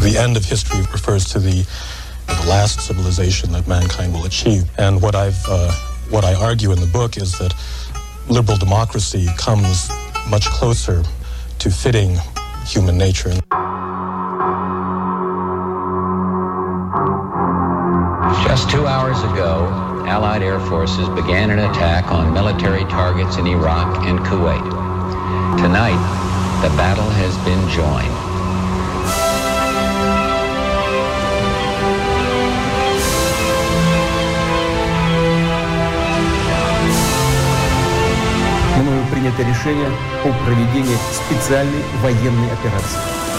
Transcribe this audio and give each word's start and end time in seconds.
The 0.00 0.16
end 0.18 0.38
of 0.38 0.44
history 0.46 0.80
refers 0.92 1.26
to 1.26 1.38
the, 1.38 1.66
the 2.26 2.46
last 2.48 2.80
civilization 2.80 3.52
that 3.52 3.68
mankind 3.68 4.14
will 4.14 4.24
achieve. 4.24 4.64
And 4.78 5.02
what 5.02 5.14
I've 5.14 5.38
uh, 5.46 5.70
what 6.08 6.24
I 6.24 6.34
argue 6.34 6.72
in 6.72 6.80
the 6.80 6.86
book 6.86 7.18
is 7.18 7.38
that 7.38 7.54
liberal 8.28 8.56
democracy 8.56 9.28
comes 9.36 9.90
much 10.28 10.46
closer 10.46 11.04
to 11.58 11.70
fitting 11.70 12.16
human 12.66 12.96
nature. 12.96 13.30
Just 18.42 18.70
two 18.70 18.86
hours 18.86 19.18
ago, 19.18 19.68
Allied 20.06 20.42
air 20.42 20.60
forces 20.60 21.08
began 21.10 21.50
an 21.50 21.58
attack 21.58 22.10
on 22.10 22.32
military 22.32 22.84
targets 22.84 23.36
in 23.36 23.46
Iraq 23.46 24.04
and 24.06 24.18
Kuwait. 24.20 24.64
Tonight, 25.58 26.00
the 26.62 26.74
battle 26.76 27.10
has 27.10 27.36
been 27.44 27.68
joined. 27.68 28.29
Принято 39.30 39.42
решение 39.42 39.88
о 40.24 40.44
проведении 40.44 40.96
специальной 41.12 41.82
военной 42.02 42.52
операции. 42.52 43.29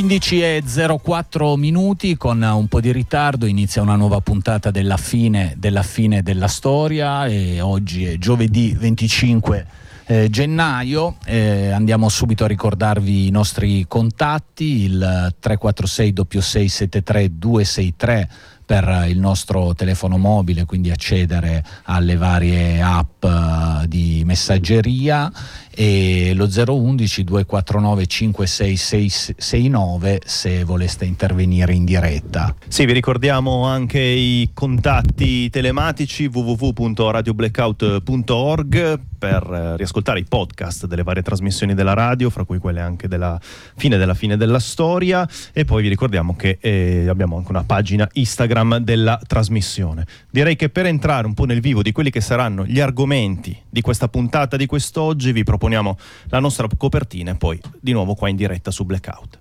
E 0.00 0.62
04 1.02 1.56
minuti 1.56 2.16
con 2.16 2.40
un 2.40 2.68
po' 2.68 2.80
di 2.80 2.92
ritardo 2.92 3.46
inizia 3.46 3.82
una 3.82 3.96
nuova 3.96 4.20
puntata 4.20 4.70
della 4.70 4.96
fine 4.96 5.54
della 5.56 5.82
fine 5.82 6.22
della 6.22 6.46
storia 6.46 7.26
e 7.26 7.60
oggi 7.60 8.04
è 8.04 8.16
giovedì 8.16 8.76
25 8.78 9.66
eh, 10.06 10.30
gennaio. 10.30 11.16
Eh, 11.24 11.70
andiamo 11.70 12.08
subito 12.08 12.44
a 12.44 12.46
ricordarvi 12.46 13.26
i 13.26 13.30
nostri 13.30 13.86
contatti, 13.88 14.84
il 14.84 15.34
346 15.40 16.12
6673 16.14 17.36
263 17.36 18.30
per 18.68 19.06
il 19.08 19.18
nostro 19.18 19.74
telefono 19.74 20.18
mobile, 20.18 20.66
quindi 20.66 20.90
accedere 20.90 21.64
alle 21.84 22.16
varie 22.16 22.82
app 22.82 23.24
uh, 23.24 23.86
di 23.86 24.22
messaggeria 24.26 25.32
e 25.80 26.32
lo 26.34 26.48
011 26.48 27.22
249 27.22 28.04
56669 28.04 30.22
se 30.24 30.64
voleste 30.64 31.04
intervenire 31.04 31.72
in 31.72 31.84
diretta. 31.84 32.52
Sì, 32.66 32.84
vi 32.84 32.92
ricordiamo 32.92 33.64
anche 33.64 34.00
i 34.00 34.50
contatti 34.52 35.48
telematici 35.50 36.26
www.radioblackout.org 36.26 39.00
per 39.18 39.48
eh, 39.52 39.76
riascoltare 39.76 40.18
i 40.18 40.24
podcast 40.24 40.86
delle 40.86 41.04
varie 41.04 41.22
trasmissioni 41.22 41.74
della 41.74 41.94
radio, 41.94 42.28
fra 42.28 42.42
cui 42.42 42.58
quelle 42.58 42.80
anche 42.80 43.06
della 43.06 43.38
fine 43.40 43.98
della 43.98 44.14
fine 44.14 44.36
della 44.36 44.58
storia 44.58 45.28
e 45.52 45.64
poi 45.64 45.82
vi 45.82 45.88
ricordiamo 45.88 46.34
che 46.34 46.58
eh, 46.60 47.06
abbiamo 47.08 47.36
anche 47.36 47.50
una 47.50 47.62
pagina 47.62 48.08
Instagram 48.14 48.78
della 48.78 49.20
trasmissione. 49.24 50.04
Direi 50.28 50.56
che 50.56 50.70
per 50.70 50.86
entrare 50.86 51.24
un 51.24 51.34
po' 51.34 51.44
nel 51.44 51.60
vivo 51.60 51.82
di 51.82 51.92
quelli 51.92 52.10
che 52.10 52.20
saranno 52.20 52.66
gli 52.66 52.80
argomenti 52.80 53.56
di 53.68 53.80
questa 53.80 54.08
puntata 54.08 54.56
di 54.56 54.66
quest'oggi 54.66 55.30
vi 55.30 55.44
proponiamo 55.44 55.66
la 55.68 56.38
nostra 56.38 56.66
copertina 56.76 57.32
e 57.32 57.34
poi 57.34 57.60
di 57.80 57.92
nuovo 57.92 58.14
qua 58.14 58.28
in 58.28 58.36
diretta 58.36 58.70
su 58.70 58.84
Blackout. 58.84 59.38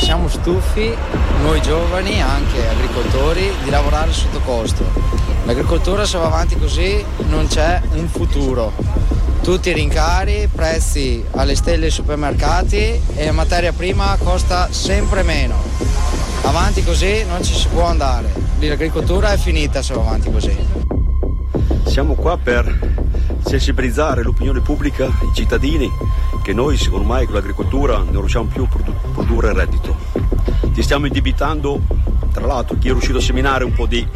Siamo 0.00 0.28
stufi, 0.28 0.94
noi 1.42 1.62
giovani, 1.62 2.20
anche 2.20 2.68
agricoltori, 2.68 3.50
di 3.64 3.70
lavorare 3.70 4.12
sotto 4.12 4.40
costo. 4.40 4.84
L'agricoltura 5.44 6.04
se 6.04 6.18
va 6.18 6.26
avanti 6.26 6.58
così 6.58 7.02
non 7.28 7.46
c'è 7.46 7.80
un 7.94 8.08
futuro. 8.08 8.72
Tutti 9.42 9.70
i 9.70 9.72
rincari, 9.72 10.48
prezzi 10.54 11.24
alle 11.32 11.56
stelle 11.56 11.86
ai 11.86 11.90
supermercati 11.90 13.00
e 13.14 13.24
la 13.24 13.32
materia 13.32 13.72
prima 13.72 14.16
costa 14.22 14.70
sempre 14.70 15.22
meno. 15.22 16.01
Avanti 16.44 16.82
così 16.82 17.24
non 17.24 17.42
ci 17.42 17.54
si 17.54 17.68
può 17.68 17.84
andare. 17.84 18.32
L'agricoltura 18.58 19.32
è 19.32 19.36
finita 19.36 19.80
se 19.82 19.94
va 19.94 20.00
avanti 20.00 20.30
così. 20.30 20.56
Siamo 21.86 22.14
qua 22.14 22.36
per 22.36 22.90
sensibilizzare 23.44 24.22
l'opinione 24.22 24.60
pubblica, 24.60 25.06
i 25.06 25.34
cittadini, 25.34 25.90
che 26.42 26.52
noi 26.52 26.78
ormai 26.90 27.26
con 27.26 27.34
l'agricoltura 27.34 27.98
non 27.98 28.20
riusciamo 28.20 28.48
più 28.52 28.64
a 28.64 28.66
produ- 28.66 29.12
produrre 29.12 29.52
reddito. 29.52 29.96
Ti 30.72 30.82
stiamo 30.82 31.06
indebitando, 31.06 31.80
tra 32.32 32.46
l'altro 32.46 32.76
chi 32.78 32.88
è 32.88 32.92
riuscito 32.92 33.18
a 33.18 33.22
seminare 33.22 33.64
un 33.64 33.72
po' 33.72 33.86
di, 33.86 34.06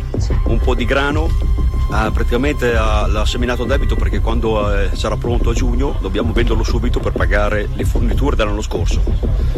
un 0.47 0.59
po 0.59 0.75
di 0.75 0.85
grano 0.85 1.29
Ah, 1.89 2.11
praticamente 2.11 2.75
ha, 2.75 3.07
l'ha 3.07 3.25
seminato 3.25 3.63
a 3.63 3.67
debito 3.67 3.95
perché 3.95 4.21
quando 4.21 4.75
eh, 4.75 4.91
sarà 4.95 5.17
pronto 5.17 5.51
a 5.51 5.55
giugno 5.55 5.97
dobbiamo 6.01 6.33
venderlo 6.33 6.65
subito 6.65 6.99
per 6.99 7.13
pagare 7.13 7.69
le 7.75 7.85
forniture 7.85 8.35
dell'anno 8.35 8.61
scorso. 8.61 9.01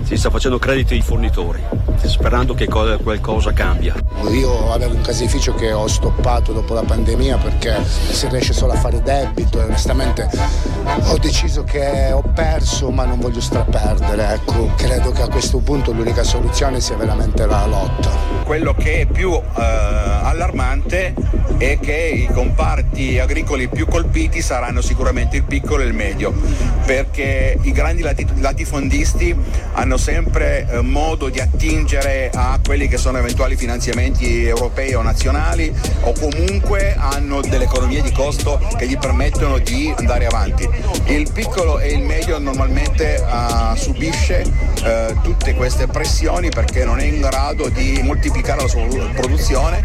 Si 0.03 0.17
sta 0.17 0.29
facendo 0.29 0.59
credito 0.59 0.93
ai 0.93 1.01
fornitori, 1.01 1.61
sperando 2.07 2.55
che 2.55 2.67
co- 2.67 2.99
qualcosa 3.03 3.53
cambia. 3.53 3.95
Io 4.31 4.73
avevo 4.73 4.95
un 4.95 5.01
caseificio 5.01 5.55
che 5.55 5.73
ho 5.73 5.87
stoppato 5.87 6.53
dopo 6.53 6.75
la 6.75 6.83
pandemia 6.83 7.39
perché 7.39 7.83
si 7.85 8.29
riesce 8.29 8.53
solo 8.53 8.73
a 8.73 8.77
fare 8.77 9.03
debito 9.03 9.61
e 9.61 9.65
onestamente 9.65 10.29
ho 10.85 11.19
deciso 11.19 11.65
che 11.65 12.11
ho 12.13 12.23
perso 12.35 12.91
ma 12.91 13.05
non 13.05 13.19
voglio 13.19 13.41
straperdere. 13.41 14.35
Ecco, 14.35 14.71
credo 14.77 15.11
che 15.11 15.23
a 15.23 15.29
questo 15.29 15.59
punto 15.59 15.93
l'unica 15.93 16.23
soluzione 16.23 16.81
sia 16.81 16.97
veramente 16.97 17.47
la 17.47 17.67
lotta. 17.67 18.28
Quello 18.49 18.73
che 18.73 19.01
è 19.01 19.05
più 19.05 19.31
eh, 19.35 19.43
allarmante 19.63 21.13
è 21.59 21.79
che 21.79 22.27
i 22.27 22.33
comparti 22.33 23.19
agricoli 23.19 23.69
più 23.69 23.87
colpiti 23.87 24.41
saranno 24.41 24.81
sicuramente 24.81 25.37
il 25.37 25.43
piccolo 25.43 25.83
e 25.83 25.87
il 25.87 25.93
medio, 25.93 26.33
perché 26.87 27.59
i 27.61 27.73
grandi 27.73 28.03
latifondisti 28.03 29.37
hanno 29.73 29.99
sempre 29.99 30.67
eh, 30.67 30.81
modo 30.81 31.29
di 31.29 31.41
attingere 31.41 32.31
a 32.33 32.59
quelli 32.65 32.89
che 32.89 32.97
sono 32.97 33.19
eventuali 33.19 33.55
finanziamenti 33.55 34.47
europei 34.47 34.95
o 34.95 35.03
nazionali 35.03 35.71
o 36.01 36.15
comunque 36.19 36.95
hanno 36.97 37.43
delle 37.43 37.65
economie 37.65 38.01
di 38.01 38.13
costo 38.13 38.59
che 38.79 38.87
gli 38.87 38.97
permettono 38.97 39.59
di 39.59 39.93
andare 39.95 40.25
avanti. 40.25 40.67
Il 41.05 41.31
piccolo 41.35 41.81
e 41.81 41.89
il 41.89 42.03
medio 42.03 42.39
normalmente 42.39 43.23
uh, 43.23 43.77
subisce 43.77 44.43
uh, 44.47 45.21
tutte 45.21 45.55
queste 45.55 45.87
pressioni 45.87 46.49
perché 46.49 46.87
non 46.87 46.99
è 46.99 47.05
in 47.05 47.21
grado 47.21 47.69
di 47.69 48.01
moltiplicare 48.03 48.37
la 48.43 48.69
sua 48.69 48.87
produzione, 49.15 49.83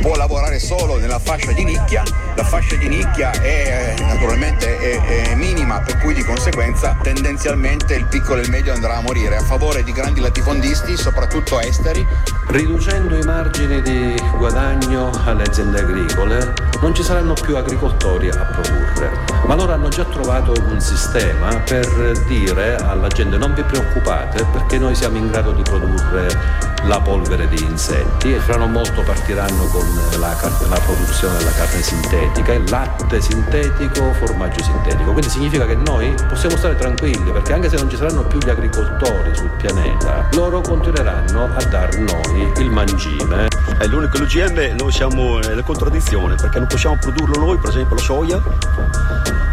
può 0.00 0.16
lavorare 0.16 0.58
solo 0.58 0.98
nella 0.98 1.18
fascia 1.18 1.52
di 1.52 1.64
nicchia, 1.64 2.02
la 2.34 2.44
fascia 2.44 2.76
di 2.76 2.88
nicchia 2.88 3.30
è 3.30 3.94
naturalmente 4.00 4.78
è, 4.78 5.30
è 5.30 5.34
minima, 5.34 5.80
per 5.80 5.98
cui 5.98 6.12
di 6.12 6.22
conseguenza 6.22 6.98
tendenzialmente 7.02 7.94
il 7.94 8.06
piccolo 8.06 8.40
e 8.40 8.42
il 8.42 8.50
medio 8.50 8.72
andrà 8.72 8.96
a 8.96 9.00
morire 9.00 9.36
a 9.36 9.42
favore 9.42 9.82
di 9.84 9.92
grandi 9.92 10.20
latifondisti, 10.20 10.96
soprattutto 10.96 11.60
esteri. 11.60 12.06
Riducendo 12.48 13.16
i 13.16 13.22
margini 13.22 13.80
di 13.82 14.14
guadagno 14.36 15.10
alle 15.24 15.44
aziende 15.44 15.80
agricole 15.80 16.71
non 16.82 16.92
ci 16.96 17.04
saranno 17.04 17.34
più 17.34 17.56
agricoltori 17.56 18.28
a 18.28 18.44
produrre, 18.44 19.12
ma 19.46 19.54
loro 19.54 19.72
hanno 19.72 19.88
già 19.88 20.04
trovato 20.04 20.52
un 20.68 20.80
sistema 20.80 21.54
per 21.58 21.86
dire 22.26 22.74
alla 22.74 23.06
gente 23.06 23.38
non 23.38 23.54
vi 23.54 23.62
preoccupate 23.62 24.44
perché 24.52 24.78
noi 24.78 24.96
siamo 24.96 25.16
in 25.16 25.30
grado 25.30 25.52
di 25.52 25.62
produrre 25.62 26.72
la 26.82 27.00
polvere 27.00 27.46
di 27.46 27.62
insetti 27.62 28.34
e 28.34 28.40
fra 28.40 28.56
non 28.56 28.72
molto 28.72 29.02
partiranno 29.02 29.66
con 29.66 29.86
la, 30.18 30.36
la 30.68 30.80
produzione 30.80 31.38
della 31.38 31.52
carne 31.52 31.80
sintetica, 31.80 32.52
il 32.52 32.68
latte 32.68 33.20
sintetico, 33.20 34.12
formaggio 34.14 34.64
sintetico. 34.64 35.12
Quindi 35.12 35.30
significa 35.30 35.64
che 35.64 35.76
noi 35.76 36.12
possiamo 36.28 36.56
stare 36.56 36.74
tranquilli 36.74 37.30
perché 37.30 37.52
anche 37.52 37.68
se 37.68 37.76
non 37.76 37.88
ci 37.88 37.96
saranno 37.96 38.24
più 38.24 38.40
gli 38.40 38.50
agricoltori 38.50 39.32
sul 39.36 39.50
pianeta, 39.50 40.28
loro 40.32 40.60
continueranno 40.60 41.48
a 41.54 41.64
dar 41.64 41.96
noi 41.98 42.52
il 42.56 42.70
mangime. 42.70 43.61
È 43.78 43.86
l'unico 43.86 44.18
l'OGM 44.18 44.76
noi 44.78 44.92
siamo 44.92 45.38
nella 45.38 45.62
contraddizione 45.62 46.34
perché 46.36 46.58
non 46.58 46.68
possiamo 46.68 46.96
produrlo 46.96 47.38
noi, 47.38 47.58
per 47.58 47.70
esempio 47.70 47.96
la 47.96 48.02
soia, 48.02 48.42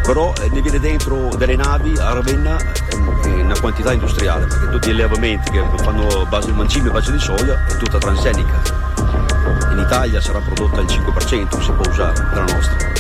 però 0.04 0.34
eh, 0.42 0.50
ne 0.50 0.62
viene 0.62 0.80
dentro 0.80 1.30
delle 1.36 1.56
navi 1.56 1.98
a 1.98 2.14
Ravenna 2.14 2.58
in 3.26 3.46
una 3.46 3.60
quantità 3.60 3.94
industriale, 3.94 4.46
perché 4.48 4.70
tutti 4.70 4.88
gli 4.90 4.92
allevamenti 4.92 5.52
che 5.52 5.64
fanno 5.84 6.26
base 6.28 6.48
di 6.48 6.58
mangime 6.58 6.90
e 6.90 6.92
base 6.92 7.12
di 7.12 7.20
soia 7.20 7.66
è 7.68 7.78
tutta 7.78 7.98
transgenica. 7.98 8.62
In 9.72 9.80
Italia 9.80 10.20
sarà 10.20 10.40
prodotta 10.40 10.82
il 10.82 10.88
5%, 10.88 11.62
si 11.62 11.72
può 11.72 11.90
usare 11.90 12.14
della 12.14 12.46
nostra. 12.46 12.99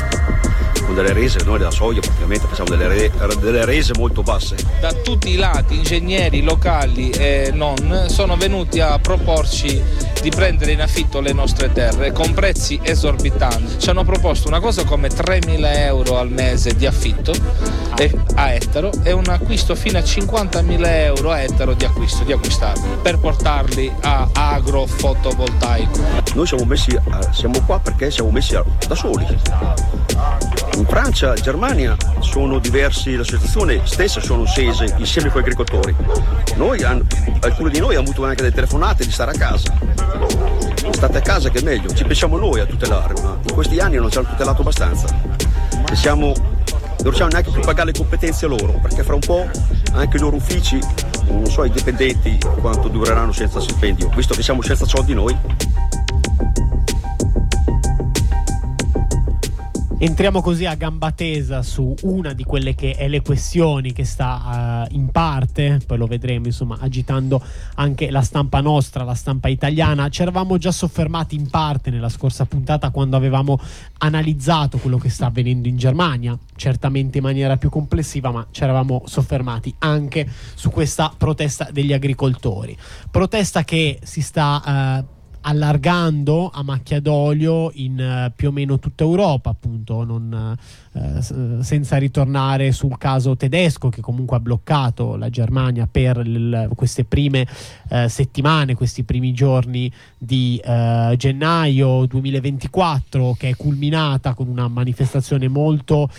Con 0.89 0.95
delle 0.95 1.13
rese, 1.13 1.39
noi 1.45 1.59
della 1.59 1.69
soia 1.69 1.99
praticamente 1.99 2.47
facciamo 2.47 2.69
delle, 2.69 2.87
re, 2.87 3.11
delle 3.39 3.63
rese 3.63 3.93
molto 3.95 4.23
basse. 4.23 4.55
Da 4.79 4.91
tutti 4.91 5.29
i 5.29 5.35
lati 5.35 5.75
ingegneri 5.75 6.41
locali 6.41 7.11
e 7.11 7.51
non 7.53 8.07
sono 8.07 8.35
venuti 8.35 8.79
a 8.79 8.97
proporci 8.97 9.81
di 10.21 10.29
prendere 10.29 10.71
in 10.71 10.81
affitto 10.81 11.21
le 11.21 11.31
nostre 11.31 11.71
terre 11.71 12.11
con 12.11 12.33
prezzi 12.33 12.79
esorbitanti. 12.81 13.79
Ci 13.79 13.89
hanno 13.89 14.03
proposto 14.03 14.47
una 14.47 14.59
cosa 14.59 14.83
come 14.83 15.09
3.000 15.09 15.77
euro 15.77 16.17
al 16.17 16.31
mese 16.31 16.75
di 16.75 16.87
affitto 16.87 17.33
a 18.35 18.51
ettaro 18.51 18.91
e 19.03 19.11
un 19.11 19.27
acquisto 19.27 19.75
fino 19.75 19.97
a 19.97 20.01
50.000 20.01 20.85
euro 20.85 21.31
a 21.31 21.41
ettaro 21.41 21.73
di 21.73 21.85
acquisto, 21.85 22.23
di 22.23 22.31
acquistarli 22.31 22.97
per 23.01 23.19
portarli 23.19 23.93
a 24.01 24.27
agrofotovoltaico. 24.33 25.99
Noi 26.33 26.47
siamo, 26.47 26.65
messi, 26.65 26.97
siamo 27.31 27.61
qua 27.65 27.79
perché 27.79 28.09
siamo 28.09 28.31
messi 28.31 28.57
da 28.87 28.95
soli. 28.95 29.27
In 30.77 30.85
Francia 30.85 31.33
e 31.33 31.41
Germania 31.41 31.95
sono 32.19 32.59
diversi, 32.59 33.15
la 33.15 33.23
situazione 33.23 33.81
stessa 33.85 34.21
sono 34.21 34.45
scese 34.45 34.93
insieme 34.97 35.29
con 35.29 35.41
gli 35.41 35.43
agricoltori. 35.43 35.95
Noi, 36.55 36.83
alcuni 36.83 37.69
di 37.69 37.79
noi 37.79 37.95
hanno 37.95 38.03
avuto 38.03 38.25
anche 38.25 38.43
delle 38.43 38.53
telefonate 38.53 39.05
di 39.05 39.11
stare 39.11 39.31
a 39.31 39.37
casa. 39.37 39.73
State 40.91 41.17
a 41.17 41.21
casa 41.21 41.49
che 41.49 41.59
è 41.59 41.61
meglio, 41.61 41.93
ci 41.93 42.03
pensiamo 42.03 42.37
noi 42.37 42.59
a 42.59 42.65
tutelare, 42.65 43.13
ma 43.21 43.37
in 43.41 43.53
questi 43.53 43.79
anni 43.79 43.97
non 43.97 44.09
ci 44.09 44.17
hanno 44.17 44.29
tutelato 44.29 44.61
abbastanza. 44.61 45.07
E 45.91 45.95
siamo, 45.95 46.27
non 46.27 46.97
riusciamo 47.03 47.29
neanche 47.29 47.51
più 47.51 47.61
a 47.61 47.65
pagare 47.65 47.91
le 47.91 47.97
competenze 47.97 48.47
loro, 48.47 48.79
perché 48.81 49.03
fra 49.03 49.13
un 49.13 49.21
po' 49.21 49.49
anche 49.93 50.17
i 50.17 50.19
loro 50.19 50.35
uffici, 50.35 50.79
non 51.27 51.45
so 51.47 51.63
i 51.63 51.71
dipendenti 51.71 52.37
quanto 52.59 52.87
dureranno 52.87 53.31
senza 53.31 53.59
stipendio, 53.59 54.09
visto 54.15 54.33
che 54.33 54.43
siamo 54.43 54.61
senza 54.61 54.85
soldi 54.85 55.13
noi. 55.13 55.37
Entriamo 60.01 60.39
così 60.41 60.65
a 60.65 60.75
gamba 60.75 61.11
tesa 61.11 61.61
su 61.61 61.93
una 62.03 62.31
di 62.31 62.45
quelle 62.45 62.73
che 62.73 62.93
è 62.93 63.09
le 63.09 63.21
questioni 63.21 63.91
che 63.91 64.05
sta 64.05 64.85
uh, 64.89 64.95
in 64.95 65.09
parte, 65.09 65.81
poi 65.85 65.97
lo 65.97 66.07
vedremo 66.07 66.45
insomma 66.45 66.77
agitando 66.79 67.43
anche 67.75 68.09
la 68.09 68.21
stampa 68.21 68.61
nostra, 68.61 69.03
la 69.03 69.13
stampa 69.13 69.49
italiana. 69.49 70.07
Ci 70.07 70.21
eravamo 70.21 70.57
già 70.57 70.71
soffermati 70.71 71.35
in 71.35 71.49
parte 71.49 71.89
nella 71.89 72.07
scorsa 72.07 72.45
puntata 72.45 72.91
quando 72.91 73.17
avevamo 73.17 73.59
analizzato 73.97 74.77
quello 74.77 74.97
che 74.97 75.09
sta 75.09 75.25
avvenendo 75.25 75.67
in 75.67 75.75
Germania, 75.75 76.37
certamente 76.55 77.17
in 77.17 77.25
maniera 77.25 77.57
più 77.57 77.69
complessiva, 77.69 78.31
ma 78.31 78.47
ci 78.51 78.63
eravamo 78.63 79.03
soffermati 79.05 79.75
anche 79.79 80.25
su 80.55 80.69
questa 80.69 81.13
protesta 81.15 81.67
degli 81.73 81.91
agricoltori. 81.91 82.77
Protesta 83.11 83.65
che 83.65 83.99
si 84.01 84.21
sta... 84.21 85.03
Uh, 85.05 85.17
allargando 85.41 86.49
a 86.53 86.63
macchia 86.63 86.99
d'olio 86.99 87.71
in 87.73 88.27
uh, 88.27 88.31
più 88.35 88.49
o 88.49 88.51
meno 88.51 88.79
tutta 88.79 89.03
Europa, 89.03 89.49
appunto, 89.49 90.03
non, 90.03 90.55
uh, 90.55 90.88
senza 90.91 91.97
ritornare 91.97 92.71
sul 92.71 92.97
caso 92.97 93.37
tedesco 93.37 93.89
che 93.89 94.01
comunque 94.01 94.37
ha 94.37 94.39
bloccato 94.39 95.15
la 95.17 95.29
Germania 95.29 95.87
per 95.89 96.17
l- 96.17 96.69
queste 96.75 97.03
prime 97.03 97.45
uh, 97.89 98.07
settimane, 98.07 98.73
questi 98.73 99.03
primi 99.03 99.31
giorni 99.31 99.91
di 100.17 100.59
gennaio 101.15 102.05
2024, 102.05 103.35
che 103.37 103.49
è 103.49 103.55
culminata 103.55 104.33
con 104.33 104.47
una 104.47 104.67
manifestazione 104.67 105.47
molto 105.47 106.09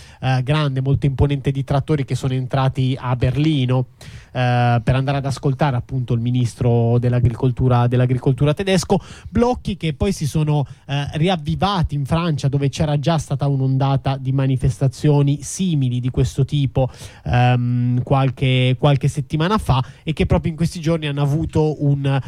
grande, 0.43 0.81
molto 0.81 1.05
imponente 1.05 1.51
di 1.51 1.63
trattori 1.63 2.05
che 2.05 2.15
sono 2.15 2.33
entrati 2.33 2.97
a 2.99 3.15
Berlino. 3.15 3.87
Uh, 4.31 4.81
per 4.81 4.95
andare 4.95 5.17
ad 5.17 5.25
ascoltare 5.25 5.75
appunto 5.75 6.13
il 6.13 6.21
ministro 6.21 6.97
dell'agricoltura, 6.99 7.87
dell'agricoltura 7.87 8.53
tedesco, 8.53 8.97
blocchi 9.29 9.75
che 9.75 9.93
poi 9.93 10.13
si 10.13 10.25
sono 10.25 10.65
riavvivati 10.85 11.95
in 11.95 12.05
Francia 12.05 12.47
dove 12.47 12.69
c'era 12.69 12.97
già 12.97 13.17
stata 13.17 13.47
un'ondata 13.47 14.15
di 14.15 14.31
manifestazioni 14.31 14.60
simili 15.41 15.99
di 15.99 16.09
questo 16.09 16.45
tipo 16.45 16.89
um, 17.23 18.01
qualche, 18.03 18.75
qualche 18.77 19.07
settimana 19.07 19.57
fa 19.57 19.83
e 20.03 20.13
che 20.13 20.25
proprio 20.25 20.51
in 20.51 20.57
questi 20.57 20.79
giorni 20.79 21.07
hanno 21.07 21.21
avuto 21.21 21.83
un 21.83 22.19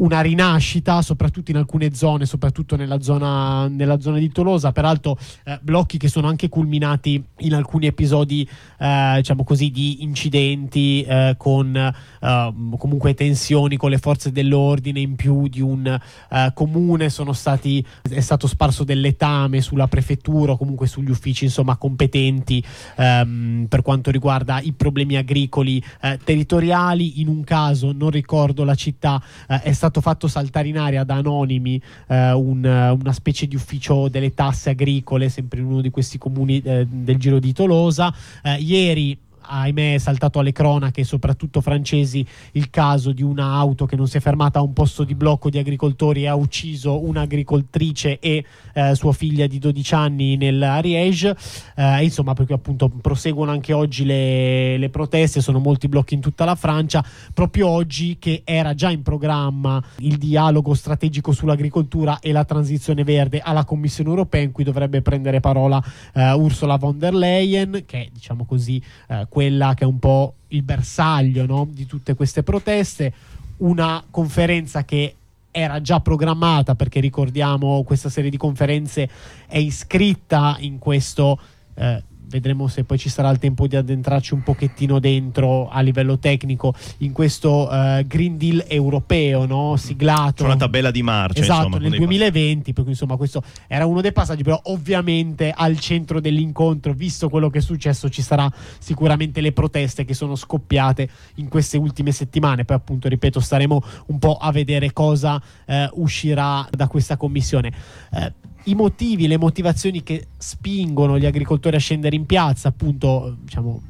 una 0.00 0.20
rinascita, 0.20 1.02
soprattutto 1.02 1.50
in 1.50 1.56
alcune 1.56 1.94
zone, 1.94 2.24
soprattutto 2.26 2.76
nella 2.76 3.00
zona, 3.00 3.68
nella 3.68 4.00
zona 4.00 4.18
di 4.18 4.30
Tolosa. 4.30 4.72
Peraltro, 4.72 5.18
eh, 5.44 5.58
blocchi 5.62 5.98
che 5.98 6.08
sono 6.08 6.26
anche 6.26 6.48
culminati 6.48 7.22
in 7.38 7.54
alcuni 7.54 7.86
episodi, 7.86 8.48
eh, 8.78 9.12
diciamo 9.16 9.44
così, 9.44 9.70
di 9.70 10.02
incidenti 10.02 11.02
eh, 11.02 11.34
con 11.36 11.76
eh, 11.76 12.54
comunque 12.78 13.14
tensioni 13.14 13.76
con 13.76 13.90
le 13.90 13.98
forze 13.98 14.32
dell'ordine 14.32 15.00
in 15.00 15.16
più 15.16 15.48
di 15.48 15.60
un 15.60 15.86
eh, 15.86 16.50
comune. 16.54 17.10
Sono 17.10 17.32
stati, 17.32 17.84
è 18.08 18.20
stato 18.20 18.46
sparso 18.46 18.84
del 18.84 19.00
letame 19.00 19.60
sulla 19.60 19.86
prefettura 19.86 20.52
o 20.52 20.56
comunque 20.56 20.86
sugli 20.86 21.10
uffici 21.10 21.44
insomma, 21.44 21.76
competenti 21.76 22.62
ehm, 22.96 23.66
per 23.68 23.82
quanto 23.82 24.10
riguarda 24.10 24.60
i 24.60 24.72
problemi 24.72 25.16
agricoli 25.16 25.82
eh, 26.00 26.18
territoriali. 26.24 27.20
In 27.20 27.28
un 27.28 27.44
caso, 27.44 27.92
non 27.92 28.10
ricordo 28.10 28.64
la 28.64 28.74
città, 28.74 29.22
è 29.46 29.72
stato 29.72 29.89
stato 29.90 30.00
fatto 30.00 30.28
saltare 30.28 30.68
in 30.68 30.78
aria 30.78 31.04
da 31.04 31.16
anonimi 31.16 31.80
eh, 32.06 32.32
un, 32.32 32.64
una 32.64 33.12
specie 33.12 33.46
di 33.46 33.56
ufficio 33.56 34.08
delle 34.08 34.32
tasse 34.32 34.70
agricole, 34.70 35.28
sempre 35.28 35.60
in 35.60 35.66
uno 35.66 35.80
di 35.80 35.90
questi 35.90 36.16
comuni 36.16 36.62
eh, 36.62 36.86
del 36.88 37.16
Giro 37.18 37.38
di 37.38 37.52
Tolosa. 37.52 38.14
Eh, 38.42 38.54
ieri 38.60 39.18
ahimè 39.40 39.94
è 39.94 39.98
saltato 39.98 40.38
alle 40.38 40.52
cronache, 40.52 41.04
soprattutto 41.04 41.60
francesi, 41.60 42.26
il 42.52 42.70
caso 42.70 43.12
di 43.12 43.22
un'auto 43.22 43.86
che 43.86 43.96
non 43.96 44.06
si 44.06 44.16
è 44.16 44.20
fermata 44.20 44.58
a 44.58 44.62
un 44.62 44.72
posto 44.72 45.04
di 45.04 45.14
blocco 45.14 45.50
di 45.50 45.58
agricoltori 45.58 46.22
e 46.22 46.28
ha 46.28 46.34
ucciso 46.34 47.04
un'agricoltrice 47.04 48.18
e 48.18 48.44
eh, 48.72 48.94
sua 48.94 49.12
figlia 49.12 49.46
di 49.46 49.58
12 49.58 49.94
anni 49.94 50.36
nel 50.36 50.62
Ariège. 50.62 51.36
Eh, 51.76 52.02
insomma, 52.04 52.34
perché 52.34 52.52
appunto 52.52 52.88
proseguono 52.88 53.50
anche 53.50 53.72
oggi 53.72 54.04
le, 54.04 54.76
le, 54.78 54.88
proteste, 54.90 55.40
sono 55.40 55.58
molti 55.58 55.88
blocchi 55.88 56.14
in 56.14 56.20
tutta 56.20 56.44
la 56.44 56.54
Francia. 56.54 57.04
Proprio 57.32 57.68
oggi 57.68 58.18
che 58.18 58.42
era 58.44 58.74
già 58.74 58.90
in 58.90 59.02
programma 59.02 59.82
il 59.98 60.16
dialogo 60.16 60.74
strategico 60.74 61.32
sull'agricoltura 61.32 62.18
e 62.20 62.32
la 62.32 62.44
transizione 62.44 63.04
verde 63.04 63.40
alla 63.40 63.64
Commissione 63.64 64.10
europea, 64.10 64.42
in 64.42 64.52
cui 64.52 64.64
dovrebbe 64.64 65.02
prendere 65.02 65.40
parola 65.40 65.82
eh, 66.14 66.32
Ursula 66.32 66.76
von 66.76 66.98
der 66.98 67.14
Leyen, 67.14 67.82
che 67.86 68.10
diciamo 68.12 68.44
così 68.44 68.82
eh, 69.08 69.26
quella 69.30 69.72
che 69.72 69.84
è 69.84 69.86
un 69.86 69.98
po' 69.98 70.34
il 70.48 70.62
bersaglio 70.62 71.46
no? 71.46 71.66
di 71.70 71.86
tutte 71.86 72.14
queste 72.14 72.42
proteste, 72.42 73.12
una 73.58 74.04
conferenza 74.10 74.84
che 74.84 75.14
era 75.50 75.80
già 75.80 76.00
programmata 76.00 76.74
perché 76.74 77.00
ricordiamo 77.00 77.82
questa 77.82 78.10
serie 78.10 78.30
di 78.30 78.36
conferenze 78.36 79.08
è 79.46 79.56
iscritta 79.56 80.56
in 80.60 80.78
questo 80.78 81.38
eh, 81.74 82.02
vedremo 82.30 82.68
se 82.68 82.84
poi 82.84 82.96
ci 82.96 83.08
sarà 83.08 83.28
il 83.30 83.38
tempo 83.38 83.66
di 83.66 83.76
addentrarci 83.76 84.34
un 84.34 84.42
pochettino 84.42 84.98
dentro 85.00 85.68
a 85.68 85.80
livello 85.80 86.18
tecnico 86.18 86.72
in 86.98 87.12
questo 87.12 87.68
uh, 87.68 88.06
Green 88.06 88.38
Deal 88.38 88.64
europeo 88.68 89.44
no? 89.46 89.76
siglato. 89.76 90.44
C'è 90.44 90.44
una 90.44 90.56
tabella 90.56 90.90
di 90.90 91.02
marcia 91.02 91.40
esatto, 91.40 91.66
insomma, 91.66 91.88
nel 91.88 91.98
2020, 91.98 92.72
per 92.72 92.82
cui 92.84 92.92
insomma 92.92 93.16
questo 93.16 93.42
era 93.66 93.84
uno 93.84 94.00
dei 94.00 94.12
passaggi, 94.12 94.42
però 94.44 94.58
ovviamente 94.64 95.52
al 95.54 95.78
centro 95.78 96.20
dell'incontro, 96.20 96.92
visto 96.92 97.28
quello 97.28 97.50
che 97.50 97.58
è 97.58 97.62
successo, 97.62 98.08
ci 98.08 98.22
sarà 98.22 98.50
sicuramente 98.78 99.40
le 99.40 99.52
proteste 99.52 100.04
che 100.04 100.14
sono 100.14 100.36
scoppiate 100.36 101.08
in 101.36 101.48
queste 101.48 101.76
ultime 101.76 102.12
settimane, 102.12 102.64
poi 102.64 102.76
appunto 102.76 103.08
ripeto 103.08 103.40
staremo 103.40 103.82
un 104.06 104.18
po' 104.18 104.36
a 104.36 104.52
vedere 104.52 104.92
cosa 104.92 105.42
eh, 105.66 105.88
uscirà 105.94 106.66
da 106.70 106.86
questa 106.86 107.16
commissione. 107.16 107.72
Eh, 108.12 108.32
i 108.64 108.74
motivi, 108.74 109.26
le 109.26 109.38
motivazioni 109.38 110.02
che 110.02 110.26
spingono 110.36 111.18
gli 111.18 111.26
agricoltori 111.26 111.76
a 111.76 111.80
scendere 111.80 112.16
in 112.16 112.26
piazza, 112.26 112.68
appunto, 112.68 113.36
diciamo, 113.40 113.82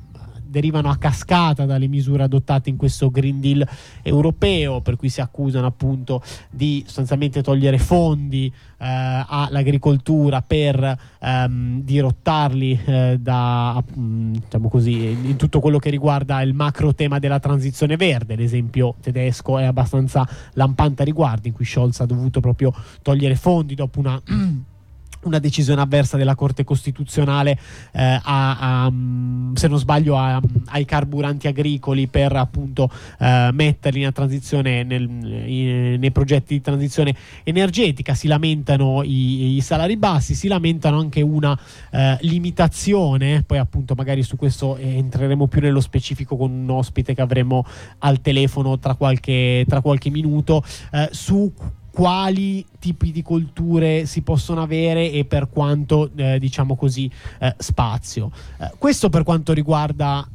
derivano 0.50 0.90
a 0.90 0.97
cascata 0.97 1.64
dalle 1.64 1.87
misure 1.87 2.25
adottate 2.25 2.69
in 2.69 2.76
questo 2.76 3.11
Green 3.11 3.40
Deal 3.40 3.66
europeo, 4.02 4.80
per 4.80 4.97
cui 4.97 5.09
si 5.09 5.21
accusano 5.21 5.66
appunto 5.66 6.23
di 6.50 6.83
sostanzialmente 6.85 7.42
togliere 7.42 7.78
fondi 7.78 8.47
eh, 8.47 9.25
all'agricoltura 9.26 10.42
per 10.42 10.99
ehm, 11.21 11.83
dirottarli 11.83 12.80
eh, 12.85 13.19
da, 13.21 13.83
mm, 13.97 14.33
diciamo 14.33 14.69
così, 14.69 15.11
in 15.11 15.37
tutto 15.37 15.61
quello 15.61 15.78
che 15.78 15.90
riguarda 15.90 16.42
il 16.42 16.54
macro 16.54 16.95
tema 16.95 17.19
della 17.19 17.38
transizione 17.38 17.97
verde. 17.97 18.37
L'esempio 18.37 18.97
tedesco 19.00 19.59
è 19.59 19.64
abbastanza 19.64 20.28
lampante 20.54 21.02
a 21.02 21.04
riguardo, 21.04 21.49
in 21.49 21.54
cui 21.54 21.64
Scholz 21.64 22.00
ha 22.00 22.07
dovuto 22.07 22.40
proprio 22.40 22.73
togliere 23.02 23.37
fondi 23.37 23.75
dopo 23.75 24.00
una 24.00 24.21
una 25.23 25.39
decisione 25.39 25.81
avversa 25.81 26.17
della 26.17 26.35
Corte 26.35 26.65
Costituzionale 26.65 27.59
eh, 27.93 28.21
a, 28.23 28.85
a, 28.85 28.93
se 29.55 29.69
non 29.69 29.79
sbaglio 29.79 30.17
a, 30.17 30.41
ai 30.67 30.85
carburanti 30.85 31.47
agricoli 31.47 32.07
per 32.07 32.35
appunto 32.35 32.91
eh, 33.19 33.50
metterli 33.53 34.09
nel, 34.62 35.09
in, 35.47 35.97
nei 35.99 36.11
progetti 36.11 36.55
di 36.55 36.61
transizione 36.61 37.15
energetica. 37.45 38.15
Si 38.15 38.27
lamentano 38.27 39.03
i, 39.03 39.57
i 39.57 39.61
salari 39.61 39.97
bassi 39.97 40.35
si 40.35 40.49
lamentano 40.49 40.99
anche 40.99 41.21
una 41.21 41.59
eh, 41.91 42.17
limitazione. 42.23 43.43
Poi 43.43 43.59
appunto 43.59 43.95
magari 43.95 44.23
su 44.23 44.37
questo 44.37 44.77
entreremo 44.77 45.47
più 45.47 45.61
nello 45.61 45.81
specifico 45.81 46.37
con 46.37 46.50
un 46.50 46.71
ospite 46.71 47.15
che 47.15 47.21
avremo 47.21 47.65
al 47.99 48.21
telefono 48.21 48.79
tra 48.79 48.95
qualche, 48.95 49.65
tra 49.69 49.81
qualche 49.81 50.11
minuto 50.11 50.65
eh, 50.93 51.09
su 51.12 51.53
quali 51.90 52.64
tipi 52.78 53.12
di 53.12 53.23
colture 53.23 54.06
si 54.06 54.23
possono 54.23 54.62
avere 54.62 55.11
e 55.11 55.25
per 55.25 55.49
quanto, 55.50 56.11
eh, 56.16 56.38
diciamo 56.38 56.76
così, 56.76 57.11
eh, 57.38 57.54
spazio. 57.59 58.30
Eh, 58.59 58.70
questo 58.78 59.09
per 59.09 59.23
quanto 59.23 59.52
riguarda 59.52 60.26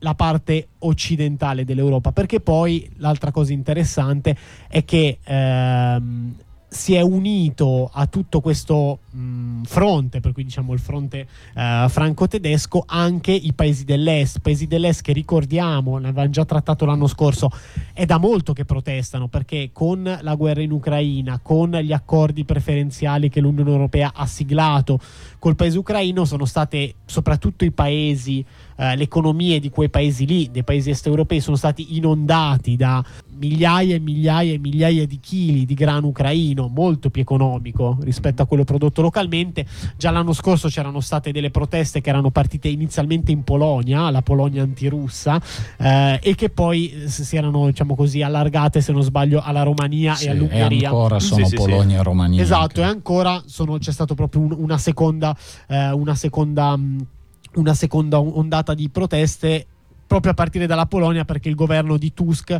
la 0.00 0.14
parte 0.14 0.68
occidentale 0.78 1.64
dell'Europa, 1.64 2.12
perché 2.12 2.40
poi 2.40 2.90
l'altra 2.96 3.30
cosa 3.30 3.52
interessante 3.52 4.36
è 4.68 4.84
che 4.84 5.18
ehm, 5.22 6.34
si 6.72 6.94
è 6.94 7.00
unito 7.00 7.90
a 7.92 8.06
tutto 8.06 8.40
questo 8.40 9.00
mh, 9.10 9.62
fronte, 9.64 10.20
per 10.20 10.32
cui 10.32 10.44
diciamo 10.44 10.72
il 10.72 10.78
fronte 10.78 11.26
eh, 11.54 11.86
franco-tedesco, 11.88 12.84
anche 12.86 13.32
i 13.32 13.52
paesi 13.52 13.84
dell'est, 13.84 14.38
paesi 14.38 14.68
dell'est 14.68 15.02
che 15.02 15.12
ricordiamo, 15.12 15.98
ne 15.98 16.08
avevamo 16.08 16.30
già 16.30 16.44
trattato 16.44 16.84
l'anno 16.84 17.08
scorso, 17.08 17.50
è 17.92 18.06
da 18.06 18.18
molto 18.18 18.52
che 18.52 18.64
protestano 18.64 19.26
perché 19.26 19.70
con 19.72 20.18
la 20.20 20.34
guerra 20.36 20.62
in 20.62 20.70
Ucraina, 20.70 21.40
con 21.42 21.72
gli 21.72 21.92
accordi 21.92 22.44
preferenziali 22.44 23.28
che 23.28 23.40
l'Unione 23.40 23.70
Europea 23.70 24.12
ha 24.14 24.26
siglato 24.26 25.00
col 25.40 25.56
paese 25.56 25.76
ucraino, 25.76 26.24
sono 26.24 26.44
state 26.44 26.94
soprattutto 27.04 27.64
i 27.64 27.72
paesi, 27.72 28.44
eh, 28.76 28.94
le 28.94 29.02
economie 29.02 29.58
di 29.58 29.70
quei 29.70 29.88
paesi 29.88 30.24
lì, 30.24 30.50
dei 30.52 30.62
paesi 30.62 30.90
est 30.90 31.06
europei, 31.06 31.40
sono 31.40 31.56
stati 31.56 31.96
inondati 31.96 32.76
da 32.76 33.02
migliaia 33.40 33.94
e 33.94 33.98
migliaia 33.98 34.52
e 34.52 34.58
migliaia 34.58 35.06
di 35.06 35.18
chili 35.18 35.64
di 35.64 35.72
grano 35.72 36.08
ucraino, 36.08 36.68
molto 36.68 37.08
più 37.08 37.22
economico 37.22 37.96
rispetto 38.02 38.42
a 38.42 38.46
quello 38.46 38.64
prodotto 38.64 39.00
localmente. 39.00 39.64
Già 39.96 40.10
l'anno 40.10 40.34
scorso 40.34 40.68
c'erano 40.68 41.00
state 41.00 41.32
delle 41.32 41.50
proteste 41.50 42.02
che 42.02 42.10
erano 42.10 42.30
partite 42.30 42.68
inizialmente 42.68 43.32
in 43.32 43.42
Polonia, 43.42 44.10
la 44.10 44.20
Polonia 44.20 44.62
antirussa, 44.62 45.40
eh, 45.78 46.20
e 46.22 46.34
che 46.34 46.50
poi 46.50 47.04
si 47.06 47.36
erano, 47.36 47.66
diciamo 47.66 47.94
così, 47.94 48.20
allargate, 48.22 48.82
se 48.82 48.92
non 48.92 49.02
sbaglio, 49.02 49.40
alla 49.40 49.62
Romania 49.62 50.14
Sì, 50.14 50.26
e 50.26 50.30
all'Ungheria. 50.30 50.82
E 50.82 50.84
ancora 50.86 51.18
sono 51.18 51.44
Sì, 51.44 51.50
sì, 51.50 51.56
Polonia 51.56 52.00
e 52.00 52.02
Romania. 52.02 52.42
Esatto, 52.42 52.80
e 52.80 52.84
ancora 52.84 53.42
sono- 53.46 53.78
c'è 53.78 53.92
stata 53.92 54.14
proprio 54.14 54.42
un- 54.42 54.54
una 54.58 54.76
seconda, 54.76 55.34
eh, 55.66 55.90
una 55.92 56.14
seconda, 56.14 56.76
mh, 56.76 57.06
una 57.54 57.74
seconda 57.74 58.20
ondata 58.20 58.74
di 58.74 58.88
proteste 58.90 59.66
proprio 60.06 60.32
a 60.32 60.34
partire 60.34 60.66
dalla 60.66 60.86
Polonia 60.86 61.24
perché 61.24 61.48
il 61.48 61.54
governo 61.54 61.96
di 61.96 62.12
Tusk 62.12 62.58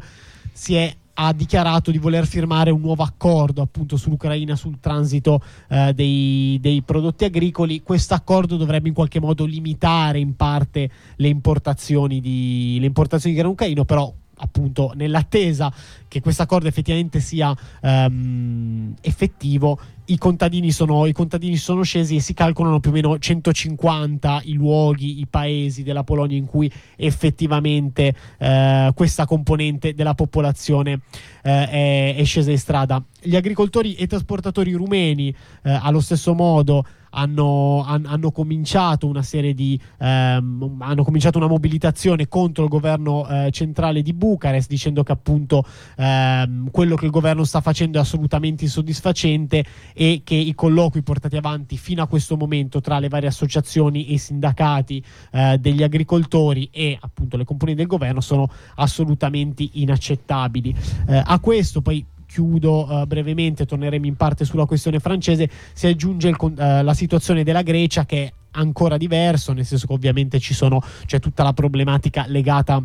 si 0.52 0.74
è 0.74 0.94
ha 1.22 1.32
dichiarato 1.34 1.90
di 1.90 1.98
voler 1.98 2.26
firmare 2.26 2.70
un 2.70 2.80
nuovo 2.80 3.02
accordo 3.02 3.60
appunto 3.60 3.98
sull'Ucraina 3.98 4.56
sul 4.56 4.80
transito 4.80 5.42
eh, 5.68 5.92
dei, 5.92 6.58
dei 6.62 6.80
prodotti 6.80 7.24
agricoli. 7.24 7.82
Questo 7.82 8.14
accordo 8.14 8.56
dovrebbe 8.56 8.88
in 8.88 8.94
qualche 8.94 9.20
modo 9.20 9.44
limitare 9.44 10.18
in 10.18 10.34
parte 10.34 10.90
le 11.16 11.28
importazioni 11.28 12.20
di, 12.20 12.78
le 12.80 12.86
importazioni 12.86 13.34
di 13.34 13.38
grano 13.38 13.52
ucraino, 13.52 13.84
però 13.84 14.10
appunto 14.42 14.92
nell'attesa 14.94 15.70
che 16.08 16.22
questo 16.22 16.42
accordo 16.42 16.68
effettivamente 16.68 17.20
sia 17.20 17.54
ehm, 17.82 18.94
effettivo 19.02 19.78
i 20.10 20.18
contadini, 20.18 20.70
sono, 20.72 21.06
i 21.06 21.12
contadini 21.12 21.56
sono 21.56 21.82
scesi 21.82 22.16
e 22.16 22.20
si 22.20 22.34
calcolano 22.34 22.80
più 22.80 22.90
o 22.90 22.92
meno 22.92 23.18
150 23.18 24.42
i 24.44 24.54
luoghi, 24.54 25.20
i 25.20 25.26
paesi 25.26 25.82
della 25.82 26.04
Polonia 26.04 26.36
in 26.36 26.46
cui 26.46 26.70
effettivamente 26.96 28.14
eh, 28.38 28.90
questa 28.94 29.24
componente 29.24 29.94
della 29.94 30.14
popolazione 30.14 31.00
eh, 31.42 31.68
è, 31.68 32.14
è 32.16 32.24
scesa 32.24 32.50
in 32.50 32.58
strada. 32.58 33.02
Gli 33.20 33.36
agricoltori 33.36 33.94
e 33.94 34.06
trasportatori 34.06 34.72
rumeni 34.72 35.34
eh, 35.62 35.70
allo 35.70 36.00
stesso 36.00 36.34
modo 36.34 36.84
hanno, 37.10 37.82
han- 37.84 38.06
hanno 38.06 38.30
cominciato 38.30 39.06
una 39.06 39.22
serie 39.22 39.54
di 39.54 39.80
ehm, 39.98 40.76
hanno 40.80 41.02
cominciato 41.02 41.38
una 41.38 41.46
mobilitazione 41.46 42.28
contro 42.28 42.64
il 42.64 42.68
governo 42.68 43.26
eh, 43.28 43.50
centrale 43.50 44.02
di 44.02 44.12
Bucarest 44.12 44.68
dicendo 44.68 45.02
che 45.02 45.12
appunto 45.12 45.64
ehm, 45.96 46.70
quello 46.70 46.96
che 46.96 47.06
il 47.06 47.10
governo 47.10 47.44
sta 47.44 47.60
facendo 47.60 47.98
è 47.98 48.00
assolutamente 48.00 48.64
insoddisfacente 48.64 49.64
e 50.00 50.22
che 50.24 50.34
i 50.34 50.54
colloqui 50.54 51.02
portati 51.02 51.36
avanti 51.36 51.76
fino 51.76 52.02
a 52.02 52.06
questo 52.06 52.34
momento 52.38 52.80
tra 52.80 52.98
le 52.98 53.08
varie 53.08 53.28
associazioni 53.28 54.06
e 54.06 54.16
sindacati 54.16 55.04
eh, 55.30 55.58
degli 55.58 55.82
agricoltori 55.82 56.70
e 56.72 56.96
appunto 56.98 57.36
le 57.36 57.44
componenti 57.44 57.82
del 57.82 57.90
governo 57.90 58.22
sono 58.22 58.50
assolutamente 58.76 59.68
inaccettabili. 59.72 60.74
Eh, 61.06 61.22
a 61.22 61.38
questo 61.38 61.82
poi 61.82 62.02
chiudo 62.24 63.02
eh, 63.02 63.06
brevemente, 63.06 63.66
torneremo 63.66 64.06
in 64.06 64.16
parte 64.16 64.46
sulla 64.46 64.64
questione 64.64 65.00
francese, 65.00 65.50
si 65.74 65.86
aggiunge 65.86 66.34
con- 66.34 66.58
eh, 66.58 66.82
la 66.82 66.94
situazione 66.94 67.44
della 67.44 67.60
Grecia 67.60 68.06
che 68.06 68.24
è 68.24 68.32
ancora 68.52 68.96
diverso, 68.96 69.52
nel 69.52 69.66
senso 69.66 69.86
che 69.86 69.92
ovviamente 69.92 70.38
ci 70.38 70.54
sono, 70.54 70.80
c'è 71.04 71.18
tutta 71.18 71.42
la 71.42 71.52
problematica 71.52 72.24
legata 72.26 72.82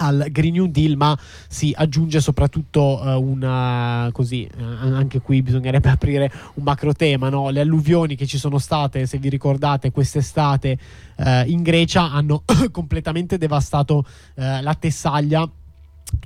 al 0.00 0.26
Green 0.30 0.52
New 0.52 0.66
Deal, 0.66 0.96
ma 0.96 1.18
si 1.48 1.72
aggiunge 1.76 2.20
soprattutto 2.20 3.02
eh, 3.02 3.14
una 3.14 4.08
così, 4.12 4.44
eh, 4.44 4.62
anche 4.62 5.20
qui 5.20 5.42
bisognerebbe 5.42 5.88
aprire 5.90 6.30
un 6.54 6.64
macro 6.64 6.92
tema, 6.92 7.28
no? 7.28 7.50
le 7.50 7.60
alluvioni 7.60 8.14
che 8.16 8.26
ci 8.26 8.38
sono 8.38 8.58
state, 8.58 9.06
se 9.06 9.18
vi 9.18 9.28
ricordate, 9.28 9.90
quest'estate 9.90 10.78
eh, 11.16 11.44
in 11.46 11.62
Grecia 11.62 12.10
hanno 12.10 12.42
completamente 12.70 13.38
devastato 13.38 14.04
eh, 14.34 14.62
la 14.62 14.74
Tessaglia 14.74 15.48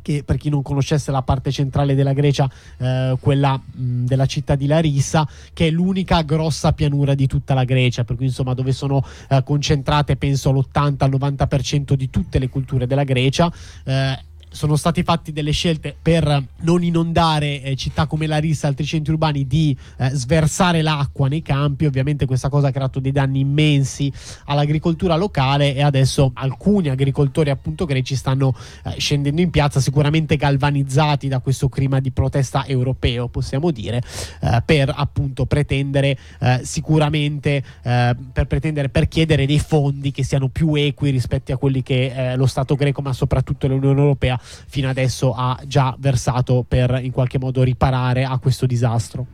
che 0.02 0.22
per 0.24 0.36
chi 0.36 0.48
non 0.48 0.62
conoscesse 0.62 1.10
la 1.10 1.22
parte 1.22 1.50
centrale 1.50 1.94
della 1.94 2.12
Grecia, 2.12 2.50
eh, 2.78 3.16
quella 3.20 3.56
mh, 3.56 4.04
della 4.04 4.26
città 4.26 4.54
di 4.54 4.66
Larissa, 4.66 5.26
che 5.52 5.68
è 5.68 5.70
l'unica 5.70 6.22
grossa 6.22 6.72
pianura 6.72 7.14
di 7.14 7.26
tutta 7.26 7.54
la 7.54 7.64
Grecia, 7.64 8.04
per 8.04 8.16
cui 8.16 8.26
insomma 8.26 8.54
dove 8.54 8.72
sono 8.72 9.04
eh, 9.28 9.42
concentrate 9.44 10.16
penso 10.16 10.50
l'80 10.52 10.96
al 10.98 11.10
90% 11.10 11.94
di 11.94 12.10
tutte 12.10 12.38
le 12.38 12.48
culture 12.48 12.86
della 12.86 13.04
Grecia. 13.04 13.52
Eh, 13.84 14.30
sono 14.52 14.76
stati 14.76 15.02
fatti 15.02 15.32
delle 15.32 15.50
scelte 15.50 15.96
per 16.00 16.44
non 16.60 16.84
inondare 16.84 17.62
eh, 17.62 17.74
città 17.74 18.06
come 18.06 18.26
Larissa 18.26 18.66
e 18.66 18.70
altri 18.70 18.84
centri 18.84 19.12
urbani 19.12 19.46
di 19.46 19.76
eh, 19.96 20.10
sversare 20.10 20.82
l'acqua 20.82 21.28
nei 21.28 21.42
campi. 21.42 21.86
Ovviamente 21.86 22.26
questa 22.26 22.48
cosa 22.48 22.68
ha 22.68 22.70
creato 22.70 23.00
dei 23.00 23.12
danni 23.12 23.40
immensi 23.40 24.12
all'agricoltura 24.46 25.16
locale 25.16 25.74
e 25.74 25.82
adesso 25.82 26.30
alcuni 26.34 26.90
agricoltori 26.90 27.50
appunto 27.50 27.84
greci 27.86 28.14
stanno 28.14 28.54
eh, 28.84 28.94
scendendo 28.98 29.40
in 29.40 29.50
piazza 29.50 29.80
sicuramente 29.80 30.36
galvanizzati 30.36 31.28
da 31.28 31.40
questo 31.40 31.68
clima 31.68 32.00
di 32.00 32.10
protesta 32.10 32.66
europeo, 32.66 33.28
possiamo 33.28 33.70
dire, 33.70 34.02
eh, 34.40 34.62
per 34.64 34.92
appunto 34.94 35.46
pretendere 35.46 36.18
eh, 36.40 36.60
sicuramente 36.62 37.62
eh, 37.82 38.16
per 38.32 38.46
pretendere 38.46 38.90
per 38.90 39.08
chiedere 39.08 39.46
dei 39.46 39.58
fondi 39.58 40.12
che 40.12 40.22
siano 40.22 40.48
più 40.48 40.74
equi 40.74 41.10
rispetto 41.10 41.52
a 41.52 41.56
quelli 41.56 41.82
che 41.82 42.34
lo 42.36 42.46
Stato 42.46 42.74
greco, 42.74 43.00
ma 43.00 43.12
soprattutto 43.12 43.66
l'Unione 43.66 43.98
Europea 43.98 44.38
fino 44.42 44.88
adesso 44.88 45.32
ha 45.34 45.58
già 45.66 45.94
versato 45.98 46.64
per 46.66 47.00
in 47.02 47.12
qualche 47.12 47.38
modo 47.38 47.62
riparare 47.62 48.24
a 48.24 48.38
questo 48.38 48.66
disastro. 48.66 49.26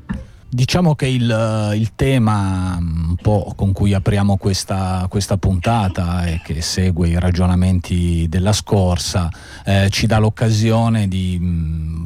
Diciamo 0.50 0.94
che 0.94 1.06
il, 1.06 1.74
il 1.74 1.94
tema 1.94 2.78
un 2.80 3.16
po' 3.20 3.52
con 3.54 3.72
cui 3.72 3.92
apriamo 3.92 4.38
questa, 4.38 5.04
questa 5.10 5.36
puntata 5.36 6.24
e 6.24 6.40
che 6.42 6.62
segue 6.62 7.08
i 7.08 7.18
ragionamenti 7.20 8.26
della 8.30 8.54
scorsa 8.54 9.28
eh, 9.62 9.88
ci 9.90 10.06
dà 10.06 10.16
l'occasione 10.16 11.06
di 11.06 11.38
mh, 11.38 11.44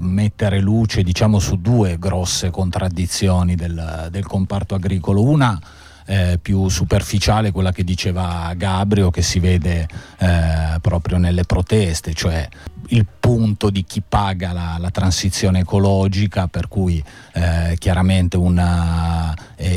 mettere 0.00 0.58
luce 0.58 1.04
diciamo, 1.04 1.38
su 1.38 1.60
due 1.60 2.00
grosse 2.00 2.50
contraddizioni 2.50 3.54
del, 3.54 4.08
del 4.10 4.26
comparto 4.26 4.74
agricolo. 4.74 5.22
Una 5.22 5.56
eh, 6.06 6.38
più 6.40 6.68
superficiale, 6.68 7.50
quella 7.50 7.72
che 7.72 7.84
diceva 7.84 8.52
Gabrio, 8.56 9.10
che 9.10 9.22
si 9.22 9.38
vede 9.38 9.88
eh, 10.18 10.78
proprio 10.80 11.18
nelle 11.18 11.44
proteste, 11.44 12.14
cioè 12.14 12.48
il 12.88 13.06
punto 13.18 13.70
di 13.70 13.84
chi 13.84 14.02
paga 14.06 14.52
la, 14.52 14.76
la 14.78 14.90
transizione 14.90 15.60
ecologica, 15.60 16.48
per 16.48 16.68
cui 16.68 17.02
eh, 17.32 17.76
chiaramente 17.78 18.36
una, 18.36 19.34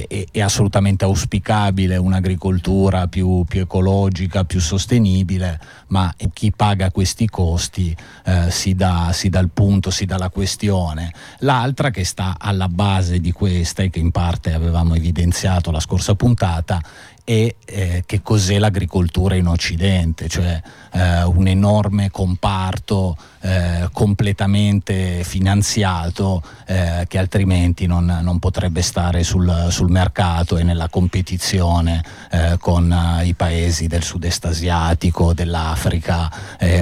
è- 0.08 0.26
è 0.32 0.42
assolutamente 0.42 1.06
auspicabile 1.06 1.98
un'agricoltura 1.98 3.08
più, 3.08 3.44
più 3.48 3.62
ecologica, 3.62 4.44
più 4.44 4.60
sostenibile, 4.60 5.60
ma 5.88 6.14
chi 6.34 6.52
paga 6.52 6.92
questi 6.92 7.28
costi 7.28 7.96
eh, 8.26 8.50
si, 8.50 8.74
dà, 8.76 9.12
si 9.14 9.30
dà 9.30 9.40
il 9.40 9.50
punto, 9.50 9.92
si 9.92 10.06
dà 10.06 10.18
la 10.18 10.30
questione. 10.30 11.14
L'altra 11.40 11.92
che 11.92 12.04
sta 12.04 12.36
alla 12.40 12.68
base 12.68 13.20
di 13.20 13.32
questa 13.32 13.84
e 13.84 13.90
che 13.90 14.00
in 14.00 14.12
parte 14.12 14.54
avevamo 14.54 14.96
evidenziato 14.96 15.72
la 15.72 15.80
scorsa 15.80 16.16
puntata 16.16 16.82
è 17.26 17.56
eh, 17.66 18.04
che 18.06 18.22
cos'è 18.22 18.60
l'agricoltura 18.60 19.34
in 19.34 19.48
Occidente, 19.48 20.30
cioè 20.30 20.62
eh, 20.94 21.24
un 21.24 21.48
enorme 21.48 22.12
comparto 22.12 23.18
eh, 23.42 23.90
completamente 23.92 25.24
finanziato 25.24 26.44
eh, 26.68 27.06
che 27.08 27.18
altrimenti 27.18 27.88
non, 27.88 28.20
non 28.22 28.38
potrebbe 28.38 28.84
stare 28.84 29.24
sul, 29.24 29.68
sul 29.70 29.90
mercato 29.90 30.58
e 30.58 30.64
nella 30.64 30.88
competizione 30.88 32.04
eh, 32.30 32.58
con 32.60 32.92
eh, 32.92 33.26
i 33.26 33.34
paesi 33.34 33.88
del 33.88 34.04
sud-est 34.04 34.46
asiatico, 34.46 35.34
dell'Africa 35.34 36.32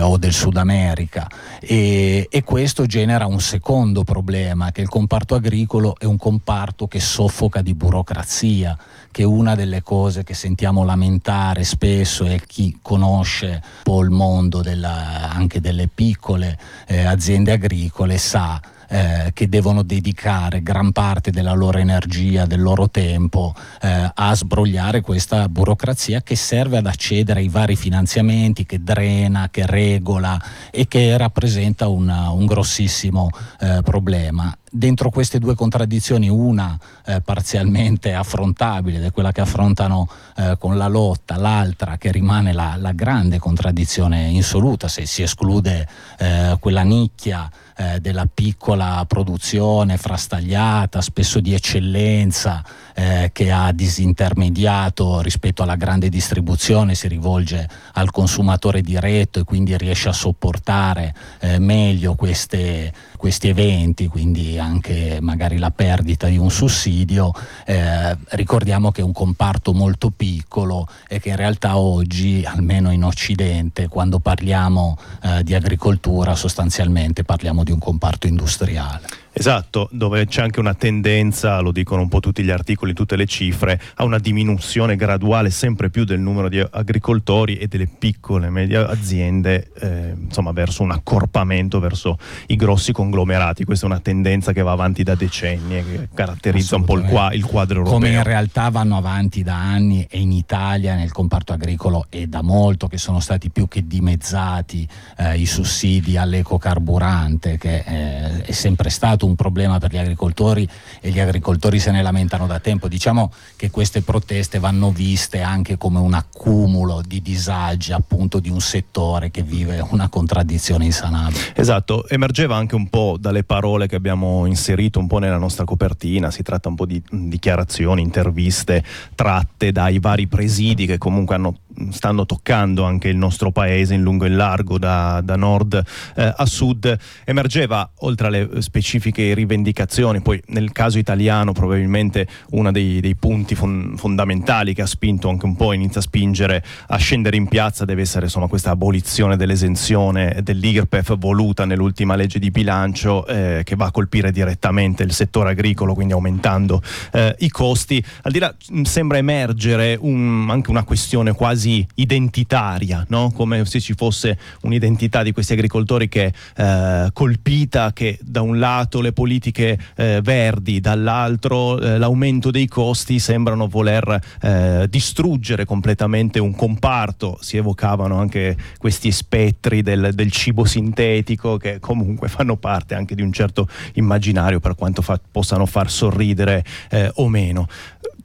o 0.01 0.17
del 0.17 0.33
Sud 0.33 0.57
America 0.57 1.27
e, 1.59 2.27
e 2.29 2.43
questo 2.43 2.85
genera 2.85 3.25
un 3.25 3.39
secondo 3.39 4.03
problema 4.03 4.71
che 4.71 4.81
il 4.81 4.89
comparto 4.89 5.35
agricolo 5.35 5.95
è 5.97 6.05
un 6.05 6.17
comparto 6.17 6.87
che 6.87 6.99
soffoca 6.99 7.61
di 7.61 7.73
burocrazia 7.73 8.77
che 9.13 9.21
è 9.21 9.25
una 9.25 9.53
delle 9.53 9.83
cose 9.83 10.23
che 10.23 10.33
sentiamo 10.33 10.83
lamentare 10.83 11.63
spesso 11.63 12.25
e 12.25 12.41
chi 12.45 12.79
conosce 12.81 13.47
un 13.47 13.61
po' 13.83 14.01
il 14.01 14.09
mondo 14.09 14.61
della- 14.63 15.29
anche 15.31 15.61
delle 15.61 15.87
piccole 15.87 16.57
eh, 16.87 17.05
aziende 17.05 17.51
agricole 17.51 18.17
sa 18.17 18.59
eh, 18.87 19.31
che 19.33 19.49
devono 19.49 19.83
dedicare 19.83 20.61
gran 20.61 20.91
parte 20.91 21.31
della 21.31 21.53
loro 21.53 21.77
energia, 21.77 22.45
del 22.45 22.61
loro 22.61 22.89
tempo 22.89 23.53
eh, 23.81 24.11
a 24.13 24.35
sbrogliare 24.35 25.01
questa 25.01 25.47
burocrazia 25.49 26.21
che 26.21 26.35
serve 26.35 26.77
ad 26.77 26.85
accedere 26.85 27.39
ai 27.39 27.49
vari 27.49 27.75
finanziamenti, 27.75 28.65
che 28.65 28.83
drena, 28.83 29.49
che 29.49 29.65
regola 29.65 30.41
e 30.71 30.87
che 30.87 31.17
rappresenta 31.17 31.87
una, 31.87 32.29
un 32.29 32.45
grossissimo 32.45 33.29
eh, 33.59 33.79
problema. 33.83 34.55
Dentro 34.75 35.11
queste 35.11 35.37
due 35.37 35.53
contraddizioni, 35.53 36.29
una 36.29 36.75
eh, 37.05 37.21
parzialmente 37.21 38.13
affrontabile 38.15 38.97
ed 38.97 39.03
è 39.03 39.11
quella 39.11 39.31
che 39.31 39.41
affrontano 39.41 40.09
eh, 40.35 40.55
con 40.57 40.77
la 40.77 40.87
lotta, 40.87 41.37
l'altra 41.37 41.97
che 41.97 42.11
rimane 42.11 42.53
la, 42.53 42.75
la, 42.77 42.91
grande 42.91 43.37
contraddizione 43.37 44.29
insoluta, 44.29 44.87
se 44.87 45.05
si 45.05 45.21
esclude 45.21 45.87
eh, 46.17 46.57
quella 46.59 46.81
nicchia 46.81 47.47
eh, 47.75 47.99
della 47.99 48.27
piccola 48.31 49.03
produzione 49.07 49.97
frastagliata, 49.97 51.01
spesso 51.01 51.39
di 51.39 51.53
eccellenza, 51.53 52.63
eh, 52.95 53.29
che 53.33 53.51
ha 53.51 53.71
disintermediato 53.71 55.21
rispetto 55.21 55.63
alla 55.63 55.75
grande 55.75 56.09
distribuzione, 56.09 56.95
si 56.95 57.07
rivolge 57.07 57.67
al 57.93 58.11
consumatore 58.11 58.81
diretto 58.81 59.39
e 59.39 59.43
quindi 59.43 59.77
riesce 59.77 60.09
a 60.09 60.13
sopportare 60.13 61.13
eh, 61.39 61.59
meglio 61.59 62.15
queste, 62.15 62.93
questi 63.17 63.47
eventi, 63.47 64.07
quindi 64.07 64.59
anche 64.59 65.19
magari 65.21 65.57
la 65.57 65.71
perdita 65.71 66.27
di 66.27 66.37
un 66.37 66.51
sussidio. 66.51 67.31
Eh, 67.65 68.17
ricordiamo 68.29 68.91
che 68.91 69.01
è 69.01 69.03
un 69.03 69.13
comparto 69.13 69.73
molto 69.73 70.09
piccolo 70.09 70.87
e 71.07 71.19
che 71.19 71.29
in 71.29 71.35
realtà 71.35 71.77
oggi, 71.77 72.43
almeno 72.45 72.91
in 72.91 73.03
Occidente, 73.03 73.87
quando 73.87 74.19
parliamo 74.19 74.97
eh, 75.21 75.43
di 75.43 75.55
agricoltura, 75.55 76.35
sostanzialmente 76.35 77.23
parliamo 77.23 77.63
di 77.63 77.71
un 77.71 77.79
comparto 77.79 78.27
industriale. 78.27 79.21
Esatto, 79.35 79.89
dove 79.91 80.27
c'è 80.27 80.43
anche 80.43 80.59
una 80.59 80.75
tendenza, 80.75 81.59
lo 81.59 81.71
dicono 81.71 82.01
un 82.01 82.07
po' 82.07 82.19
tutti 82.19 82.43
gli 82.43 82.51
articoli, 82.51 82.93
tutte 82.93 83.15
le 83.15 83.25
cifre, 83.25 83.81
a 83.95 84.03
una 84.03 84.19
diminuzione 84.19 84.95
graduale 84.95 85.49
sempre 85.49 85.89
più 85.89 86.03
del 86.03 86.19
numero 86.19 86.49
di 86.49 86.59
agricoltori 86.59 87.57
e 87.57 87.67
delle 87.67 87.87
piccole 87.87 88.47
e 88.47 88.49
medie 88.51 88.77
aziende, 88.77 89.71
eh, 89.79 90.13
insomma, 90.15 90.51
verso 90.51 90.83
un 90.83 90.91
accorpamento 90.91 91.79
verso 91.79 92.17
i 92.47 92.55
grossi 92.55 92.91
conglomerati. 92.91 93.63
Questa 93.65 93.87
è 93.87 93.89
una 93.89 93.99
tendenza 93.99 94.53
che 94.53 94.61
va 94.61 94.71
avanti 94.71 95.01
da 95.01 95.15
decenni 95.15 95.77
e 95.77 95.83
che 95.83 96.09
caratterizza 96.13 96.75
un 96.75 96.83
po' 96.83 96.97
il, 96.97 97.05
qua, 97.05 97.33
il 97.33 97.43
quadro 97.43 97.79
europeo. 97.79 97.99
Come 97.99 98.11
in 98.11 98.23
realtà 98.23 98.69
vanno 98.69 98.97
avanti 98.97 99.41
da 99.41 99.55
anni 99.55 100.05
e 100.09 100.19
in 100.19 100.31
Italia 100.31 100.95
nel 100.95 101.11
comparto 101.11 101.53
agricolo 101.53 102.05
è 102.09 102.27
da 102.27 102.43
molto 102.43 102.87
che 102.87 102.99
sono 102.99 103.19
stati 103.19 103.49
più 103.49 103.67
che 103.67 103.87
dimezzati 103.87 104.87
eh, 105.17 105.39
i 105.39 105.47
sussidi 105.47 106.17
all'ecocarburante, 106.17 107.57
che 107.57 107.83
eh, 107.85 108.41
è 108.43 108.51
sempre 108.51 108.89
stato 108.89 109.22
un 109.25 109.35
problema 109.35 109.79
per 109.79 109.91
gli 109.91 109.97
agricoltori 109.97 110.67
e 110.99 111.09
gli 111.09 111.19
agricoltori 111.19 111.79
se 111.79 111.91
ne 111.91 112.01
lamentano 112.01 112.47
da 112.47 112.59
tempo. 112.59 112.87
Diciamo 112.87 113.31
che 113.55 113.69
queste 113.69 114.01
proteste 114.01 114.59
vanno 114.59 114.91
viste 114.91 115.41
anche 115.41 115.77
come 115.77 115.99
un 115.99 116.13
accumulo 116.13 117.01
di 117.05 117.21
disagi 117.21 117.91
appunto 117.93 118.39
di 118.39 118.49
un 118.49 118.61
settore 118.61 119.31
che 119.31 119.41
vive 119.41 119.85
una 119.89 120.09
contraddizione 120.09 120.85
insanabile. 120.85 121.53
Esatto, 121.55 122.07
emergeva 122.07 122.55
anche 122.55 122.75
un 122.75 122.89
po' 122.89 123.17
dalle 123.19 123.43
parole 123.43 123.87
che 123.87 123.95
abbiamo 123.95 124.45
inserito 124.45 124.99
un 124.99 125.07
po' 125.07 125.19
nella 125.19 125.37
nostra 125.37 125.65
copertina, 125.65 126.31
si 126.31 126.43
tratta 126.43 126.69
un 126.69 126.75
po' 126.75 126.85
di 126.85 127.01
dichiarazioni, 127.09 128.01
interviste 128.01 128.83
tratte 129.15 129.71
dai 129.71 129.99
vari 129.99 130.27
presidi 130.27 130.85
che 130.85 130.97
comunque 130.97 131.35
hanno 131.35 131.55
stanno 131.91 132.25
toccando 132.25 132.83
anche 132.83 133.09
il 133.09 133.17
nostro 133.17 133.51
paese 133.51 133.93
in 133.93 134.01
lungo 134.01 134.25
e 134.25 134.29
in 134.29 134.35
largo 134.35 134.77
da, 134.77 135.21
da 135.23 135.35
nord 135.35 135.81
eh, 136.15 136.33
a 136.35 136.45
sud. 136.45 136.97
Emergeva 137.25 137.89
oltre 137.99 138.27
alle 138.27 138.61
specifiche 138.61 139.33
rivendicazioni 139.33 140.21
poi 140.21 140.41
nel 140.47 140.71
caso 140.71 140.97
italiano 140.97 141.51
probabilmente 141.51 142.27
uno 142.51 142.71
dei, 142.71 142.99
dei, 142.99 143.15
punti 143.15 143.55
fon- 143.55 143.93
fondamentali 143.97 144.73
che 144.73 144.81
ha 144.81 144.87
spinto 144.87 145.29
anche 145.29 145.45
un 145.45 145.55
po' 145.55 145.73
inizia 145.73 145.99
a 145.99 146.03
spingere 146.03 146.63
a 146.87 146.97
scendere 146.97 147.37
in 147.37 147.47
piazza 147.47 147.85
deve 147.85 148.01
essere 148.01 148.25
insomma 148.25 148.47
questa 148.47 148.71
abolizione 148.71 149.37
dell'esenzione 149.37 150.39
dell'IRPEF 150.41 151.17
voluta 151.17 151.65
nell'ultima 151.65 152.15
legge 152.15 152.39
di 152.39 152.51
bilancio 152.51 153.25
eh, 153.27 153.61
che 153.63 153.75
va 153.75 153.85
a 153.85 153.91
colpire 153.91 154.31
direttamente 154.31 155.03
il 155.03 155.13
settore 155.13 155.51
agricolo 155.51 155.93
quindi 155.93 156.13
aumentando 156.13 156.81
eh, 157.11 157.35
i 157.39 157.49
costi. 157.49 158.03
Al 158.23 158.31
di 158.31 158.39
là 158.39 158.53
sembra 158.83 159.17
emergere 159.17 159.97
un, 159.99 160.47
anche 160.49 160.69
una 160.69 160.83
questione 160.83 161.33
quasi 161.33 161.62
quasi 161.63 161.87
identitaria, 161.95 163.05
no? 163.07 163.31
come 163.31 163.63
se 163.63 163.79
ci 163.79 163.93
fosse 163.93 164.37
un'identità 164.63 165.23
di 165.23 165.31
questi 165.31 165.53
agricoltori 165.53 166.09
che 166.09 166.33
eh, 166.57 167.09
colpita, 167.13 167.93
che 167.93 168.19
da 168.21 168.41
un 168.41 168.59
lato 168.59 168.99
le 168.99 169.13
politiche 169.13 169.79
eh, 169.95 170.19
verdi, 170.21 170.81
dall'altro 170.81 171.79
eh, 171.79 171.97
l'aumento 171.97 172.51
dei 172.51 172.67
costi 172.67 173.19
sembrano 173.19 173.67
voler 173.67 174.19
eh, 174.41 174.87
distruggere 174.89 175.63
completamente 175.63 176.39
un 176.39 176.53
comparto. 176.53 177.37
Si 177.39 177.55
evocavano 177.55 178.19
anche 178.19 178.57
questi 178.77 179.11
spettri 179.11 179.81
del, 179.81 180.11
del, 180.13 180.31
cibo 180.31 180.65
sintetico 180.65 181.57
che 181.57 181.79
comunque 181.79 182.27
fanno 182.27 182.57
parte 182.57 182.95
anche 182.95 183.15
di 183.15 183.21
un 183.21 183.31
certo 183.31 183.69
immaginario 183.93 184.59
per 184.59 184.75
quanto 184.75 185.01
fa, 185.01 185.19
possano 185.31 185.65
far 185.65 185.89
sorridere 185.89 186.65
eh, 186.89 187.09
o 187.15 187.29
meno. 187.29 187.67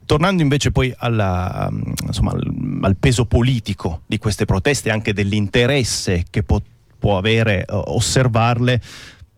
Tornando 0.09 0.41
invece 0.41 0.71
poi 0.71 0.91
alla, 0.97 1.69
insomma, 2.07 2.31
al, 2.31 2.79
al, 2.81 2.95
peso 2.95 3.25
politico 3.25 4.01
di 4.07 4.17
queste 4.17 4.45
proteste, 4.45 4.89
anche 4.89 5.13
dell'interesse 5.13 6.25
che 6.31 6.41
può, 6.41 6.59
può 6.97 7.19
avere 7.19 7.63
uh, 7.69 7.75
osservarle, 7.85 8.81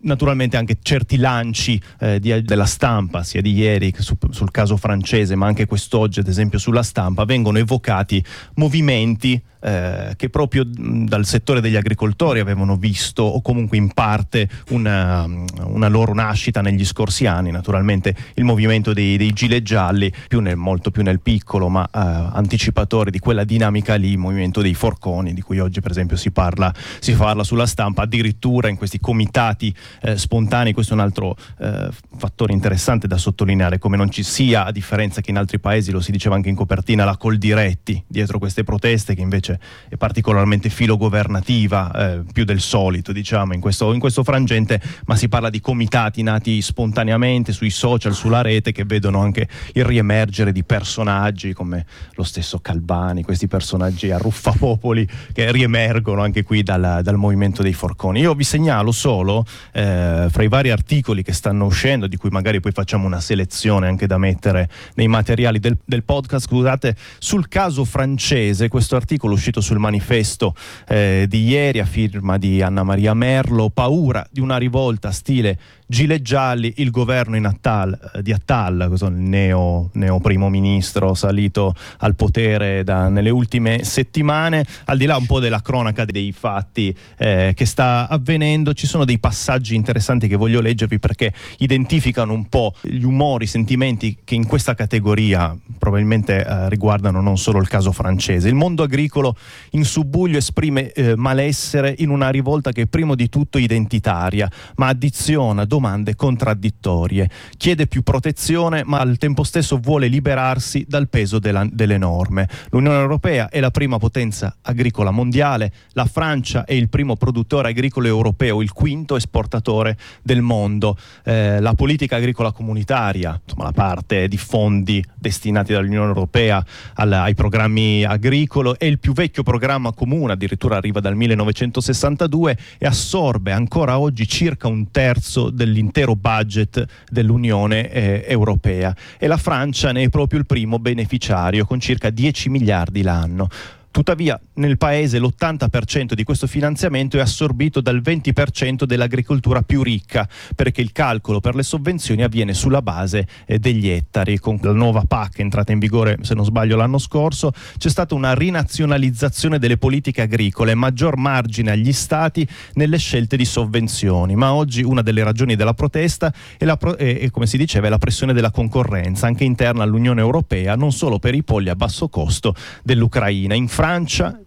naturalmente 0.03 0.55
anche 0.55 0.77
certi 0.81 1.17
lanci 1.17 1.77
eh, 1.99 2.21
di, 2.21 2.41
della 2.43 2.63
stampa, 2.63 3.21
sia 3.23 3.41
di 3.41 3.51
ieri 3.51 3.93
su, 3.97 4.15
sul 4.29 4.49
caso 4.49 4.77
francese, 4.77 5.35
ma 5.35 5.45
anche 5.45 5.65
quest'oggi, 5.65 6.21
ad 6.21 6.29
esempio, 6.29 6.57
sulla 6.57 6.83
stampa, 6.83 7.25
vengono 7.25 7.57
evocati 7.57 8.23
movimenti 8.53 9.43
eh, 9.61 10.13
che 10.15 10.29
proprio 10.29 10.63
dal 10.65 11.25
settore 11.25 11.61
degli 11.61 11.75
agricoltori 11.75 12.39
avevano 12.39 12.75
visto 12.75 13.23
o 13.23 13.41
comunque 13.41 13.77
in 13.77 13.93
parte 13.93 14.49
una, 14.69 15.27
una 15.63 15.87
loro 15.87 16.13
nascita 16.13 16.61
negli 16.61 16.85
scorsi 16.85 17.25
anni. 17.25 17.51
Naturalmente 17.51 18.15
il 18.35 18.43
movimento 18.43 18.93
dei, 18.93 19.17
dei 19.17 19.31
gilet 19.33 19.63
gialli, 19.63 20.11
più 20.27 20.39
nel, 20.39 20.55
molto 20.55 20.91
più 20.91 21.03
nel 21.03 21.19
piccolo, 21.19 21.69
ma 21.69 21.85
eh, 21.85 21.89
anticipatore 21.93 23.11
di 23.11 23.19
quella 23.19 23.43
dinamica 23.43 23.95
lì, 23.95 24.11
il 24.11 24.17
movimento 24.17 24.61
dei 24.61 24.73
forconi, 24.73 25.33
di 25.33 25.41
cui 25.41 25.59
oggi 25.59 25.81
per 25.81 25.91
esempio 25.91 26.17
si 26.17 26.31
parla, 26.31 26.73
si 26.99 27.13
parla 27.13 27.43
sulla 27.43 27.65
stampa, 27.65 28.03
addirittura 28.03 28.69
in 28.69 28.77
questi 28.77 28.99
comitati 28.99 29.73
eh, 30.01 30.17
spontanei. 30.17 30.73
Questo 30.73 30.93
è 30.93 30.95
un 30.95 31.01
altro 31.01 31.35
eh, 31.59 31.89
fattore 32.17 32.53
interessante 32.53 33.07
da 33.07 33.17
sottolineare, 33.17 33.79
come 33.79 33.97
non 33.97 34.09
ci 34.09 34.23
sia, 34.23 34.65
a 34.65 34.71
differenza 34.71 35.21
che 35.21 35.31
in 35.31 35.37
altri 35.37 35.59
paesi, 35.59 35.91
lo 35.91 35.99
si 36.01 36.11
diceva 36.11 36.35
anche 36.35 36.49
in 36.49 36.55
copertina, 36.55 37.05
la 37.05 37.17
Coldiretti 37.17 38.03
dietro 38.07 38.39
queste 38.39 38.63
proteste 38.63 39.15
che 39.15 39.21
invece 39.21 39.50
invece 39.51 39.59
è 39.89 39.95
particolarmente 39.97 40.69
filogovernativa, 40.69 41.91
eh, 41.93 42.23
più 42.31 42.45
del 42.45 42.61
solito 42.61 43.11
diciamo 43.11 43.53
in 43.53 43.59
questo, 43.59 43.91
in 43.93 43.99
questo, 43.99 44.23
frangente, 44.23 44.79
ma 45.05 45.15
si 45.15 45.27
parla 45.27 45.49
di 45.49 45.59
comitati 45.59 46.21
nati 46.23 46.61
spontaneamente 46.61 47.51
sui 47.51 47.69
social, 47.69 48.13
sulla 48.13 48.41
rete, 48.41 48.71
che 48.71 48.85
vedono 48.85 49.21
anche 49.21 49.47
il 49.73 49.83
riemergere 49.83 50.51
di 50.51 50.63
personaggi 50.63 51.53
come 51.53 51.85
lo 52.13 52.23
stesso 52.23 52.59
Calvani, 52.59 53.23
questi 53.23 53.47
personaggi 53.47 54.11
arruffapopoli 54.11 55.07
che 55.33 55.51
riemergono 55.51 56.21
anche 56.21 56.43
qui 56.43 56.63
dal, 56.63 57.01
dal 57.03 57.17
movimento 57.17 57.61
dei 57.61 57.73
forconi. 57.73 58.21
Io 58.21 58.33
vi 58.33 58.43
segnalo 58.43 58.91
solo, 58.91 59.45
eh, 59.73 60.27
fra 60.29 60.43
i 60.43 60.47
vari 60.47 60.69
articoli 60.69 61.23
che 61.23 61.33
stanno 61.33 61.65
uscendo, 61.65 62.07
di 62.07 62.17
cui 62.17 62.29
magari 62.29 62.59
poi 62.59 62.71
facciamo 62.71 63.05
una 63.05 63.19
selezione 63.19 63.87
anche 63.87 64.07
da 64.07 64.17
mettere 64.17 64.69
nei 64.95 65.07
materiali 65.07 65.59
del, 65.59 65.77
del 65.83 66.03
podcast, 66.03 66.45
scusate, 66.45 66.95
sul 67.19 67.47
caso 67.47 67.83
francese, 67.83 68.67
questo 68.67 68.95
articolo 68.95 69.35
uscito 69.41 69.59
sul 69.59 69.79
manifesto 69.79 70.53
eh, 70.87 71.25
di 71.27 71.47
ieri 71.47 71.79
a 71.79 71.85
firma 71.85 72.37
di 72.37 72.61
Anna 72.61 72.83
Maria 72.83 73.15
Merlo, 73.15 73.69
paura 73.69 74.25
di 74.29 74.39
una 74.39 74.57
rivolta 74.57 75.09
stile 75.09 75.57
gilet 75.91 76.21
gialli, 76.21 76.75
il 76.77 76.89
governo 76.89 77.35
Attal, 77.45 78.11
eh, 78.13 78.21
di 78.21 78.31
Attal, 78.31 78.89
il 78.97 79.11
neo, 79.11 79.89
neo, 79.93 80.19
primo 80.21 80.49
ministro 80.49 81.13
salito 81.15 81.75
al 81.97 82.15
potere 82.15 82.85
da, 82.85 83.09
nelle 83.09 83.29
ultime 83.29 83.83
settimane, 83.83 84.65
al 84.85 84.97
di 84.97 85.05
là 85.05 85.17
un 85.17 85.25
po' 85.25 85.41
della 85.41 85.61
cronaca 85.61 86.05
dei 86.05 86.31
fatti 86.31 86.95
eh, 87.17 87.51
che 87.53 87.65
sta 87.65 88.07
avvenendo, 88.07 88.73
ci 88.73 88.87
sono 88.87 89.03
dei 89.03 89.19
passaggi 89.19 89.75
interessanti 89.75 90.29
che 90.29 90.37
voglio 90.37 90.61
leggervi 90.61 90.97
perché 90.97 91.33
identificano 91.57 92.31
un 92.31 92.47
po' 92.47 92.73
gli 92.79 93.03
umori, 93.03 93.43
i 93.43 93.47
sentimenti 93.47 94.19
che 94.23 94.35
in 94.35 94.47
questa 94.47 94.75
categoria 94.75 95.53
probabilmente 95.77 96.45
eh, 96.45 96.69
riguardano 96.69 97.19
non 97.19 97.37
solo 97.37 97.59
il 97.59 97.67
caso 97.67 97.91
francese. 97.91 98.47
Il 98.47 98.55
mondo 98.55 98.83
agricolo 98.83 99.35
in 99.71 99.83
subbuglio 99.83 100.37
esprime 100.37 100.93
eh, 100.93 101.17
malessere 101.17 101.93
in 101.97 102.09
una 102.09 102.29
rivolta 102.29 102.71
che 102.71 102.83
è 102.83 102.85
prima 102.85 103.13
di 103.13 103.27
tutto 103.27 103.57
identitaria, 103.57 104.49
ma 104.75 104.87
addiziona, 104.87 105.65
domanda 105.65 105.79
domande 105.81 106.15
contraddittorie. 106.15 107.27
Chiede 107.57 107.87
più 107.87 108.03
protezione, 108.03 108.83
ma 108.85 108.99
al 108.99 109.17
tempo 109.17 109.41
stesso 109.41 109.79
vuole 109.79 110.07
liberarsi 110.07 110.85
dal 110.87 111.09
peso 111.09 111.39
della, 111.39 111.67
delle 111.71 111.97
norme. 111.97 112.47
L'Unione 112.69 112.99
Europea 112.99 113.49
è 113.49 113.59
la 113.59 113.71
prima 113.71 113.97
potenza 113.97 114.55
agricola 114.61 115.09
mondiale, 115.09 115.73
la 115.93 116.05
Francia 116.05 116.65
è 116.65 116.73
il 116.73 116.87
primo 116.87 117.15
produttore 117.15 117.69
agricolo 117.69 118.05
europeo, 118.05 118.61
il 118.61 118.71
quinto 118.71 119.15
esportatore 119.15 119.97
del 120.21 120.43
mondo. 120.43 120.95
Eh, 121.23 121.59
la 121.59 121.73
politica 121.73 122.17
agricola 122.17 122.51
comunitaria, 122.51 123.39
insomma 123.43 123.63
la 123.63 123.71
parte 123.71 124.27
di 124.27 124.37
fondi 124.37 125.03
destinati 125.15 125.73
dall'Unione 125.73 126.09
Europea 126.09 126.63
al, 126.93 127.11
ai 127.11 127.33
programmi 127.33 128.03
agricoli, 128.03 128.73
è 128.77 128.85
il 128.85 128.99
più 128.99 129.13
vecchio 129.13 129.41
programma 129.41 129.93
comune, 129.93 130.33
addirittura 130.33 130.75
arriva 130.77 130.99
dal 130.99 131.15
1962 131.15 132.57
e 132.77 132.85
assorbe 132.85 133.51
ancora 133.51 133.97
oggi 133.97 134.27
circa 134.27 134.67
un 134.67 134.91
terzo 134.91 135.49
dell'intero 135.71 136.15
budget 136.15 136.85
dell'Unione 137.09 137.89
eh, 137.89 138.25
Europea 138.27 138.93
e 139.17 139.27
la 139.27 139.37
Francia 139.37 139.91
ne 139.93 140.03
è 140.03 140.09
proprio 140.09 140.39
il 140.39 140.45
primo 140.45 140.77
beneficiario 140.77 141.65
con 141.65 141.79
circa 141.79 142.09
10 142.09 142.49
miliardi 142.49 143.01
l'anno. 143.01 143.47
Tuttavia 143.91 144.39
nel 144.53 144.77
paese 144.77 145.19
l'80% 145.19 146.13
di 146.13 146.23
questo 146.23 146.47
finanziamento 146.47 147.17
è 147.17 147.19
assorbito 147.19 147.81
dal 147.81 148.01
20% 148.01 148.85
dell'agricoltura 148.85 149.63
più 149.63 149.83
ricca, 149.83 150.27
perché 150.55 150.79
il 150.79 150.93
calcolo 150.93 151.41
per 151.41 151.55
le 151.55 151.63
sovvenzioni 151.63 152.23
avviene 152.23 152.53
sulla 152.53 152.81
base 152.81 153.27
eh, 153.45 153.59
degli 153.59 153.89
ettari. 153.89 154.39
Con 154.39 154.59
la 154.61 154.71
nuova 154.71 155.03
PAC 155.05 155.39
entrata 155.39 155.73
in 155.73 155.79
vigore, 155.79 156.19
se 156.21 156.33
non 156.35 156.45
sbaglio, 156.45 156.77
l'anno 156.77 156.99
scorso, 156.99 157.51
c'è 157.77 157.89
stata 157.89 158.15
una 158.15 158.33
rinazionalizzazione 158.33 159.59
delle 159.59 159.77
politiche 159.77 160.21
agricole, 160.21 160.73
maggior 160.73 161.17
margine 161.17 161.71
agli 161.71 161.91
stati 161.91 162.47
nelle 162.75 162.97
scelte 162.97 163.35
di 163.35 163.43
sovvenzioni. 163.43 164.35
Ma 164.35 164.53
oggi 164.53 164.83
una 164.83 165.01
delle 165.01 165.21
ragioni 165.21 165.57
della 165.57 165.73
protesta 165.73 166.33
è, 166.57 166.63
la 166.63 166.77
è, 166.95 167.29
come 167.29 167.45
si 167.45 167.57
diceva, 167.57 167.87
è 167.87 167.89
la 167.89 167.97
pressione 167.97 168.31
della 168.31 168.51
concorrenza, 168.51 169.27
anche 169.27 169.43
interna 169.43 169.83
all'Unione 169.83 170.21
Europea, 170.21 170.75
non 170.75 170.93
solo 170.93 171.19
per 171.19 171.35
i 171.35 171.43
polli 171.43 171.67
a 171.67 171.75
basso 171.75 172.07
costo 172.07 172.55
dell'Ucraina. 172.83 173.53
In 173.53 173.67
Francia, 173.81 174.39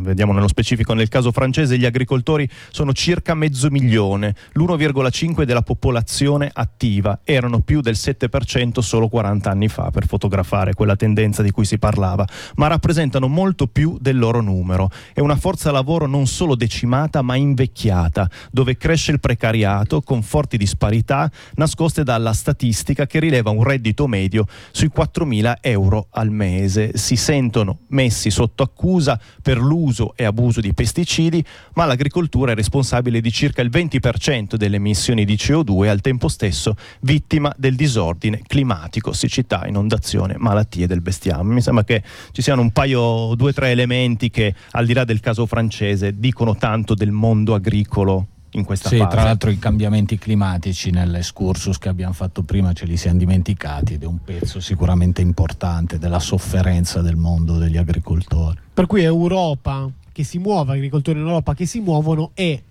vediamo 0.00 0.32
nello 0.32 0.48
specifico 0.48 0.94
nel 0.94 1.08
caso 1.08 1.30
francese, 1.30 1.76
gli 1.76 1.84
agricoltori 1.84 2.48
sono 2.70 2.94
circa 2.94 3.34
mezzo 3.34 3.68
milione, 3.68 4.34
l'1,5 4.52 5.42
della 5.42 5.60
popolazione 5.60 6.48
attiva, 6.50 7.20
erano 7.22 7.60
più 7.60 7.82
del 7.82 7.96
7% 7.98 8.78
solo 8.78 9.08
40 9.08 9.50
anni 9.50 9.68
fa 9.68 9.90
per 9.90 10.06
fotografare 10.06 10.72
quella 10.72 10.96
tendenza 10.96 11.42
di 11.42 11.50
cui 11.50 11.66
si 11.66 11.78
parlava, 11.78 12.26
ma 12.54 12.68
rappresentano 12.68 13.28
molto 13.28 13.66
più 13.66 13.98
del 14.00 14.18
loro 14.18 14.40
numero. 14.40 14.90
È 15.12 15.20
una 15.20 15.36
forza 15.36 15.70
lavoro 15.70 16.06
non 16.06 16.26
solo 16.26 16.54
decimata 16.54 17.20
ma 17.20 17.36
invecchiata, 17.36 18.26
dove 18.50 18.78
cresce 18.78 19.12
il 19.12 19.20
precariato 19.20 20.00
con 20.00 20.22
forti 20.22 20.56
disparità 20.56 21.30
nascoste 21.56 22.04
dalla 22.04 22.32
statistica 22.32 23.06
che 23.06 23.20
rileva 23.20 23.50
un 23.50 23.64
reddito 23.64 24.06
medio 24.06 24.46
sui 24.70 24.90
4.000 24.90 25.56
euro 25.60 26.06
al 26.12 26.30
mese. 26.30 26.96
Si 26.96 27.16
sentono 27.16 27.80
messi 27.88 28.30
sotto 28.30 28.62
accusa 28.62 28.76
accusa 28.78 29.18
per 29.42 29.58
l'uso 29.58 30.12
e 30.14 30.24
abuso 30.24 30.60
di 30.60 30.72
pesticidi, 30.72 31.44
ma 31.74 31.84
l'agricoltura 31.84 32.52
è 32.52 32.54
responsabile 32.54 33.20
di 33.20 33.32
circa 33.32 33.60
il 33.60 33.70
20% 33.70 34.54
delle 34.54 34.76
emissioni 34.76 35.24
di 35.24 35.34
CO2 35.34 35.84
e 35.84 35.88
al 35.88 36.00
tempo 36.00 36.28
stesso 36.28 36.76
vittima 37.00 37.52
del 37.58 37.74
disordine 37.74 38.40
climatico, 38.46 39.12
siccità, 39.12 39.66
inondazione, 39.66 40.36
malattie 40.38 40.86
del 40.86 41.00
bestiame. 41.00 41.54
Mi 41.54 41.60
sembra 41.60 41.82
che 41.82 42.04
ci 42.30 42.40
siano 42.40 42.62
un 42.62 42.70
paio, 42.70 43.34
due 43.34 43.50
o 43.50 43.52
tre 43.52 43.70
elementi 43.70 44.30
che 44.30 44.54
al 44.70 44.86
di 44.86 44.92
là 44.92 45.02
del 45.02 45.18
caso 45.18 45.44
francese 45.44 46.16
dicono 46.16 46.54
tanto 46.54 46.94
del 46.94 47.10
mondo 47.10 47.54
agricolo 47.54 48.26
in 48.58 48.64
questa 48.64 48.88
sì, 48.88 48.98
fase. 48.98 49.10
tra 49.10 49.24
l'altro 49.24 49.50
i 49.50 49.58
cambiamenti 49.58 50.18
climatici 50.18 50.90
nell'escursus 50.90 51.78
che 51.78 51.88
abbiamo 51.88 52.12
fatto 52.12 52.42
prima 52.42 52.72
ce 52.72 52.84
li 52.84 52.96
siamo 52.96 53.18
dimenticati 53.18 53.94
ed 53.94 54.02
è 54.02 54.06
un 54.06 54.18
pezzo 54.22 54.60
sicuramente 54.60 55.22
importante 55.22 55.98
della 55.98 56.18
sofferenza 56.18 57.00
del 57.00 57.16
mondo 57.16 57.56
degli 57.56 57.76
agricoltori. 57.76 58.58
Per 58.74 58.86
cui 58.86 59.02
Europa 59.02 59.88
che 60.12 60.24
si 60.24 60.38
muove, 60.38 60.74
agricoltori 60.74 61.18
in 61.18 61.26
Europa 61.26 61.54
che 61.54 61.66
si 61.66 61.80
muovono 61.80 62.30
e 62.34 62.62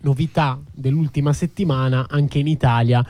novità 0.00 0.58
dell'ultima 0.72 1.32
settimana 1.32 2.06
anche 2.08 2.38
in 2.38 2.46
Italia 2.46 3.04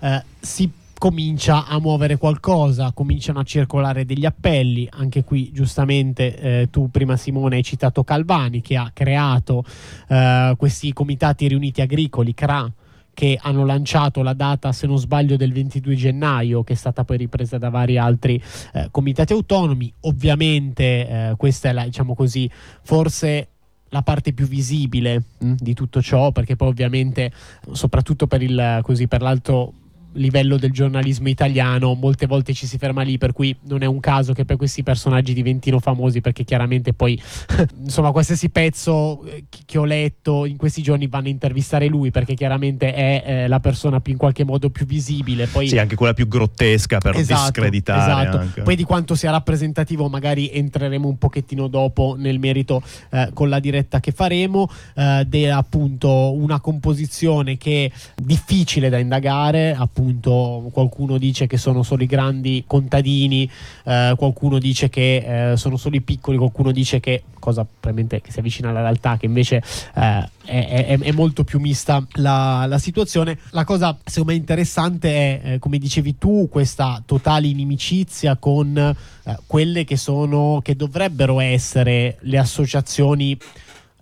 eh, 0.00 0.22
si 0.40 0.70
comincia 0.98 1.66
a 1.66 1.78
muovere 1.78 2.16
qualcosa, 2.16 2.92
cominciano 2.92 3.40
a 3.40 3.42
circolare 3.42 4.04
degli 4.04 4.24
appelli, 4.24 4.88
anche 4.90 5.24
qui 5.24 5.50
giustamente 5.52 6.36
eh, 6.36 6.70
tu 6.70 6.90
prima 6.90 7.16
Simone 7.16 7.56
hai 7.56 7.62
citato 7.62 8.04
Calvani 8.04 8.60
che 8.60 8.76
ha 8.76 8.90
creato 8.92 9.64
eh, 10.08 10.54
questi 10.56 10.92
comitati 10.92 11.48
riuniti 11.48 11.80
agricoli, 11.80 12.34
CRA, 12.34 12.72
che 13.14 13.38
hanno 13.40 13.64
lanciato 13.64 14.22
la 14.22 14.34
data, 14.34 14.72
se 14.72 14.86
non 14.86 14.98
sbaglio, 14.98 15.36
del 15.36 15.52
22 15.52 15.94
gennaio, 15.94 16.64
che 16.64 16.72
è 16.72 16.76
stata 16.76 17.04
poi 17.04 17.16
ripresa 17.16 17.56
da 17.58 17.70
vari 17.70 17.96
altri 17.96 18.42
eh, 18.72 18.88
comitati 18.90 19.32
autonomi. 19.32 19.92
Ovviamente 20.00 20.84
eh, 21.08 21.34
questa 21.36 21.68
è 21.68 21.72
la, 21.72 21.84
diciamo 21.84 22.14
così, 22.14 22.50
forse 22.82 23.48
la 23.90 24.02
parte 24.02 24.32
più 24.32 24.46
visibile 24.46 25.22
mh, 25.38 25.52
di 25.58 25.72
tutto 25.72 26.02
ciò, 26.02 26.32
perché 26.32 26.56
poi 26.56 26.68
ovviamente, 26.68 27.30
soprattutto 27.70 28.26
per, 28.26 28.42
il, 28.42 28.80
così, 28.82 29.06
per 29.06 29.22
l'alto 29.22 29.74
livello 30.14 30.56
del 30.56 30.70
giornalismo 30.70 31.28
italiano 31.28 31.94
molte 31.94 32.26
volte 32.26 32.52
ci 32.52 32.66
si 32.66 32.78
ferma 32.78 33.02
lì 33.02 33.18
per 33.18 33.32
cui 33.32 33.56
non 33.62 33.82
è 33.82 33.86
un 33.86 34.00
caso 34.00 34.32
che 34.32 34.44
per 34.44 34.56
questi 34.56 34.82
personaggi 34.82 35.32
diventino 35.34 35.78
famosi 35.80 36.20
perché 36.20 36.44
chiaramente 36.44 36.92
poi 36.92 37.20
insomma 37.82 38.12
qualsiasi 38.12 38.50
pezzo 38.50 39.24
eh, 39.24 39.44
che 39.48 39.78
ho 39.78 39.84
letto 39.84 40.44
in 40.44 40.56
questi 40.56 40.82
giorni 40.82 41.06
vanno 41.06 41.26
a 41.26 41.30
intervistare 41.30 41.86
lui 41.86 42.10
perché 42.10 42.34
chiaramente 42.34 42.94
è 42.94 43.22
eh, 43.26 43.48
la 43.48 43.60
persona 43.60 44.00
più 44.00 44.12
in 44.12 44.18
qualche 44.18 44.44
modo 44.44 44.70
più 44.70 44.86
visibile 44.86 45.46
poi 45.46 45.68
sì 45.68 45.78
anche 45.78 45.96
quella 45.96 46.14
più 46.14 46.28
grottesca 46.28 46.98
per 46.98 47.16
esatto, 47.16 47.42
discreditare 47.42 48.22
esatto. 48.22 48.38
Anche. 48.38 48.62
poi 48.62 48.76
di 48.76 48.84
quanto 48.84 49.14
sia 49.14 49.30
rappresentativo 49.30 50.08
magari 50.08 50.50
entreremo 50.50 51.08
un 51.08 51.18
pochettino 51.18 51.66
dopo 51.68 52.14
nel 52.16 52.38
merito 52.38 52.82
eh, 53.10 53.30
con 53.32 53.48
la 53.48 53.58
diretta 53.58 54.00
che 54.00 54.12
faremo 54.12 54.68
eh, 54.94 55.26
è 55.28 55.48
appunto 55.48 56.32
una 56.34 56.60
composizione 56.60 57.56
che 57.56 57.90
è 57.92 58.20
difficile 58.22 58.88
da 58.88 58.98
indagare 58.98 59.74
appunto 59.76 60.03
appunto 60.04 60.68
qualcuno 60.72 61.16
dice 61.16 61.46
che 61.46 61.56
sono 61.56 61.82
solo 61.82 62.02
i 62.02 62.06
grandi 62.06 62.64
contadini, 62.66 63.50
eh, 63.84 64.14
qualcuno 64.16 64.58
dice 64.58 64.90
che 64.90 65.52
eh, 65.52 65.56
sono 65.56 65.76
solo 65.76 65.96
i 65.96 66.02
piccoli, 66.02 66.36
qualcuno 66.36 66.70
dice 66.70 67.00
che, 67.00 67.22
cosa 67.38 67.64
probabilmente 67.64 68.20
che 68.20 68.30
si 68.30 68.40
avvicina 68.40 68.68
alla 68.68 68.82
realtà, 68.82 69.16
che 69.16 69.26
invece 69.26 69.62
eh, 69.94 70.28
è, 70.44 70.86
è, 70.86 70.98
è, 70.98 71.12
molto 71.12 71.44
più 71.44 71.58
mista 71.58 72.04
la, 72.12 72.66
la, 72.66 72.78
situazione. 72.78 73.38
La 73.50 73.64
cosa 73.64 73.96
secondo 74.04 74.32
me 74.32 74.38
interessante 74.38 75.08
è, 75.10 75.40
eh, 75.54 75.58
come 75.58 75.78
dicevi 75.78 76.18
tu, 76.18 76.48
questa 76.50 77.02
totale 77.04 77.46
inimicizia 77.46 78.36
con 78.36 78.76
eh, 78.76 79.38
quelle 79.46 79.84
che 79.84 79.96
sono, 79.96 80.60
che 80.62 80.76
dovrebbero 80.76 81.40
essere 81.40 82.18
le 82.20 82.38
associazioni 82.38 83.38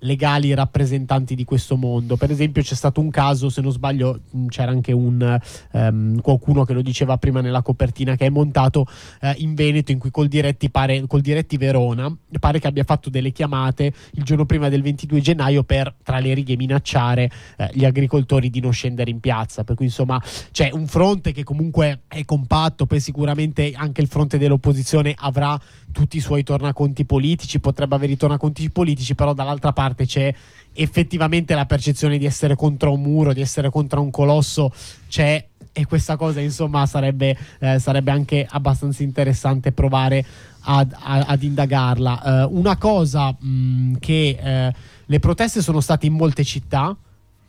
legali 0.03 0.55
rappresentanti 0.55 1.35
di 1.35 1.45
questo 1.45 1.77
mondo. 1.77 2.17
Per 2.17 2.31
esempio, 2.31 2.63
c'è 2.63 2.75
stato 2.75 3.01
un 3.01 3.11
caso, 3.11 3.49
se 3.49 3.61
non 3.61 3.73
sbaglio, 3.73 4.21
c'era 4.49 4.71
anche 4.71 4.93
un 4.93 5.41
um, 5.73 6.21
qualcuno 6.21 6.65
che 6.65 6.73
lo 6.73 6.83
diceva 6.83 7.19
prima 7.19 7.41
nella 7.41 7.63
copertina 7.63 8.17
che 8.17 8.27
è 8.27 8.31
montato 8.31 8.87
uh, 9.21 9.33
in 9.37 9.55
Veneto, 9.55 9.93
in 9.93 9.99
cui 9.99 10.11
col 10.11 10.29
diretti, 10.29 10.71
pare, 10.71 11.05
col 11.07 11.21
diretti 11.21 11.57
Verona 11.57 12.15
pare 12.39 12.59
che 12.59 12.67
abbia 12.67 12.85
fatto 12.85 13.11
delle 13.11 13.31
chiamate 13.31 13.93
il 14.13 14.23
giorno 14.25 14.47
prima 14.47 14.69
del 14.69 14.83
22 14.83 15.21
gennaio 15.21 15.63
per 15.63 15.95
tra 16.03 16.19
le 16.19 16.35
righe 16.35 16.57
minacciare 16.57 17.31
uh, 17.59 17.67
gli 17.73 17.85
agricoltori 17.85 18.51
di 18.51 18.61
non 18.61 18.73
scendere 18.73 19.11
in 19.11 19.21
piazza. 19.21 19.65
Per 19.65 19.77
cui 19.77 19.87
insomma 19.87 20.21
c'è 20.51 20.71
un 20.73 20.87
fronte 20.87 21.33
che 21.33 21.45
comunque 21.45 22.03
è 22.09 22.25
compatto, 22.25 22.87
poi 22.87 23.01
sicuramente 23.01 23.73
anche 23.75 24.01
il 24.01 24.09
fronte 24.09 24.39
dell'opposizione 24.39 25.15
avrà 25.17 25.59
tutti 25.93 26.17
i 26.17 26.21
suoi 26.21 26.43
tornaconti 26.43 27.05
politici, 27.05 27.61
potrebbe 27.61 27.95
avere 27.95 28.13
i 28.13 28.17
tornaconti 28.17 28.69
politici, 28.71 29.15
però 29.15 29.35
dall'altra 29.35 29.73
parte 29.73 30.07
c'è 30.07 30.35
effettivamente 30.75 31.55
la 31.55 31.67
percezione 31.67 32.19
di 32.19 32.25
essere 32.25 32.57
contro 32.57 32.93
un 32.93 33.03
muro, 33.03 33.33
di 33.33 33.41
essere 33.41 33.71
contro 33.71 34.01
un 34.01 34.11
colosso, 34.11 34.73
c'è 35.09 35.47
e 35.75 35.87
questa 35.87 36.17
cosa 36.17 36.41
insomma 36.41 36.85
sarebbe, 36.85 37.37
eh, 37.61 37.79
sarebbe 37.79 38.11
anche 38.11 38.47
abbastanza 38.49 39.03
interessante 39.03 39.73
provare 39.73 40.25
ad, 40.61 40.95
ad, 40.99 41.25
ad 41.27 41.43
indagarla. 41.43 42.47
Uh, 42.47 42.59
una 42.59 42.77
cosa 42.77 43.35
mh, 43.39 43.95
che 43.99 44.39
uh, 44.39 44.79
le 45.07 45.19
proteste 45.19 45.63
sono 45.63 45.81
state 45.81 46.07
in 46.07 46.13
molte 46.13 46.45
città, 46.45 46.95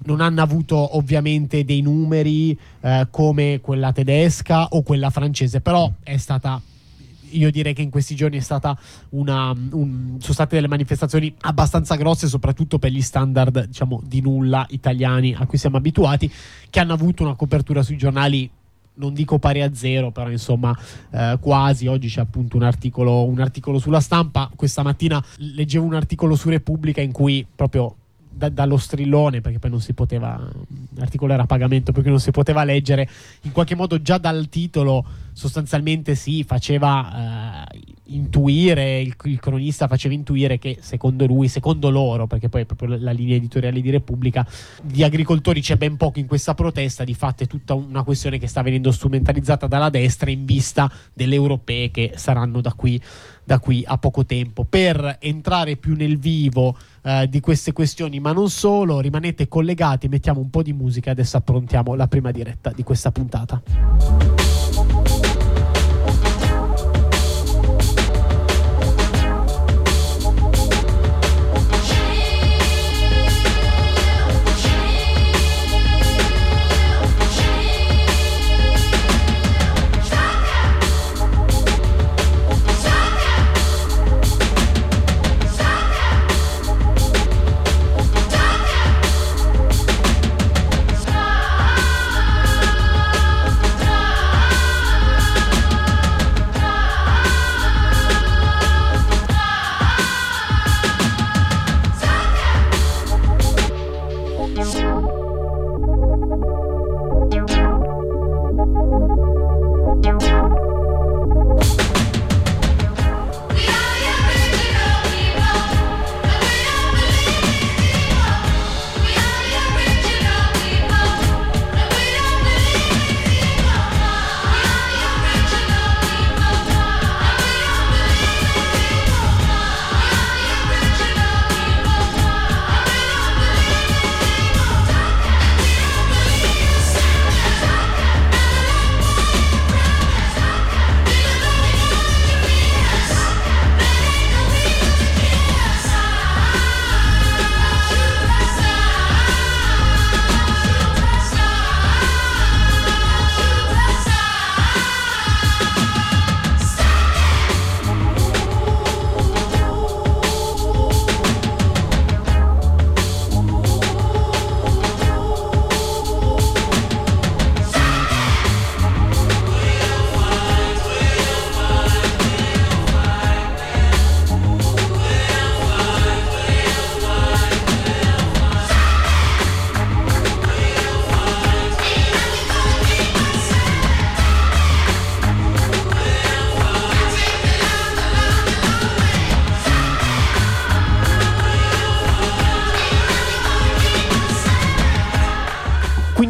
non 0.05 0.21
hanno 0.21 0.41
avuto 0.41 0.95
ovviamente 0.97 1.63
dei 1.65 1.81
numeri 1.81 2.57
uh, 2.81 3.07
come 3.09 3.59
quella 3.61 3.91
tedesca 3.91 4.67
o 4.67 4.83
quella 4.83 5.09
francese, 5.09 5.61
però 5.61 5.91
è 6.01 6.17
stata 6.17 6.61
io 7.37 7.51
direi 7.51 7.73
che 7.73 7.81
in 7.81 7.89
questi 7.89 8.15
giorni 8.15 8.41
una, 9.09 9.51
un, 9.51 10.17
sono 10.19 10.33
state 10.33 10.55
delle 10.55 10.67
manifestazioni 10.67 11.33
abbastanza 11.41 11.95
grosse, 11.95 12.27
soprattutto 12.27 12.79
per 12.79 12.91
gli 12.91 13.01
standard 13.01 13.65
diciamo, 13.67 14.01
di 14.05 14.21
nulla 14.21 14.65
italiani 14.69 15.35
a 15.37 15.45
cui 15.45 15.57
siamo 15.57 15.77
abituati, 15.77 16.31
che 16.69 16.79
hanno 16.79 16.93
avuto 16.93 17.23
una 17.23 17.35
copertura 17.35 17.83
sui 17.83 17.97
giornali 17.97 18.49
non 18.95 19.13
dico 19.13 19.39
pari 19.39 19.61
a 19.61 19.73
zero, 19.73 20.11
però 20.11 20.29
insomma 20.29 20.77
eh, 21.11 21.37
quasi. 21.39 21.87
Oggi 21.87 22.09
c'è 22.09 22.21
appunto 22.21 22.57
un 22.57 22.63
articolo, 22.63 23.25
un 23.25 23.39
articolo 23.39 23.79
sulla 23.79 23.99
stampa. 23.99 24.51
Questa 24.55 24.83
mattina 24.83 25.23
leggevo 25.37 25.85
un 25.85 25.95
articolo 25.95 26.35
su 26.35 26.49
Repubblica 26.49 27.01
in 27.01 27.11
cui 27.11 27.45
proprio 27.55 27.95
da, 28.33 28.49
dallo 28.49 28.77
strillone, 28.77 29.41
perché 29.41 29.59
poi 29.59 29.69
non 29.69 29.81
si 29.81 29.93
poteva, 29.93 30.39
l'articolo 30.95 31.33
era 31.33 31.43
a 31.43 31.45
pagamento 31.45 31.91
perché 31.91 32.09
non 32.09 32.19
si 32.19 32.31
poteva 32.31 32.63
leggere, 32.63 33.07
in 33.41 33.51
qualche 33.51 33.75
modo 33.75 34.01
già 34.01 34.17
dal 34.17 34.49
titolo 34.49 35.05
sostanzialmente 35.33 36.15
si 36.15 36.43
faceva 36.43 37.67
eh, 37.69 37.92
intuire, 38.05 38.99
il, 38.99 39.15
il, 39.23 39.39
cronista 39.39 39.87
faceva 39.87 40.13
intuire 40.13 40.57
che 40.57 40.77
secondo 40.81 41.25
lui, 41.25 41.47
secondo 41.47 41.89
loro, 41.89 42.27
perché 42.27 42.49
poi 42.49 42.61
è 42.61 42.65
proprio 42.65 42.97
la 42.99 43.11
linea 43.11 43.35
editoriale 43.35 43.79
di 43.81 43.89
Repubblica, 43.89 44.45
di 44.81 45.03
agricoltori 45.03 45.61
c'è 45.61 45.77
ben 45.77 45.95
poco 45.95 46.19
in 46.19 46.27
questa 46.27 46.53
protesta, 46.53 47.03
di 47.03 47.13
fatto 47.13 47.43
è 47.43 47.47
tutta 47.47 47.73
una 47.73 48.03
questione 48.03 48.37
che 48.37 48.47
sta 48.47 48.61
venendo 48.61 48.91
strumentalizzata 48.91 49.67
dalla 49.67 49.89
destra 49.89 50.29
in 50.29 50.45
vista 50.45 50.91
delle 51.13 51.35
europee 51.35 51.91
che 51.91 52.13
saranno 52.15 52.59
da 52.59 52.73
qui, 52.73 53.01
da 53.43 53.59
qui 53.59 53.83
a 53.85 53.97
poco 53.97 54.25
tempo. 54.25 54.65
Per 54.65 55.17
entrare 55.19 55.77
più 55.77 55.95
nel 55.95 56.17
vivo 56.17 56.77
eh, 57.03 57.27
di 57.29 57.39
queste 57.39 57.71
questioni, 57.71 58.19
ma 58.19 58.33
non 58.33 58.49
solo, 58.49 58.99
rimanete 58.99 59.47
collegati, 59.47 60.07
mettiamo 60.07 60.39
un 60.39 60.49
po' 60.49 60.63
di 60.63 60.73
musica 60.73 61.09
e 61.09 61.11
adesso 61.13 61.37
approntiamo 61.37 61.95
la 61.95 62.07
prima 62.07 62.31
diretta 62.31 62.71
di 62.71 62.83
questa 62.83 63.11
puntata. 63.11 64.32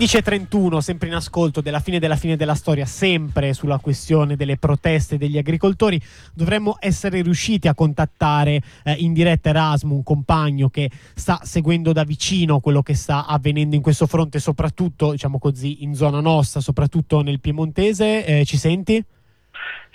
Sempre 0.07 1.07
in 1.07 1.13
ascolto 1.13 1.61
della 1.61 1.79
fine 1.79 1.99
della 1.99 2.15
fine 2.15 2.35
della 2.35 2.55
storia, 2.55 2.85
sempre 2.85 3.53
sulla 3.53 3.79
questione 3.79 4.35
delle 4.35 4.57
proteste 4.57 5.17
degli 5.17 5.37
agricoltori. 5.37 6.01
Dovremmo 6.33 6.77
essere 6.79 7.21
riusciti 7.21 7.67
a 7.67 7.73
contattare 7.73 8.61
eh, 8.83 8.93
in 8.97 9.13
diretta 9.13 9.49
Erasmo, 9.49 9.95
un 9.95 10.03
compagno 10.03 10.69
che 10.69 10.89
sta 11.13 11.39
seguendo 11.43 11.93
da 11.93 12.03
vicino 12.03 12.59
quello 12.59 12.81
che 12.81 12.93
sta 12.93 13.25
avvenendo 13.25 13.75
in 13.75 13.81
questo 13.81 14.07
fronte, 14.07 14.39
soprattutto 14.39 15.11
diciamo 15.11 15.39
così, 15.39 15.83
in 15.83 15.95
zona 15.95 16.19
nostra, 16.19 16.59
soprattutto 16.59 17.21
nel 17.21 17.39
Piemontese. 17.39 18.25
Eh, 18.25 18.45
ci 18.45 18.57
senti? 18.57 19.03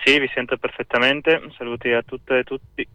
Sì, 0.05 0.19
vi 0.19 0.31
sento 0.35 0.57
perfettamente. 0.57 1.41
Saluti 1.57 1.91
a 1.91 2.03
tutte 2.03 2.39
e 2.39 2.45
tutti. 2.45 2.87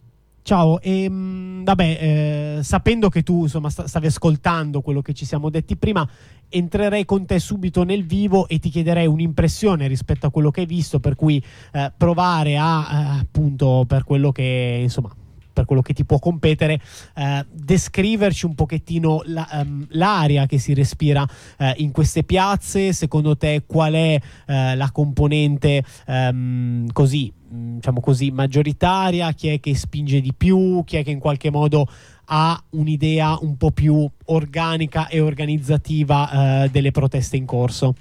Ciao, 0.44 0.82
e, 0.82 1.04
ehm, 1.04 1.64
vabbè, 1.64 1.98
eh, 2.02 2.64
sapendo 2.64 3.08
che 3.08 3.24
tu 3.24 3.44
insomma 3.44 3.70
stavi 3.70 4.08
ascoltando 4.08 4.82
quello 4.82 5.02
che 5.02 5.14
ci 5.14 5.24
siamo 5.24 5.50
detti 5.50 5.78
prima, 5.78 6.06
entrerei 6.50 7.06
con 7.06 7.26
te 7.26 7.40
subito 7.40 7.84
nel 7.84 8.04
vivo 8.04 8.50
e 8.50 8.60
ti 8.60 8.68
chiederei 8.68 9.08
un'impressione 9.08 9.88
rispetto 9.88 10.26
a 10.26 10.32
quello 10.32 10.52
che 10.52 10.60
hai 10.60 10.66
visto, 10.66 11.00
per 11.00 11.16
cui 11.16 11.42
eh, 11.72 11.94
provare 11.96 12.58
a 12.58 12.88
eh, 12.92 13.20
appunto 13.22 13.86
per 13.88 14.04
quello 14.04 14.34
che 14.34 14.80
insomma 14.82 15.16
per 15.54 15.66
quello 15.66 15.82
che 15.82 15.94
ti 15.94 16.04
può 16.04 16.20
competere, 16.20 16.80
eh, 17.16 17.46
descriverci 17.50 18.46
un 18.46 18.56
pochettino 18.56 19.22
la, 19.26 19.48
um, 19.52 19.86
l'aria 19.92 20.46
che 20.46 20.58
si 20.58 20.74
respira 20.74 21.26
eh, 21.58 21.74
in 21.78 21.92
queste 21.92 22.24
piazze, 22.24 22.92
secondo 22.92 23.38
te 23.38 23.64
qual 23.66 23.94
è 23.94 24.20
eh, 24.48 24.76
la 24.76 24.90
componente 24.92 25.84
um, 26.08 26.92
così, 26.92 27.32
mm, 27.32 27.76
diciamo 27.76 28.02
così, 28.02 28.32
maggioritaria, 28.32 29.32
chi 29.34 29.50
è 29.50 29.60
che 29.60 29.76
spinge 29.76 30.20
di 30.20 30.34
più, 30.36 30.84
chi 30.86 30.98
è 30.98 31.04
che 31.04 31.12
in 31.12 31.20
qualche 31.20 31.52
modo 31.52 31.88
ha 32.26 32.62
un'idea 32.72 33.38
un 33.42 33.58
po' 33.58 33.72
più 33.72 34.10
organica 34.26 35.08
e 35.08 35.20
organizzativa 35.20 36.64
eh, 36.64 36.70
delle 36.70 36.92
proteste 36.92 37.38
in 37.38 37.46
corso? 37.46 37.94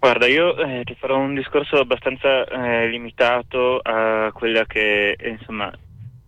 Guarda, 0.00 0.26
io 0.26 0.56
eh, 0.56 0.82
ti 0.84 0.94
farò 0.98 1.18
un 1.18 1.34
discorso 1.34 1.76
abbastanza 1.76 2.44
eh, 2.46 2.88
limitato 2.88 3.78
a 3.82 4.30
quella 4.32 4.64
che 4.64 5.14
insomma 5.22 5.70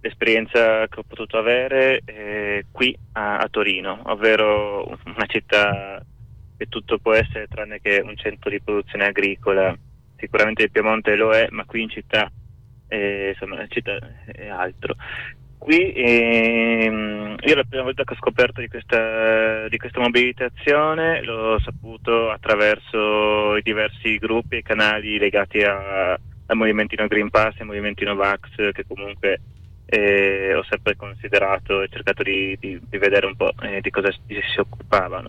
l'esperienza 0.03 0.87
che 0.89 0.99
ho 0.99 1.05
potuto 1.05 1.39
avere 1.39 2.03
eh, 2.05 2.67
qui 2.71 2.97
a, 3.13 3.39
a, 3.39 3.49
Torino, 3.49 4.01
ovvero 4.07 4.99
una 5.05 5.27
città 5.27 6.05
che 6.57 6.67
tutto 6.69 6.99
può 6.99 7.13
essere 7.15 7.47
tranne 7.49 7.81
che 7.81 8.03
un 8.05 8.17
centro 8.17 8.51
di 8.51 8.61
produzione 8.61 9.07
agricola. 9.07 9.75
Sicuramente 10.17 10.65
il 10.65 10.71
Piemonte 10.71 11.17
lo 11.17 11.33
è, 11.33 11.47
ma 11.51 11.65
qui 11.65 11.83
in 11.83 11.89
città, 11.89 12.31
eh, 12.89 13.31
insomma, 13.31 13.57
la 13.57 13.67
città 13.69 13.99
è 14.27 14.49
altro. 14.49 14.97
Qui 15.59 15.93
ehm, 15.95 17.37
io 17.41 17.55
la 17.55 17.63
prima 17.63 17.85
volta 17.85 18.03
che 18.03 18.15
ho 18.15 18.17
scoperto 18.17 18.61
di 18.61 18.67
questa, 18.67 19.69
di 19.69 19.77
questa 19.77 20.01
mobilitazione 20.01 21.23
l'ho 21.23 21.61
saputo 21.61 22.31
attraverso 22.31 23.57
i 23.57 23.63
diversi 23.63 24.17
gruppi 24.19 24.57
e 24.57 24.63
canali 24.63 25.19
legati 25.19 25.63
a, 25.63 26.15
al 26.47 26.57
Movimentino 26.57 27.07
Green 27.07 27.31
Pass 27.31 27.55
e 27.55 27.61
al 27.61 27.67
Movimentino 27.67 28.17
Vax 28.17 28.73
che 28.73 28.85
comunque 28.89 29.41
eh, 29.93 30.55
ho 30.55 30.63
sempre 30.71 30.97
considerato 30.97 31.83
e 31.83 31.89
cercato 31.89 32.23
di, 32.23 32.57
di, 32.59 32.81
di 32.83 32.97
vedere 32.97 33.27
un 33.27 33.37
po' 33.37 33.53
eh, 33.61 33.83
di 33.83 33.91
cosa 33.91 34.11
si, 34.11 34.21
si, 34.27 34.59
occupavano. 34.59 35.29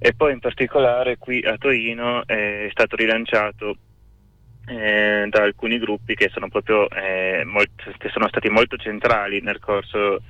E 0.00 0.14
poi 0.14 0.32
in 0.32 0.40
particolare 0.40 1.16
qui 1.16 1.40
a 1.44 1.56
Torino 1.56 2.26
è 2.26 2.66
stato 2.72 2.96
rilanciato 2.96 3.76
eh, 4.66 5.26
da 5.28 5.42
alcuni 5.42 5.78
gruppi 5.78 6.16
che 6.16 6.28
sono, 6.32 6.48
proprio, 6.48 6.90
eh, 6.90 7.44
molto, 7.44 7.92
che 7.96 8.08
sono 8.08 8.26
stati 8.26 8.48
molto 8.48 8.76
centrali 8.76 9.40
nel 9.40 9.60
corso 9.60 10.20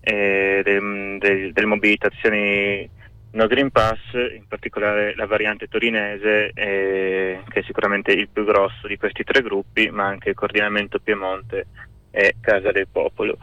eh, 0.00 0.60
del, 0.62 1.16
del, 1.18 1.52
delle 1.54 1.66
mobilitazioni 1.66 2.90
No 3.30 3.46
Green 3.46 3.70
Pass, 3.70 4.00
in 4.12 4.46
particolare 4.46 5.14
la 5.16 5.26
variante 5.26 5.66
torinese, 5.66 6.50
eh, 6.52 7.40
che 7.48 7.60
è 7.60 7.62
sicuramente 7.62 8.12
il 8.12 8.28
più 8.28 8.44
grosso 8.44 8.86
di 8.86 8.98
questi 8.98 9.24
tre 9.24 9.40
gruppi, 9.40 9.88
ma 9.88 10.04
anche 10.04 10.28
il 10.28 10.34
coordinamento 10.34 11.00
Piemonte 11.00 11.66
e 12.14 12.36
Casa 12.40 12.70
del 12.70 12.86
Popolo, 12.90 13.38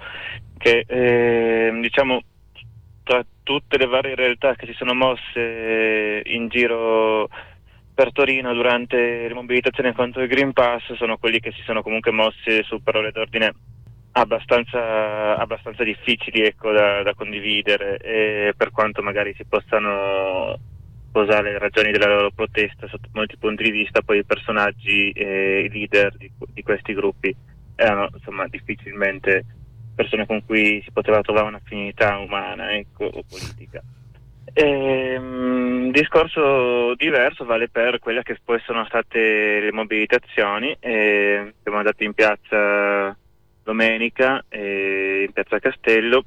che 0.57 0.86
eh, 0.88 1.77
diciamo 1.81 2.23
tra, 3.03 3.23
tutte 3.43 3.77
le 3.77 3.86
varie 3.86 4.15
realtà 4.15 4.55
che 4.55 4.65
si 4.65 4.73
sono 4.73 4.93
mosse 4.93 6.21
in 6.25 6.47
giro 6.47 7.27
per 7.93 8.13
Torino 8.13 8.53
durante 8.53 9.27
le 9.27 9.34
mobilitazioni 9.34 9.93
contro 9.93 10.21
il 10.21 10.29
Green 10.29 10.53
Pass 10.53 10.93
sono 10.93 11.17
quelli 11.17 11.39
che 11.39 11.51
si 11.51 11.62
sono 11.63 11.84
comunque 11.84 12.12
mossi 12.12 12.63
su 12.63 12.81
parole 12.81 13.12
d'ordine 13.12 13.53
abbastanza, 14.13 15.38
abbastanza 15.38 15.84
difficili 15.84 16.41
ecco, 16.41 16.71
da, 16.71 17.03
da, 17.03 17.13
condividere 17.13 17.97
e 17.97 18.53
per 18.55 18.71
quanto 18.71 19.01
magari 19.01 19.34
si 19.36 19.45
possano 19.45 20.57
posare 21.12 21.51
le 21.51 21.60
ragioni 21.60 21.91
della 21.91 22.07
loro 22.07 22.31
protesta 22.31 22.88
sotto 22.88 23.10
molti 23.13 23.38
punti 23.38 23.63
di 23.63 23.71
vista, 23.71 24.01
poi 24.01 24.19
i 24.19 24.25
personaggi 24.25 25.12
e 25.12 25.65
i 25.65 25.69
leader 25.69 26.15
di, 26.15 26.31
di 26.53 26.63
questi 26.63 26.93
gruppi 26.93 27.36
erano 27.81 28.09
insomma 28.13 28.47
difficilmente 28.47 29.43
persone 29.95 30.25
con 30.25 30.45
cui 30.45 30.81
si 30.83 30.91
poteva 30.91 31.21
trovare 31.21 31.47
un'affinità 31.47 32.17
umana 32.17 32.73
ecco, 32.75 33.05
o 33.05 33.23
politica. 33.27 33.81
E, 34.53 35.17
um, 35.17 35.91
discorso 35.91 36.93
diverso 36.95 37.45
vale 37.45 37.69
per 37.69 37.99
quelle 37.99 38.23
che 38.23 38.37
poi 38.43 38.59
sono 38.65 38.85
state 38.85 39.59
le 39.59 39.71
mobilitazioni. 39.71 40.75
E 40.79 41.53
siamo 41.61 41.77
andati 41.77 42.03
in 42.03 42.13
piazza 42.13 43.15
domenica 43.63 44.43
in 44.49 45.29
piazza 45.33 45.59
Castello 45.59 46.25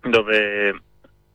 dove 0.00 0.80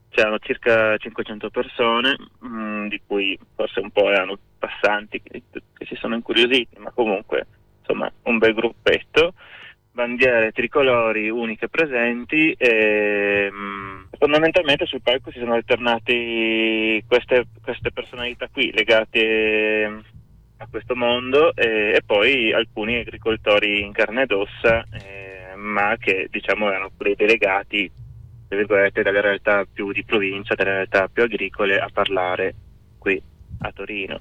c'erano 0.09 0.39
circa 0.39 0.97
500 0.97 1.49
persone, 1.49 2.15
mh, 2.39 2.47
mm, 2.47 2.87
di 2.87 3.01
cui 3.05 3.37
forse 3.55 3.79
un 3.79 3.91
po' 3.91 4.09
erano 4.09 4.37
passanti 4.57 5.21
che, 5.21 5.43
che 5.51 5.85
si 5.85 5.95
sono 5.95 6.15
incuriositi, 6.15 6.77
ma 6.79 6.91
comunque 6.91 7.45
insomma 7.81 8.11
un 8.23 8.37
bel 8.37 8.53
gruppetto 8.53 9.33
bandiere 9.91 10.51
tricolori 10.51 11.29
uniche 11.29 11.67
presenti 11.67 12.53
e 12.53 13.49
mh, 13.51 13.55
mm, 13.55 14.03
fondamentalmente 14.17 14.85
sul 14.85 15.01
palco 15.01 15.31
si 15.31 15.39
sono 15.39 15.53
alternati 15.53 17.03
queste, 17.07 17.47
queste 17.61 17.91
personalità 17.91 18.47
qui 18.51 18.71
legate 18.71 19.87
mm, 19.89 19.99
a 20.57 20.67
questo 20.69 20.95
mondo 20.95 21.53
e, 21.55 21.93
e, 21.95 22.01
poi 22.05 22.53
alcuni 22.53 22.99
agricoltori 22.99 23.81
in 23.81 23.91
carne 23.91 24.23
ed 24.23 24.31
ossa 24.31 24.85
eh, 24.93 25.55
ma 25.55 25.95
che 25.97 26.27
diciamo 26.29 26.69
erano 26.69 26.91
quelli 26.95 27.15
delegati 27.15 27.91
dalle 28.47 29.21
realtà 29.21 29.65
più 29.71 29.93
di 29.93 30.03
provincia, 30.03 30.55
dalle 30.55 30.73
realtà 30.73 31.07
più 31.07 31.23
agricole 31.23 31.79
a 31.79 31.89
parlare 31.91 32.53
qui 32.97 33.21
a 33.59 33.71
Torino. 33.71 34.19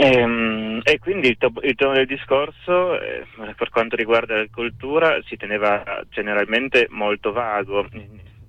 E, 0.00 0.16
ehm, 0.16 0.80
e, 0.84 1.00
quindi 1.00 1.26
il, 1.26 1.36
to- 1.38 1.52
il, 1.62 1.74
tono 1.74 1.94
del 1.94 2.06
discorso, 2.06 3.00
eh, 3.00 3.26
per 3.56 3.68
quanto 3.68 3.96
riguarda 3.96 4.36
l'agricoltura, 4.36 5.20
si 5.26 5.36
teneva 5.36 5.82
generalmente 6.08 6.86
molto 6.90 7.32
vago. 7.32 7.84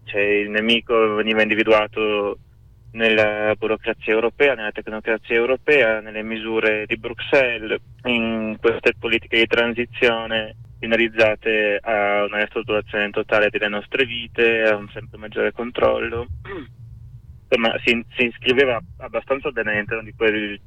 Cioè, 0.04 0.22
il 0.22 0.52
nemico 0.52 1.16
veniva 1.16 1.42
individuato 1.42 2.38
nella 2.92 3.56
burocrazia 3.58 4.14
europea, 4.14 4.54
nella 4.54 4.72
tecnocrazia 4.72 5.36
europea, 5.36 6.02
nelle 6.02 6.22
misure 6.22 6.86
di 6.86 6.98
Bruxelles, 6.98 7.82
in 8.04 8.56
queste 8.60 8.94
politiche 9.00 9.40
di 9.40 9.48
transizione 9.48 10.56
finalizzate 10.78 11.80
a 11.82 12.26
una 12.26 12.42
ristrutturazione 12.42 13.10
totale 13.10 13.50
delle 13.50 13.70
nostre 13.70 14.06
vite, 14.06 14.62
a 14.66 14.76
un 14.76 14.88
sempre 14.90 15.18
maggiore 15.18 15.52
controllo. 15.52 16.28
Insomma, 17.50 17.74
si, 17.84 18.06
si 18.16 18.26
iscriveva 18.26 18.80
abbastanza 18.98 19.50
bene 19.50 19.84
di 20.04 20.14
quel 20.16 20.60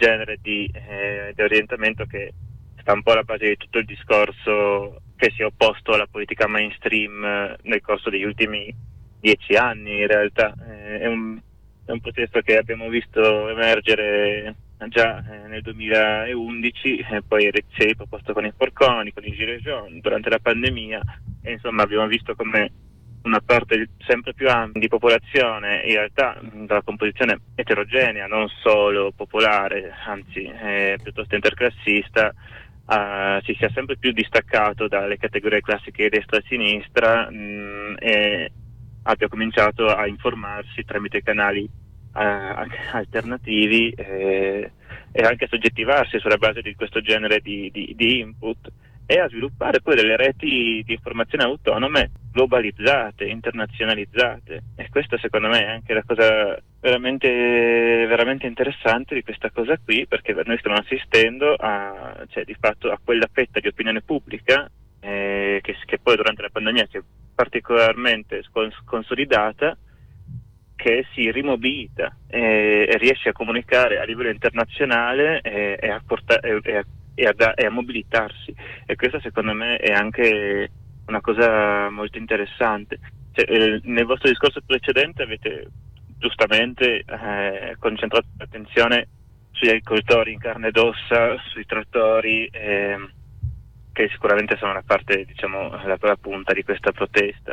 genere 0.00 0.38
di, 0.40 0.68
eh, 0.72 1.32
di 1.34 1.42
orientamento 1.42 2.06
che 2.06 2.32
sta 2.80 2.94
un 2.94 3.02
po' 3.02 3.12
alla 3.12 3.22
base 3.22 3.48
di 3.48 3.56
tutto 3.58 3.78
il 3.78 3.84
discorso 3.84 5.02
che 5.16 5.30
si 5.36 5.42
è 5.42 5.44
opposto 5.44 5.92
alla 5.92 6.06
politica 6.10 6.48
mainstream 6.48 7.22
eh, 7.22 7.56
nel 7.64 7.82
corso 7.82 8.08
degli 8.08 8.24
ultimi 8.24 8.74
dieci 9.20 9.54
anni 9.54 10.00
in 10.00 10.06
realtà. 10.06 10.54
Eh, 10.66 11.00
è, 11.00 11.06
un, 11.06 11.38
è, 11.84 11.90
un, 11.92 12.00
processo 12.00 12.40
che 12.40 12.56
abbiamo 12.56 12.88
visto 12.88 13.48
emergere 13.50 14.56
già 14.88 15.18
eh, 15.18 15.48
nel 15.48 15.60
2011 15.60 16.98
e 17.10 17.22
poi 17.28 17.42
si 17.42 17.82
è 17.82 17.84
riproposto 17.84 18.32
con 18.32 18.46
i 18.46 18.52
forconi, 18.56 19.12
con 19.12 19.26
i 19.26 19.32
gilets 19.32 19.62
jaunes 19.62 20.00
durante 20.00 20.30
la 20.30 20.38
pandemia 20.38 21.02
e 21.42 21.52
insomma 21.52 21.82
abbiamo 21.82 22.06
visto 22.06 22.34
come 22.34 22.72
una 23.22 23.40
parte 23.40 23.90
sempre 24.06 24.32
più 24.34 24.48
ampia 24.48 24.80
di 24.80 24.88
popolazione, 24.88 25.82
in 25.84 25.94
realtà 25.94 26.40
dalla 26.40 26.82
composizione 26.82 27.40
eterogenea, 27.54 28.26
non 28.26 28.48
solo 28.62 29.12
popolare, 29.14 29.92
anzi 30.06 30.44
eh, 30.44 30.98
piuttosto 31.02 31.34
interclassista, 31.34 32.32
eh, 32.88 33.40
si 33.44 33.54
sia 33.58 33.70
sempre 33.74 33.96
più 33.98 34.12
distaccato 34.12 34.88
dalle 34.88 35.18
categorie 35.18 35.60
classiche 35.60 36.08
destra 36.08 36.38
e 36.38 36.44
sinistra 36.46 37.30
mh, 37.30 37.96
e 37.98 38.52
abbia 39.02 39.28
cominciato 39.28 39.86
a 39.86 40.06
informarsi 40.06 40.84
tramite 40.84 41.22
canali 41.22 41.62
eh, 41.62 42.68
alternativi 42.92 43.90
eh, 43.90 44.72
e 45.12 45.22
anche 45.22 45.44
a 45.44 45.48
soggettivarsi 45.48 46.18
sulla 46.18 46.36
base 46.36 46.62
di 46.62 46.74
questo 46.74 47.00
genere 47.00 47.40
di, 47.40 47.70
di, 47.72 47.92
di 47.96 48.20
input 48.20 48.70
e 49.10 49.18
a 49.18 49.28
sviluppare 49.28 49.80
poi 49.80 49.96
delle 49.96 50.16
reti 50.16 50.84
di 50.86 50.92
informazione 50.92 51.42
autonome 51.42 52.12
globalizzate, 52.30 53.24
internazionalizzate. 53.24 54.62
E 54.76 54.88
questa 54.88 55.18
secondo 55.18 55.48
me 55.48 55.64
è 55.64 55.68
anche 55.68 55.94
la 55.94 56.04
cosa 56.06 56.56
veramente, 56.80 57.28
veramente 58.06 58.46
interessante 58.46 59.16
di 59.16 59.24
questa 59.24 59.50
cosa 59.50 59.76
qui 59.84 60.06
perché 60.06 60.32
noi 60.44 60.58
stiamo 60.58 60.76
assistendo 60.76 61.56
a, 61.58 62.24
cioè, 62.28 62.44
di 62.44 62.54
fatto 62.54 62.88
a 62.88 63.00
quella 63.02 63.28
fetta 63.32 63.58
di 63.58 63.66
opinione 63.66 64.00
pubblica 64.00 64.70
eh, 65.00 65.58
che, 65.60 65.76
che, 65.84 65.98
poi 65.98 66.14
durante 66.14 66.42
la 66.42 66.50
pandemia 66.52 66.86
si 66.88 66.98
è 66.98 67.02
particolarmente 67.34 68.44
consolidata 68.84 69.76
che 70.76 71.04
si 71.14 71.32
rimobilita 71.32 72.16
e, 72.28 72.86
e, 72.88 72.96
riesce 72.96 73.30
a 73.30 73.32
comunicare 73.32 73.98
a 73.98 74.04
livello 74.04 74.30
internazionale 74.30 75.40
e, 75.40 75.76
e, 75.80 75.88
a, 75.90 76.00
portare, 76.06 76.62
e 77.14 77.24
a 77.26 77.34
e 77.54 77.66
a, 77.66 77.70
mobilitarsi 77.70 78.54
e 78.86 78.96
questa 78.96 79.20
secondo 79.20 79.52
me 79.52 79.76
è 79.76 79.92
anche 79.92 80.70
una 81.06 81.20
cosa 81.20 81.90
molto 81.90 82.18
interessante. 82.18 82.98
Cioè, 83.32 83.44
eh, 83.48 83.80
nel 83.84 84.04
vostro 84.04 84.28
discorso 84.28 84.60
precedente 84.64 85.22
avete 85.22 85.68
giustamente 86.18 87.04
eh, 87.04 87.76
concentrato 87.78 88.26
l'attenzione 88.38 89.08
sugli 89.50 89.70
agricoltori 89.70 90.32
in 90.32 90.38
carne 90.38 90.68
ed 90.68 90.76
ossa, 90.76 91.36
sui 91.50 91.66
trattori, 91.66 92.46
eh, 92.46 92.96
che 93.92 94.08
sicuramente 94.10 94.56
sono 94.56 94.72
la 94.72 94.82
parte, 94.84 95.24
diciamo, 95.24 95.70
la, 95.84 95.98
la 95.98 96.16
punta 96.16 96.52
di 96.52 96.62
questa 96.62 96.92
protesta, 96.92 97.52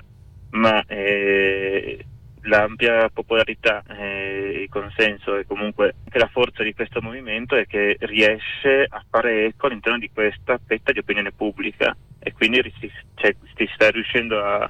ma 0.52 0.84
eh, 0.86 2.06
l'ampia 2.48 3.10
popolarità 3.10 3.84
e 3.88 4.62
il 4.64 4.70
consenso 4.70 5.38
e 5.38 5.46
comunque 5.46 5.96
anche 6.06 6.18
la 6.18 6.30
forza 6.32 6.64
di 6.64 6.74
questo 6.74 7.02
movimento 7.02 7.56
è 7.56 7.66
che 7.66 7.98
riesce 8.00 8.86
a 8.88 9.04
fare 9.10 9.46
eco 9.46 9.68
all'interno 9.68 10.00
di 10.00 10.10
questa 10.12 10.60
fetta 10.66 10.92
di 10.92 11.00
opinione 11.00 11.32
pubblica 11.32 11.96
e 12.20 12.34
quindi 12.34 12.62
si, 12.80 12.92
cioè, 13.16 13.36
si 13.56 13.70
sta 13.74 13.90
riuscendo 13.90 14.44
a, 14.44 14.70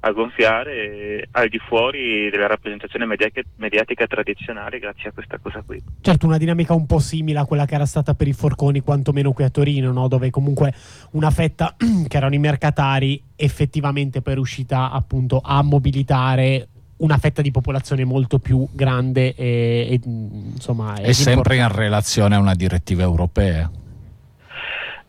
a 0.00 0.10
gonfiare 0.12 1.28
al 1.32 1.48
di 1.48 1.58
fuori 1.58 2.30
della 2.30 2.46
rappresentazione 2.46 3.06
mediatica, 3.06 3.48
mediatica, 3.56 4.06
tradizionale 4.06 4.78
grazie 4.78 5.08
a 5.08 5.12
questa 5.12 5.38
cosa 5.38 5.62
qui. 5.64 5.82
Certo, 6.00 6.26
una 6.26 6.38
dinamica 6.38 6.74
un 6.74 6.86
po' 6.86 6.98
simile 6.98 7.38
a 7.38 7.44
quella 7.44 7.66
che 7.66 7.74
era 7.74 7.86
stata 7.86 8.14
per 8.14 8.28
i 8.28 8.32
forconi, 8.32 8.80
quantomeno 8.80 9.32
qui 9.32 9.44
a 9.44 9.50
Torino, 9.50 9.92
no? 9.92 10.08
dove 10.08 10.30
comunque 10.30 10.72
una 11.12 11.30
fetta 11.30 11.74
che 12.06 12.16
erano 12.16 12.34
i 12.34 12.38
mercatari 12.38 13.22
effettivamente 13.34 14.22
poi 14.22 14.32
è 14.32 14.36
riuscita 14.36 14.90
appunto 14.90 15.40
a 15.44 15.62
mobilitare 15.62 16.68
una 16.98 17.18
fetta 17.18 17.42
di 17.42 17.50
popolazione 17.50 18.04
molto 18.04 18.38
più 18.38 18.66
grande 18.72 19.34
e, 19.34 19.88
e 19.90 20.00
insomma 20.04 20.94
è 20.96 21.12
sempre 21.12 21.56
in 21.56 21.68
relazione 21.68 22.34
a 22.34 22.38
una 22.38 22.54
direttiva 22.54 23.02
europea. 23.02 23.70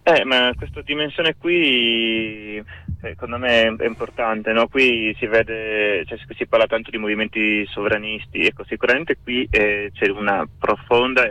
Eh, 0.03 0.23
ma 0.23 0.53
questa 0.55 0.81
dimensione 0.83 1.35
qui 1.37 2.63
secondo 3.01 3.37
me 3.37 3.75
è 3.75 3.85
importante, 3.85 4.53
no? 4.53 4.67
qui 4.67 5.13
si 5.19 5.25
vede, 5.27 6.05
cioè, 6.05 6.17
si 6.29 6.47
parla 6.47 6.65
tanto 6.65 6.91
di 6.91 6.97
movimenti 6.97 7.65
sovranisti, 7.67 8.45
ecco 8.45 8.63
sicuramente 8.65 9.17
qui 9.21 9.45
eh, 9.51 9.91
c'è 9.93 10.09
una 10.09 10.47
profonda, 10.57 11.23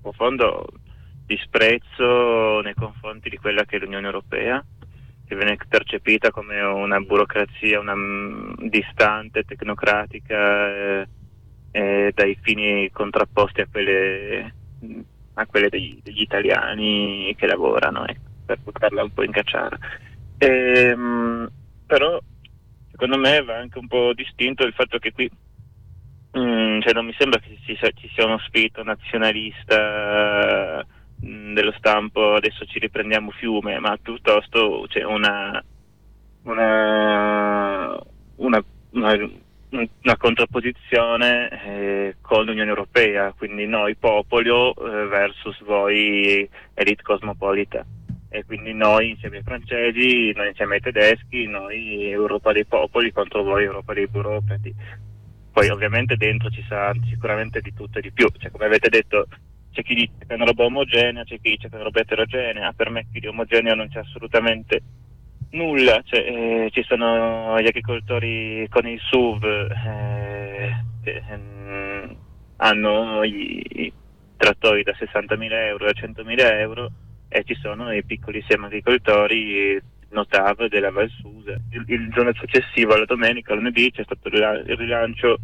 profondo 0.00 0.66
disprezzo 1.26 2.60
nei 2.60 2.74
confronti 2.74 3.28
di 3.28 3.38
quella 3.38 3.64
che 3.64 3.76
è 3.76 3.80
l'Unione 3.80 4.06
Europea 4.06 4.64
che 5.32 5.38
viene 5.38 5.56
percepita 5.66 6.30
come 6.30 6.60
una 6.60 7.00
burocrazia 7.00 7.80
una, 7.80 7.94
um, 7.94 8.54
distante, 8.68 9.44
tecnocratica, 9.44 10.68
eh, 10.68 11.08
eh, 11.70 12.12
dai 12.14 12.36
fini 12.42 12.90
contrapposti 12.90 13.62
a 13.62 13.68
quelle, 13.70 14.54
a 15.34 15.46
quelle 15.46 15.70
degli, 15.70 15.98
degli, 16.02 16.20
italiani 16.20 17.34
che 17.36 17.46
lavorano, 17.46 18.06
ecco, 18.06 18.28
per 18.44 18.58
buttarla 18.58 19.04
un 19.04 19.14
po' 19.14 19.22
in 19.22 19.32
cacciara. 19.32 19.78
Ehm, 20.36 21.50
però 21.86 22.20
secondo 22.90 23.16
me 23.16 23.42
va 23.42 23.56
anche 23.56 23.78
un 23.78 23.86
po' 23.86 24.12
distinto 24.12 24.64
il 24.64 24.74
fatto 24.74 24.98
che 24.98 25.12
qui 25.12 25.30
mm, 26.36 26.80
cioè 26.80 26.92
non 26.92 27.06
mi 27.06 27.14
sembra 27.16 27.38
che 27.38 27.56
ci, 27.64 27.74
ci 27.76 28.10
sia 28.12 28.26
uno 28.26 28.38
spirito 28.38 28.82
nazionalista 28.82 30.84
dello 31.22 31.72
stampo 31.78 32.34
adesso 32.34 32.64
ci 32.64 32.80
riprendiamo 32.80 33.30
fiume, 33.30 33.78
ma 33.78 33.96
piuttosto 33.96 34.86
c'è 34.88 35.04
una, 35.04 35.62
una, 36.42 38.02
una, 38.36 38.64
una 39.70 40.16
contrapposizione 40.18 41.48
eh, 41.64 42.16
con 42.20 42.44
l'Unione 42.44 42.70
Europea, 42.70 43.32
quindi 43.36 43.66
noi 43.66 43.94
popolo 43.94 44.74
eh, 44.74 45.06
versus 45.06 45.62
voi 45.62 46.48
elite 46.74 47.02
cosmopolita 47.02 47.86
e 48.28 48.44
quindi 48.44 48.72
noi 48.72 49.10
insieme 49.10 49.36
ai 49.36 49.42
francesi, 49.42 50.32
noi 50.32 50.48
insieme 50.48 50.76
ai 50.76 50.80
tedeschi, 50.80 51.46
noi 51.46 52.10
Europa 52.10 52.52
dei 52.52 52.64
popoli 52.64 53.12
contro 53.12 53.42
voi 53.42 53.64
Europa 53.64 53.92
dei 53.92 54.08
burocrati. 54.08 54.74
Poi 55.52 55.68
ovviamente 55.68 56.16
dentro 56.16 56.48
ci 56.48 56.64
sarà 56.66 56.92
sicuramente 57.10 57.60
di 57.60 57.74
tutto 57.74 57.98
e 57.98 58.00
di 58.00 58.10
più, 58.10 58.26
cioè, 58.38 58.50
come 58.50 58.64
avete 58.64 58.88
detto 58.88 59.26
c'è 59.72 59.82
chi 59.82 59.94
dice 59.94 60.12
che 60.18 60.26
è 60.28 60.34
una 60.34 60.44
roba 60.44 60.64
omogenea, 60.64 61.24
c'è 61.24 61.40
chi 61.40 61.50
dice 61.50 61.68
che 61.68 61.72
è 61.72 61.76
una 61.76 61.84
roba 61.84 62.00
eterogenea, 62.00 62.72
per 62.72 62.90
me 62.90 63.06
di 63.10 63.26
omogeneo 63.26 63.74
non 63.74 63.88
c'è 63.88 64.00
assolutamente 64.00 64.82
nulla, 65.50 66.00
cioè, 66.04 66.20
eh, 66.20 66.70
ci 66.72 66.82
sono 66.84 67.58
gli 67.60 67.66
agricoltori 67.66 68.66
con 68.70 68.86
il 68.86 69.00
SUV 69.00 69.44
eh, 69.44 70.84
che 71.02 71.22
ehm, 71.28 72.16
hanno 72.56 73.22
i, 73.24 73.64
i 73.68 73.92
trattori 74.36 74.82
da 74.82 74.92
60.000 74.92 75.52
euro 75.52 75.86
a 75.86 75.90
100.000 75.90 76.58
euro 76.58 76.90
e 77.28 77.42
ci 77.44 77.54
sono 77.54 77.92
i 77.92 78.04
piccolissimi 78.04 78.66
agricoltori 78.66 79.80
Notav 80.10 80.66
della 80.66 80.90
Valsusa. 80.90 81.56
Il, 81.70 81.84
il, 81.86 82.10
giorno 82.10 82.32
successivo, 82.34 82.94
alla 82.94 83.04
domenica, 83.04 83.54
lunedì, 83.54 83.90
c'è 83.90 84.04
stato 84.04 84.28
il 84.28 84.76
rilancio 84.76 85.38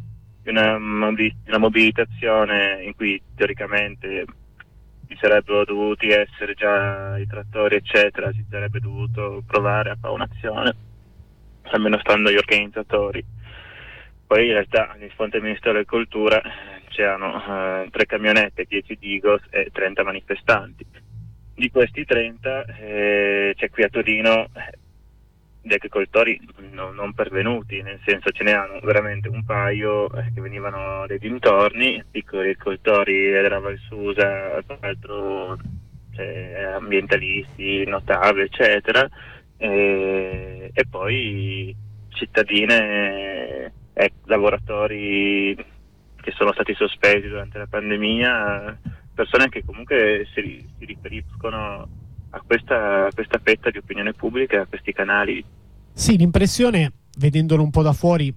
una, 0.50 0.76
una 0.76 1.58
mobilitazione 1.58 2.82
in 2.84 2.94
cui 2.94 3.20
teoricamente 3.34 4.24
ci 5.06 5.16
sarebbero 5.20 5.64
dovuti 5.64 6.08
essere 6.08 6.54
già 6.54 7.18
i 7.18 7.26
trattori, 7.26 7.76
eccetera, 7.76 8.30
si 8.32 8.44
sarebbe 8.50 8.80
dovuto 8.80 9.42
provare 9.46 9.90
a 9.90 9.96
fare 10.00 10.14
un'azione, 10.14 10.76
almeno 11.70 11.98
stando 12.00 12.28
agli 12.28 12.36
organizzatori. 12.36 13.24
Poi 14.26 14.46
in 14.46 14.52
realtà 14.52 14.94
di 14.98 15.08
fronte 15.14 15.38
al 15.38 15.42
Ministero 15.42 15.72
dell'Agricoltura 15.72 16.42
c'erano 16.88 17.82
eh, 17.82 17.88
tre 17.90 18.04
camionette, 18.04 18.66
10 18.68 18.98
Digos 18.98 19.40
e 19.50 19.70
30 19.72 20.02
manifestanti 20.02 20.86
di 21.58 21.70
questi 21.70 22.04
30 22.04 22.64
eh, 22.66 23.52
c'è 23.56 23.68
qui 23.68 23.82
a 23.82 23.88
Torino 23.88 24.48
eh, 25.68 25.72
gli 25.72 25.74
agricoltori 25.74 26.40
no, 26.70 26.90
non 26.90 27.12
pervenuti, 27.12 27.82
nel 27.82 28.00
senso 28.04 28.30
ce 28.30 28.42
ne 28.42 28.52
hanno 28.52 28.80
veramente 28.82 29.28
un 29.28 29.44
paio 29.44 30.10
eh, 30.12 30.32
che 30.34 30.40
venivano 30.40 31.06
dai 31.06 31.18
dintorni, 31.18 32.02
piccoli 32.10 32.50
agricoltori 32.50 33.30
della 33.30 33.60
Valsusa, 33.60 34.62
tra 34.66 34.78
l'altro 34.80 35.58
cioè, 36.14 36.72
ambientalisti, 36.74 37.84
notabili, 37.86 38.44
eccetera, 38.46 39.08
e, 39.56 40.70
e 40.72 40.86
poi 40.88 41.74
cittadine 42.08 43.72
e 43.92 44.12
lavoratori 44.24 45.54
che 46.20 46.30
sono 46.32 46.52
stati 46.52 46.74
sospesi 46.74 47.28
durante 47.28 47.58
la 47.58 47.66
pandemia 47.66 48.78
persone 49.18 49.48
che 49.48 49.64
comunque 49.64 50.28
si, 50.32 50.64
si 50.78 50.84
riferiscono 50.84 51.88
a 52.30 52.42
questa, 52.46 53.06
a 53.06 53.12
questa 53.12 53.40
fetta 53.42 53.68
di 53.70 53.78
opinione 53.78 54.12
pubblica, 54.12 54.60
a 54.60 54.66
questi 54.66 54.92
canali. 54.92 55.44
Sì, 55.98 56.16
l'impressione, 56.16 56.92
vedendolo 57.18 57.64
un 57.64 57.70
po' 57.70 57.82
da 57.82 57.92
fuori, 57.92 58.32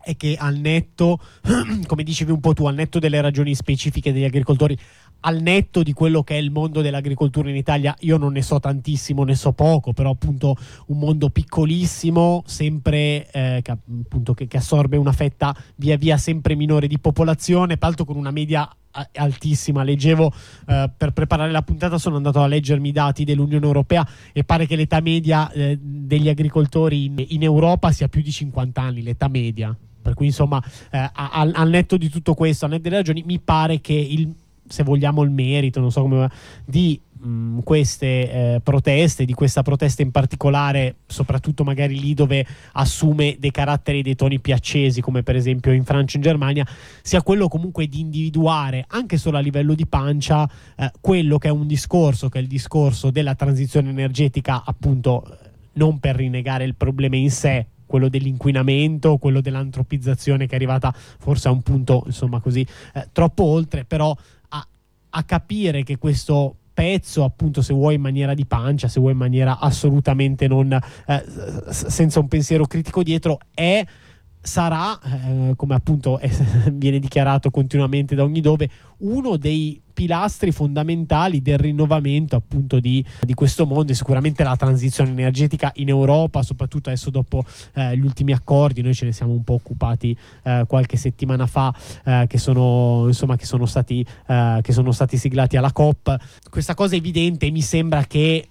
è 0.00 0.16
che 0.16 0.36
al 0.38 0.54
netto, 0.54 1.18
come 1.84 2.04
dicevi 2.04 2.30
un 2.30 2.38
po' 2.38 2.52
tu, 2.52 2.64
al 2.66 2.76
netto 2.76 3.00
delle 3.00 3.20
ragioni 3.20 3.56
specifiche 3.56 4.12
degli 4.12 4.22
agricoltori, 4.22 4.78
al 5.20 5.40
netto 5.40 5.82
di 5.82 5.92
quello 5.92 6.22
che 6.22 6.34
è 6.34 6.38
il 6.38 6.50
mondo 6.50 6.82
dell'agricoltura 6.82 7.50
in 7.50 7.56
Italia, 7.56 7.94
io 8.00 8.16
non 8.16 8.32
ne 8.32 8.42
so 8.42 8.60
tantissimo, 8.60 9.24
ne 9.24 9.34
so 9.34 9.52
poco, 9.52 9.92
però 9.92 10.10
appunto 10.10 10.56
un 10.86 10.98
mondo 10.98 11.30
piccolissimo, 11.30 12.42
sempre 12.46 13.28
eh, 13.30 13.60
che, 13.62 13.70
appunto, 13.70 14.34
che, 14.34 14.46
che 14.46 14.56
assorbe 14.58 14.96
una 14.96 15.12
fetta 15.12 15.56
via 15.76 15.96
via 15.96 16.16
sempre 16.16 16.54
minore 16.54 16.86
di 16.86 16.98
popolazione, 16.98 17.76
peraltro 17.76 18.04
con 18.04 18.16
una 18.16 18.30
media 18.30 18.70
altissima. 19.14 19.82
Leggevo 19.82 20.32
eh, 20.66 20.90
per 20.96 21.12
preparare 21.12 21.50
la 21.50 21.62
puntata, 21.62 21.98
sono 21.98 22.16
andato 22.16 22.40
a 22.40 22.46
leggermi 22.46 22.88
i 22.88 22.92
dati 22.92 23.24
dell'Unione 23.24 23.66
Europea 23.66 24.06
e 24.32 24.44
pare 24.44 24.66
che 24.66 24.76
l'età 24.76 25.00
media 25.00 25.50
eh, 25.50 25.78
degli 25.80 26.28
agricoltori 26.28 27.04
in, 27.06 27.24
in, 27.28 27.42
Europa 27.42 27.90
sia 27.92 28.08
più 28.08 28.22
di 28.22 28.30
50 28.30 28.80
anni, 28.80 29.02
l'età 29.02 29.28
media. 29.28 29.76
Per 30.00 30.14
cui, 30.14 30.26
insomma, 30.26 30.62
eh, 30.90 31.10
al, 31.12 31.52
al, 31.54 31.68
netto 31.68 31.96
di 31.96 32.08
tutto 32.08 32.34
questo, 32.34 32.64
al 32.64 32.70
netto 32.70 32.84
delle 32.84 32.96
ragioni, 32.96 33.24
mi 33.26 33.40
pare 33.40 33.80
che 33.80 33.92
il, 33.92 34.32
se 34.68 34.82
vogliamo 34.82 35.22
il 35.22 35.30
merito, 35.30 35.80
non 35.80 35.90
so 35.90 36.02
come 36.02 36.28
di 36.64 37.00
mh, 37.26 37.60
queste 37.60 38.06
eh, 38.06 38.60
proteste, 38.62 39.24
di 39.24 39.32
questa 39.32 39.62
protesta 39.62 40.02
in 40.02 40.10
particolare, 40.10 40.96
soprattutto 41.06 41.64
magari 41.64 41.98
lì 41.98 42.14
dove 42.14 42.46
assume 42.72 43.36
dei 43.38 43.50
caratteri 43.50 44.00
e 44.00 44.02
dei 44.02 44.14
toni 44.14 44.38
più 44.40 44.54
accesi, 44.54 45.00
come 45.00 45.22
per 45.22 45.36
esempio 45.36 45.72
in 45.72 45.84
Francia 45.84 46.14
e 46.14 46.16
in 46.18 46.22
Germania, 46.22 46.66
sia 47.02 47.22
quello 47.22 47.48
comunque 47.48 47.86
di 47.86 48.00
individuare, 48.00 48.84
anche 48.88 49.16
solo 49.16 49.36
a 49.36 49.40
livello 49.40 49.74
di 49.74 49.86
pancia, 49.86 50.48
eh, 50.76 50.90
quello 51.00 51.38
che 51.38 51.48
è 51.48 51.52
un 51.52 51.66
discorso, 51.66 52.28
che 52.28 52.38
è 52.38 52.42
il 52.42 52.48
discorso 52.48 53.10
della 53.10 53.34
transizione 53.34 53.90
energetica, 53.90 54.62
appunto, 54.64 55.38
non 55.74 55.98
per 55.98 56.16
rinnegare 56.16 56.64
il 56.64 56.74
problema 56.74 57.16
in 57.16 57.30
sé, 57.30 57.66
quello 57.86 58.08
dell'inquinamento, 58.08 59.16
quello 59.16 59.40
dell'antropizzazione 59.40 60.46
che 60.46 60.52
è 60.52 60.56
arrivata 60.56 60.92
forse 60.92 61.48
a 61.48 61.52
un 61.52 61.62
punto 61.62 62.02
insomma 62.06 62.40
così 62.40 62.66
eh, 62.94 63.08
troppo 63.12 63.44
oltre, 63.44 63.84
però 63.84 64.14
a, 65.10 65.22
capire 65.24 65.82
che 65.82 65.98
questo 65.98 66.56
pezzo, 66.72 67.24
appunto, 67.24 67.62
se 67.62 67.72
vuoi 67.72 67.94
in 67.94 68.00
maniera 68.00 68.34
di 68.34 68.44
pancia, 68.44 68.88
se 68.88 69.00
vuoi 69.00 69.12
in 69.12 69.18
maniera 69.18 69.58
assolutamente 69.58 70.46
non 70.46 70.72
eh, 70.72 71.24
senza 71.70 72.20
un 72.20 72.28
pensiero 72.28 72.66
critico 72.66 73.02
dietro, 73.02 73.38
è 73.54 73.84
sarà, 74.46 74.98
eh, 75.00 75.54
come 75.56 75.74
appunto 75.74 76.18
è, 76.18 76.28
viene 76.72 76.98
dichiarato 76.98 77.50
continuamente 77.50 78.14
da 78.14 78.22
ogni 78.22 78.40
dove, 78.40 78.70
uno 78.98 79.36
dei 79.36 79.80
pilastri 79.92 80.52
fondamentali 80.52 81.40
del 81.40 81.58
rinnovamento 81.58 82.36
appunto 82.36 82.80
di, 82.80 83.04
di, 83.20 83.32
questo 83.32 83.64
mondo 83.64 83.92
e 83.92 83.94
sicuramente 83.94 84.44
la 84.44 84.54
transizione 84.54 85.10
energetica 85.10 85.72
in 85.76 85.88
Europa, 85.88 86.42
soprattutto 86.42 86.90
adesso 86.90 87.08
dopo 87.10 87.44
eh, 87.74 87.96
gli 87.96 88.04
ultimi 88.04 88.32
accordi, 88.32 88.82
noi 88.82 88.94
ce 88.94 89.06
ne 89.06 89.12
siamo 89.12 89.32
un 89.32 89.42
po' 89.42 89.54
occupati 89.54 90.16
eh, 90.42 90.64
qualche 90.68 90.98
settimana 90.98 91.46
fa, 91.46 91.74
eh, 92.04 92.26
che, 92.28 92.38
sono, 92.38 93.04
insomma, 93.06 93.36
che, 93.36 93.46
sono 93.46 93.64
stati, 93.64 94.06
eh, 94.26 94.58
che 94.62 94.72
sono 94.72 94.92
stati 94.92 95.16
siglati 95.16 95.56
alla 95.56 95.72
COP. 95.72 96.14
Questa 96.50 96.74
cosa 96.74 96.94
è 96.94 96.98
evidente 96.98 97.46
e 97.46 97.50
mi 97.50 97.62
sembra 97.62 98.04
che 98.04 98.48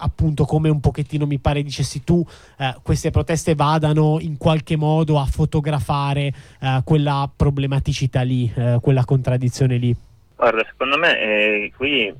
appunto 0.00 0.44
come 0.44 0.68
un 0.68 0.80
pochettino 0.80 1.26
mi 1.26 1.38
pare 1.38 1.62
dicessi 1.62 2.02
tu 2.02 2.24
eh, 2.58 2.74
queste 2.82 3.10
proteste 3.10 3.54
vadano 3.54 4.18
in 4.20 4.36
qualche 4.36 4.76
modo 4.76 5.18
a 5.18 5.26
fotografare 5.26 6.32
eh, 6.60 6.80
quella 6.84 7.30
problematicità 7.34 8.22
lì, 8.22 8.50
eh, 8.54 8.78
quella 8.80 9.04
contraddizione 9.04 9.76
lì? 9.76 9.94
Guarda, 10.36 10.64
secondo 10.66 10.96
me 10.96 11.20
eh, 11.20 11.72
qui 11.76 12.12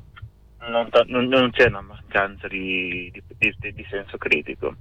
non, 0.69 0.89
non, 1.07 1.27
non, 1.27 1.51
c'è 1.51 1.69
una 1.69 1.81
mancanza 1.81 2.47
di, 2.47 3.11
di, 3.13 3.23
di, 3.59 3.73
di 3.73 3.87
senso 3.89 4.19
critico. 4.19 4.75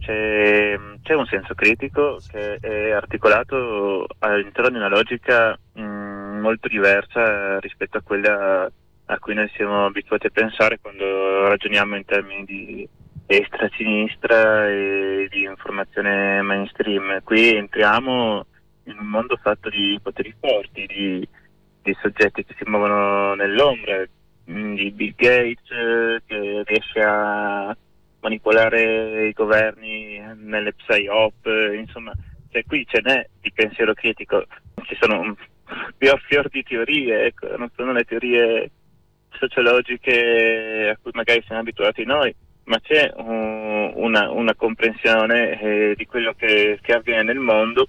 C'è, 0.00 0.76
c'è, 1.02 1.14
un 1.14 1.26
senso 1.26 1.54
critico 1.54 2.18
che 2.28 2.56
è 2.56 2.90
articolato 2.90 4.06
all'interno 4.18 4.70
di 4.70 4.76
una 4.76 4.88
logica 4.88 5.56
mh, 5.74 5.82
molto 6.40 6.66
diversa 6.66 7.60
rispetto 7.60 7.98
a 7.98 8.02
quella 8.02 8.68
a 9.06 9.18
cui 9.18 9.34
noi 9.34 9.50
siamo 9.54 9.84
abituati 9.84 10.26
a 10.26 10.30
pensare 10.30 10.78
quando 10.80 11.21
ragioniamo 11.52 11.96
in 11.96 12.04
termini 12.04 12.44
di 12.44 12.88
destra-sinistra 13.26 14.68
e 14.68 15.28
di 15.30 15.42
informazione 15.44 16.40
mainstream. 16.42 17.22
Qui 17.22 17.56
entriamo 17.56 18.46
in 18.84 18.98
un 18.98 19.06
mondo 19.06 19.36
fatto 19.36 19.68
di 19.68 19.98
poteri 20.02 20.34
forti, 20.40 20.86
di, 20.86 21.28
di 21.82 21.96
soggetti 22.00 22.44
che 22.44 22.54
si 22.56 22.68
muovono 22.68 23.34
nell'ombra, 23.34 24.04
di 24.44 24.90
Bill 24.90 25.14
Gates 25.14 26.22
che 26.26 26.62
riesce 26.64 27.00
a 27.00 27.76
manipolare 28.20 29.28
i 29.28 29.32
governi 29.32 30.20
nelle 30.36 30.72
psyop, 30.72 31.46
insomma, 31.74 32.12
cioè 32.50 32.64
qui 32.64 32.84
ce 32.88 33.00
n'è 33.02 33.28
di 33.40 33.52
pensiero 33.52 33.94
critico, 33.94 34.46
ci 34.84 34.96
sono 35.00 35.36
più 35.96 36.10
a 36.10 36.20
fior 36.26 36.48
di 36.48 36.62
teorie, 36.62 37.26
ecco, 37.26 37.56
non 37.56 37.70
sono 37.74 37.92
le 37.92 38.04
teorie 38.04 38.70
sociologiche 39.38 40.90
a 40.94 40.98
cui 41.00 41.10
magari 41.14 41.42
siamo 41.46 41.60
abituati 41.60 42.04
noi, 42.04 42.34
ma 42.64 42.80
c'è 42.80 43.12
uh, 43.14 43.92
una, 43.94 44.30
una, 44.30 44.54
comprensione 44.54 45.60
eh, 45.60 45.94
di 45.96 46.06
quello 46.06 46.34
che, 46.36 46.78
che, 46.80 46.92
avviene 46.92 47.22
nel 47.22 47.38
mondo 47.38 47.88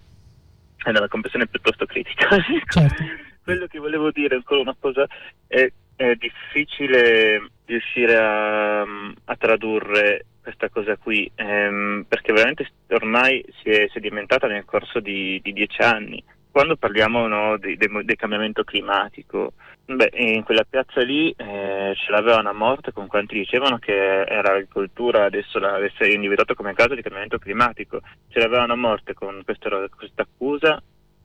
è 0.83 0.89
una 0.89 1.07
comprensione 1.07 1.47
piuttosto 1.47 1.85
critica. 1.85 2.27
Certo. 2.67 3.03
quello 3.43 3.67
che 3.67 3.79
volevo 3.79 4.11
dire 4.11 4.35
ancora 4.35 4.61
una 4.61 4.75
cosa 4.79 5.05
è, 5.47 5.69
è 5.95 6.15
difficile 6.15 7.49
riuscire 7.65 8.17
a, 8.17 8.81
a, 8.81 9.35
tradurre 9.37 10.25
questa 10.41 10.69
cosa 10.69 10.97
qui 10.97 11.29
ehm, 11.35 12.05
perché 12.07 12.33
veramente 12.33 12.69
ormai 12.89 13.43
si 13.61 13.69
è 13.69 13.87
sedimentata 13.91 14.47
nel 14.47 14.65
corso 14.65 14.99
di, 14.99 15.39
di 15.41 15.53
dieci 15.53 15.81
anni 15.81 16.23
quando 16.53 16.75
parliamo 16.75 17.27
no, 17.27 17.57
di, 17.57 17.75
de, 17.77 17.89
del 18.03 18.15
cambiamento 18.15 18.63
climatico, 18.63 19.53
beh, 19.85 20.11
in 20.13 20.43
quella 20.43 20.65
piazza 20.69 21.01
lì 21.01 21.31
eh, 21.31 21.93
ce 21.95 22.11
l'avevano 22.11 22.49
a 22.49 22.53
morte 22.53 22.91
con 22.91 23.07
quanti 23.07 23.35
dicevano 23.35 23.77
che 23.77 23.93
era 23.93 24.53
l'agricoltura 24.53 25.25
adesso 25.25 25.59
l'avesse 25.59 26.07
individuato 26.07 26.53
come 26.53 26.73
causa 26.73 26.95
di 26.95 27.01
cambiamento 27.01 27.37
climatico, 27.37 28.01
ce 28.29 28.39
l'avevano 28.39 28.73
a 28.73 28.77
morte 28.77 29.13
con 29.13 29.41
questa 29.45 30.21
accusa 30.21 30.81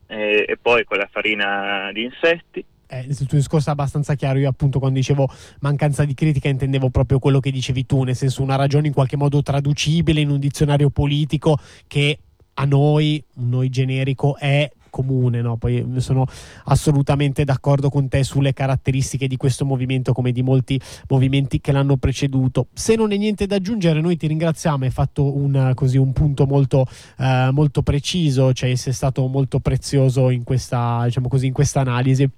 eh, 0.07 0.45
e 0.47 0.57
poi 0.61 0.83
con 0.83 0.97
la 0.97 1.07
farina 1.11 1.89
di 1.93 2.03
insetti 2.03 2.65
eh, 2.91 3.05
il 3.07 3.15
tuo 3.15 3.37
discorso 3.37 3.69
è 3.69 3.71
abbastanza 3.71 4.15
chiaro. 4.15 4.39
Io, 4.39 4.49
appunto, 4.49 4.79
quando 4.79 4.97
dicevo 4.97 5.29
mancanza 5.59 6.05
di 6.05 6.15
critica, 6.15 6.49
intendevo 6.49 6.89
proprio 6.89 7.19
quello 7.19 7.39
che 7.39 7.51
dicevi 7.51 7.85
tu, 7.85 8.01
nel 8.01 8.15
senso 8.15 8.41
una 8.41 8.55
ragione 8.55 8.87
in 8.87 8.93
qualche 8.93 9.15
modo 9.15 9.43
traducibile 9.43 10.21
in 10.21 10.31
un 10.31 10.39
dizionario 10.39 10.89
politico 10.89 11.57
che 11.85 12.17
a 12.55 12.65
noi, 12.65 13.23
noi 13.35 13.69
generico, 13.69 14.37
è 14.37 14.67
comune. 14.89 15.41
No? 15.41 15.57
Poi 15.57 15.85
sono 15.97 16.25
assolutamente 16.65 17.43
d'accordo 17.43 17.89
con 17.89 18.07
te 18.07 18.23
sulle 18.23 18.53
caratteristiche 18.53 19.27
di 19.27 19.37
questo 19.37 19.65
movimento, 19.65 20.13
come 20.13 20.31
di 20.31 20.41
molti 20.41 20.79
movimenti 21.07 21.61
che 21.61 21.71
l'hanno 21.71 21.97
preceduto. 21.97 22.67
Se 22.73 22.95
non 22.95 23.11
è 23.11 23.17
niente 23.17 23.45
da 23.45 23.55
aggiungere, 23.55 24.01
noi 24.01 24.17
ti 24.17 24.27
ringraziamo. 24.27 24.83
Hai 24.83 24.91
fatto 24.91 25.35
un, 25.35 25.71
così, 25.75 25.97
un 25.97 26.13
punto 26.13 26.45
molto, 26.45 26.85
eh, 27.17 27.49
molto 27.51 27.81
preciso, 27.81 28.53
cioè 28.53 28.73
sei 28.75 28.93
stato 28.93 29.25
molto 29.27 29.59
prezioso 29.59 30.29
in 30.29 30.43
questa, 30.43 31.01
diciamo 31.05 31.27
così, 31.27 31.47
in 31.47 31.53
questa 31.53 31.81
analisi. 31.81 32.29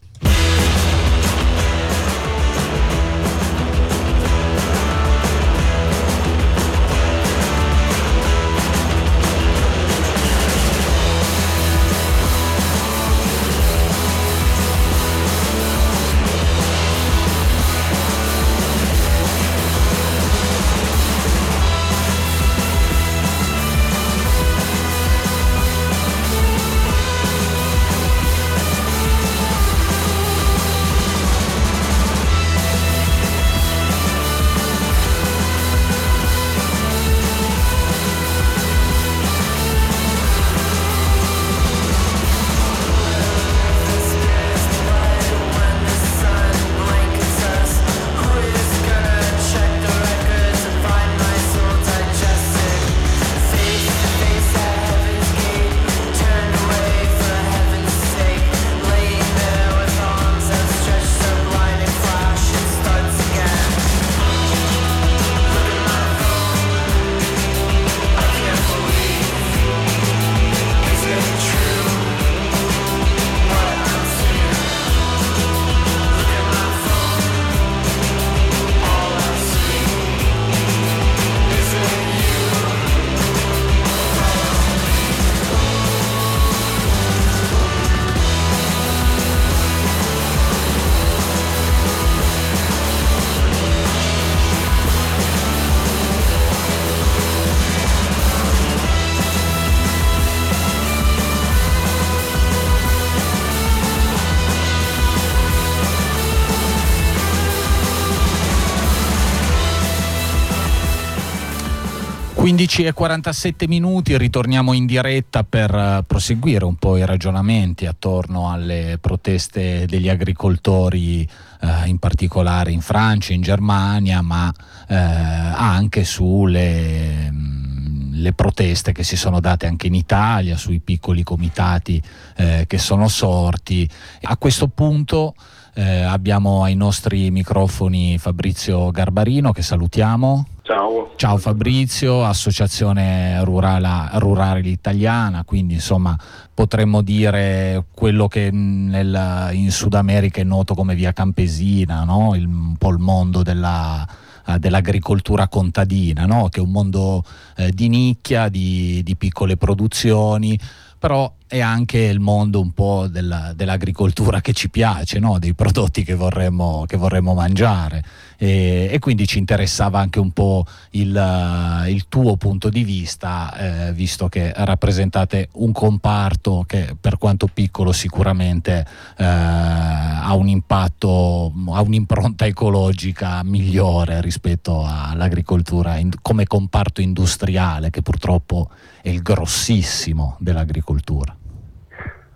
E 112.63 112.93
47 112.93 113.67
minuti, 113.67 114.15
ritorniamo 114.15 114.73
in 114.73 114.85
diretta 114.85 115.43
per 115.43 115.73
uh, 115.73 116.03
proseguire 116.05 116.63
un 116.63 116.75
po' 116.75 116.95
i 116.95 117.03
ragionamenti 117.07 117.87
attorno 117.87 118.51
alle 118.51 118.99
proteste 119.01 119.87
degli 119.87 120.07
agricoltori, 120.07 121.27
uh, 121.61 121.87
in 121.87 121.97
particolare 121.97 122.69
in 122.71 122.81
Francia, 122.81 123.33
in 123.33 123.41
Germania, 123.41 124.21
ma 124.21 124.47
uh, 124.47 124.53
anche 124.87 126.03
sulle 126.03 127.31
mm, 127.31 128.13
le 128.13 128.33
proteste 128.33 128.91
che 128.91 129.01
si 129.01 129.17
sono 129.17 129.39
date 129.39 129.65
anche 129.65 129.87
in 129.87 129.95
Italia, 129.95 130.55
sui 130.55 130.79
piccoli 130.81 131.23
comitati 131.23 131.99
eh, 132.35 132.65
che 132.67 132.77
sono 132.77 133.07
sorti. 133.07 133.89
A 134.21 134.37
questo 134.37 134.67
punto 134.67 135.33
eh, 135.73 136.03
abbiamo 136.03 136.63
ai 136.63 136.75
nostri 136.75 137.31
microfoni 137.31 138.19
Fabrizio 138.19 138.91
Garbarino 138.91 139.51
che 139.51 139.63
salutiamo. 139.63 140.45
Ciao. 140.71 141.11
Ciao 141.17 141.35
Fabrizio, 141.35 142.23
Associazione 142.23 143.43
Rurale, 143.43 144.17
Rurale 144.19 144.69
Italiana, 144.69 145.43
quindi 145.43 145.73
insomma 145.73 146.17
potremmo 146.53 147.01
dire 147.01 147.87
quello 147.93 148.29
che 148.29 148.51
nel, 148.51 149.49
in 149.51 149.69
Sud 149.69 149.95
America 149.95 150.39
è 150.39 150.45
noto 150.45 150.73
come 150.73 150.95
via 150.95 151.11
campesina, 151.11 152.05
no? 152.05 152.35
il, 152.35 152.45
un 152.45 152.77
po' 152.77 152.89
il 152.91 152.99
mondo 152.99 153.43
della, 153.43 154.07
eh, 154.47 154.59
dell'agricoltura 154.59 155.49
contadina, 155.49 156.25
no? 156.25 156.47
che 156.47 156.61
è 156.61 156.63
un 156.63 156.71
mondo 156.71 157.25
eh, 157.57 157.71
di 157.73 157.89
nicchia, 157.89 158.47
di, 158.47 159.01
di 159.03 159.17
piccole 159.17 159.57
produzioni, 159.57 160.57
però 160.97 161.29
è 161.51 161.59
anche 161.59 161.97
il 161.97 162.21
mondo 162.21 162.61
un 162.61 162.71
po' 162.71 163.07
della, 163.09 163.51
dell'agricoltura 163.53 164.39
che 164.39 164.53
ci 164.53 164.69
piace, 164.69 165.19
no? 165.19 165.37
dei 165.37 165.53
prodotti 165.53 166.01
che 166.01 166.15
vorremmo, 166.15 166.85
che 166.87 166.95
vorremmo 166.95 167.33
mangiare 167.33 168.01
e, 168.37 168.87
e, 168.89 168.99
quindi 168.99 169.27
ci 169.27 169.37
interessava 169.37 169.99
anche 169.99 170.19
un 170.19 170.31
po' 170.31 170.65
il, 170.91 171.85
il 171.89 172.05
tuo 172.07 172.37
punto 172.37 172.69
di 172.69 172.85
vista, 172.85 173.89
eh, 173.89 173.93
visto 173.93 174.29
che 174.29 174.53
rappresentate 174.55 175.49
un 175.55 175.73
comparto 175.73 176.63
che 176.65 176.95
per 176.99 177.17
quanto 177.17 177.47
piccolo 177.53 177.91
sicuramente 177.91 178.85
eh, 179.17 179.23
ha 179.25 180.33
un 180.33 180.47
impatto, 180.47 181.53
ha 181.67 181.81
un'impronta 181.81 182.45
ecologica 182.45 183.43
migliore 183.43 184.21
rispetto 184.21 184.85
all'agricoltura 184.87 185.97
in, 185.97 186.11
come 186.21 186.47
comparto 186.47 187.01
industriale 187.01 187.89
che 187.89 188.01
purtroppo 188.01 188.69
è 189.01 189.09
il 189.09 189.21
grossissimo 189.21 190.37
dell'agricoltura. 190.39 191.35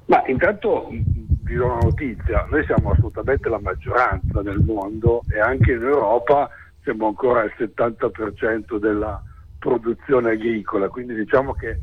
Ma 0.06 0.24
intanto 0.28 0.90
vi 0.90 1.56
do 1.56 1.66
una 1.66 1.80
notizia, 1.82 2.46
noi 2.50 2.64
siamo 2.66 2.92
assolutamente 2.92 3.50
la 3.50 3.60
maggioranza 3.60 4.42
nel 4.42 4.60
mondo 4.60 5.24
e 5.28 5.40
anche 5.40 5.72
in 5.72 5.82
Europa 5.82 6.50
siamo 6.84 7.08
ancora 7.08 7.42
al 7.42 7.54
70% 7.58 8.78
della 8.78 9.22
produzione 9.58 10.32
agricola, 10.32 10.90
quindi 10.90 11.16
diciamo 11.16 11.54
che 11.54 11.80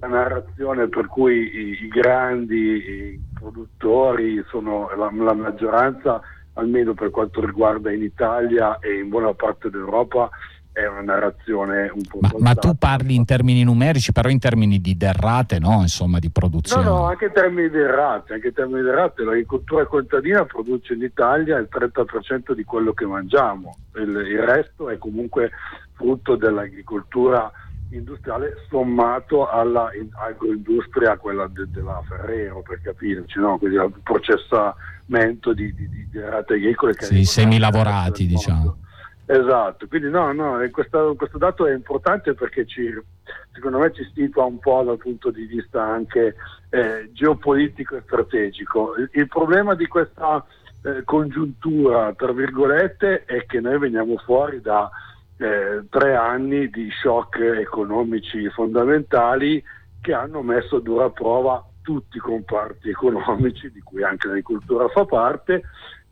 la 0.00 0.08
narrazione 0.08 0.88
per 0.88 1.06
cui 1.06 1.36
i, 1.36 1.84
i 1.84 1.88
grandi 1.88 2.56
i 2.56 3.22
produttori 3.32 4.42
sono 4.48 4.90
la, 4.96 5.10
la 5.12 5.34
maggioranza, 5.34 6.20
almeno 6.54 6.94
per 6.94 7.10
quanto 7.10 7.44
riguarda 7.44 7.92
in 7.92 8.02
Italia 8.02 8.80
e 8.80 8.98
in 8.98 9.08
buona 9.08 9.32
parte 9.34 9.70
d'Europa, 9.70 10.28
è 10.72 10.86
una 10.86 11.00
narrazione 11.02 11.90
un 11.92 12.02
po' 12.08 12.18
ma, 12.20 12.30
ma, 12.38 12.54
tu 12.54 12.76
parli 12.76 13.14
in 13.14 13.24
termini 13.24 13.64
numerici 13.64 14.12
però 14.12 14.28
in 14.28 14.38
termini 14.38 14.80
di 14.80 14.96
derrate 14.96 15.58
no? 15.58 15.80
Insomma 15.80 16.18
di 16.18 16.30
produzione. 16.30 16.84
No 16.84 16.98
no 16.98 17.04
anche 17.06 17.26
in 17.26 17.32
termini 17.32 17.68
di 17.68 17.76
derrate 17.76 18.34
anche 18.34 18.48
in 18.48 18.54
termini 18.54 18.80
di 18.80 18.86
derrate 18.86 19.24
l'agricoltura 19.24 19.84
contadina 19.86 20.44
produce 20.44 20.94
in 20.94 21.02
Italia 21.02 21.58
il 21.58 21.68
30% 21.70 22.52
di 22.52 22.64
quello 22.64 22.92
che 22.92 23.04
mangiamo. 23.04 23.76
Il, 23.96 24.10
il 24.10 24.42
resto 24.42 24.88
è 24.88 24.98
comunque 24.98 25.50
frutto 25.92 26.36
dell'agricoltura 26.36 27.50
industriale 27.90 28.54
sommato 28.68 29.48
all'agroindustria 29.48 31.16
quella 31.16 31.48
de, 31.48 31.66
della 31.70 32.00
Ferrero 32.06 32.62
per 32.62 32.80
capirci 32.80 33.40
no? 33.40 33.58
quindi 33.58 33.78
al 33.78 33.92
processamento 34.02 35.52
di, 35.52 35.74
di, 35.74 35.88
di 35.88 36.08
derrate 36.08 36.54
agricole 36.54 36.94
che 36.94 37.06
sì, 37.06 37.24
semilavorati 37.24 38.26
diciamo 38.26 38.76
Esatto, 39.32 39.86
quindi 39.86 40.10
no, 40.10 40.32
no, 40.32 40.58
questo, 40.72 41.14
questo, 41.14 41.38
dato 41.38 41.64
è 41.64 41.72
importante 41.72 42.34
perché 42.34 42.66
ci, 42.66 42.92
secondo 43.52 43.78
me 43.78 43.92
ci 43.92 44.02
situa 44.12 44.42
un 44.42 44.58
po' 44.58 44.82
dal 44.82 44.98
punto 44.98 45.30
di 45.30 45.46
vista 45.46 45.84
anche 45.84 46.34
eh, 46.68 47.08
geopolitico 47.12 47.94
e 47.94 48.02
strategico. 48.04 48.96
Il, 48.96 49.08
il 49.12 49.28
problema 49.28 49.76
di 49.76 49.86
questa 49.86 50.44
eh, 50.82 51.04
congiuntura, 51.04 52.12
tra 52.14 52.32
virgolette, 52.32 53.24
è 53.24 53.46
che 53.46 53.60
noi 53.60 53.78
veniamo 53.78 54.16
fuori 54.16 54.60
da 54.60 54.90
eh, 55.36 55.84
tre 55.88 56.16
anni 56.16 56.68
di 56.68 56.90
shock 56.90 57.38
economici 57.38 58.50
fondamentali 58.50 59.62
che 60.00 60.12
hanno 60.12 60.42
messo 60.42 60.78
a 60.78 60.80
dura 60.80 61.08
prova 61.10 61.64
tutti 61.82 62.16
i 62.16 62.20
comparti 62.20 62.88
economici, 62.88 63.70
di 63.70 63.80
cui 63.80 64.02
anche 64.02 64.26
l'agricoltura 64.26 64.88
fa 64.88 65.04
parte, 65.04 65.62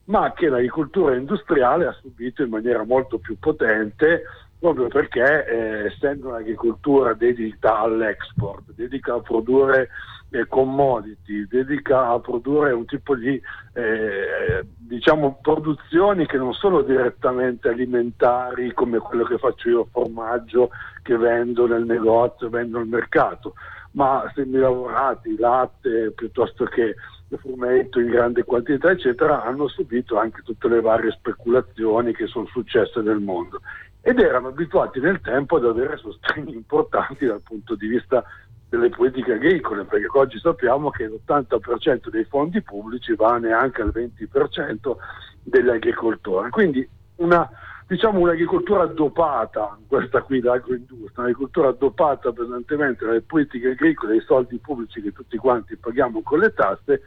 ma 0.09 0.33
che 0.33 0.49
l'agricoltura 0.49 1.15
industriale 1.15 1.85
ha 1.87 1.97
subito 2.01 2.43
in 2.43 2.49
maniera 2.49 2.83
molto 2.83 3.19
più 3.19 3.37
potente 3.39 4.23
proprio 4.59 4.87
perché 4.87 5.45
eh, 5.45 5.85
essendo 5.85 6.29
un'agricoltura 6.29 7.13
dedita 7.13 7.79
all'export, 7.79 8.73
dedica 8.75 9.13
a 9.13 9.21
produrre 9.21 9.89
eh, 10.31 10.45
commodity, 10.47 11.47
dedica 11.47 12.09
a 12.09 12.19
produrre 12.19 12.73
un 12.73 12.85
tipo 12.85 13.15
di 13.15 13.41
eh, 13.73 14.65
diciamo, 14.77 15.39
produzioni 15.41 16.25
che 16.25 16.37
non 16.37 16.53
sono 16.53 16.81
direttamente 16.81 17.69
alimentari 17.69 18.73
come 18.73 18.97
quello 18.97 19.23
che 19.23 19.37
faccio 19.37 19.69
io, 19.69 19.87
formaggio 19.91 20.71
che 21.03 21.15
vendo 21.15 21.65
nel 21.65 21.85
negozio, 21.85 22.49
vendo 22.49 22.79
al 22.79 22.87
mercato, 22.87 23.53
ma 23.91 24.29
semilavorati, 24.35 25.37
latte 25.37 26.11
piuttosto 26.11 26.65
che 26.65 26.95
frumento 27.37 27.99
in 27.99 28.07
grande 28.07 28.43
quantità, 28.43 28.91
eccetera, 28.91 29.43
hanno 29.43 29.67
subito 29.67 30.17
anche 30.17 30.41
tutte 30.43 30.67
le 30.67 30.81
varie 30.81 31.11
speculazioni 31.11 32.13
che 32.13 32.27
sono 32.27 32.47
successe 32.47 33.01
nel 33.01 33.19
mondo 33.19 33.61
ed 34.01 34.19
erano 34.19 34.47
abituati 34.47 34.99
nel 34.99 35.21
tempo 35.21 35.57
ad 35.57 35.65
avere 35.65 35.97
sostegni 35.97 36.53
importanti 36.53 37.25
dal 37.25 37.41
punto 37.41 37.75
di 37.75 37.87
vista 37.87 38.23
delle 38.69 38.89
politiche 38.89 39.33
agricole, 39.33 39.83
perché 39.83 40.07
oggi 40.13 40.39
sappiamo 40.39 40.89
che 40.91 41.07
l'80% 41.07 42.09
dei 42.09 42.23
fondi 42.25 42.61
pubblici 42.61 43.15
va 43.15 43.37
neanche 43.37 43.81
al 43.81 43.91
20% 43.93 44.95
degli 45.41 45.69
agricoltori. 45.69 46.49
Quindi 46.51 46.87
una, 47.15 47.49
diciamo 47.89 48.19
un'agricoltura 48.19 48.85
dopata, 48.85 49.75
questa 49.87 50.21
qui 50.21 50.41
l'agroindustria, 50.41 51.23
un'agricoltura 51.23 51.71
dopata 51.71 52.31
pesantemente 52.31 53.03
dalle 53.03 53.21
politiche 53.21 53.69
agricole, 53.69 54.13
dai 54.13 54.25
soldi 54.25 54.59
pubblici 54.59 55.01
che 55.01 55.11
tutti 55.11 55.37
quanti 55.37 55.75
paghiamo 55.75 56.21
con 56.21 56.37
le 56.37 56.53
tasse, 56.53 57.01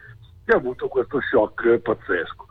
che 0.45 0.53
ha 0.53 0.57
avuto 0.57 0.89
questo 0.89 1.20
shock 1.20 1.78
pazzesco. 1.78 2.47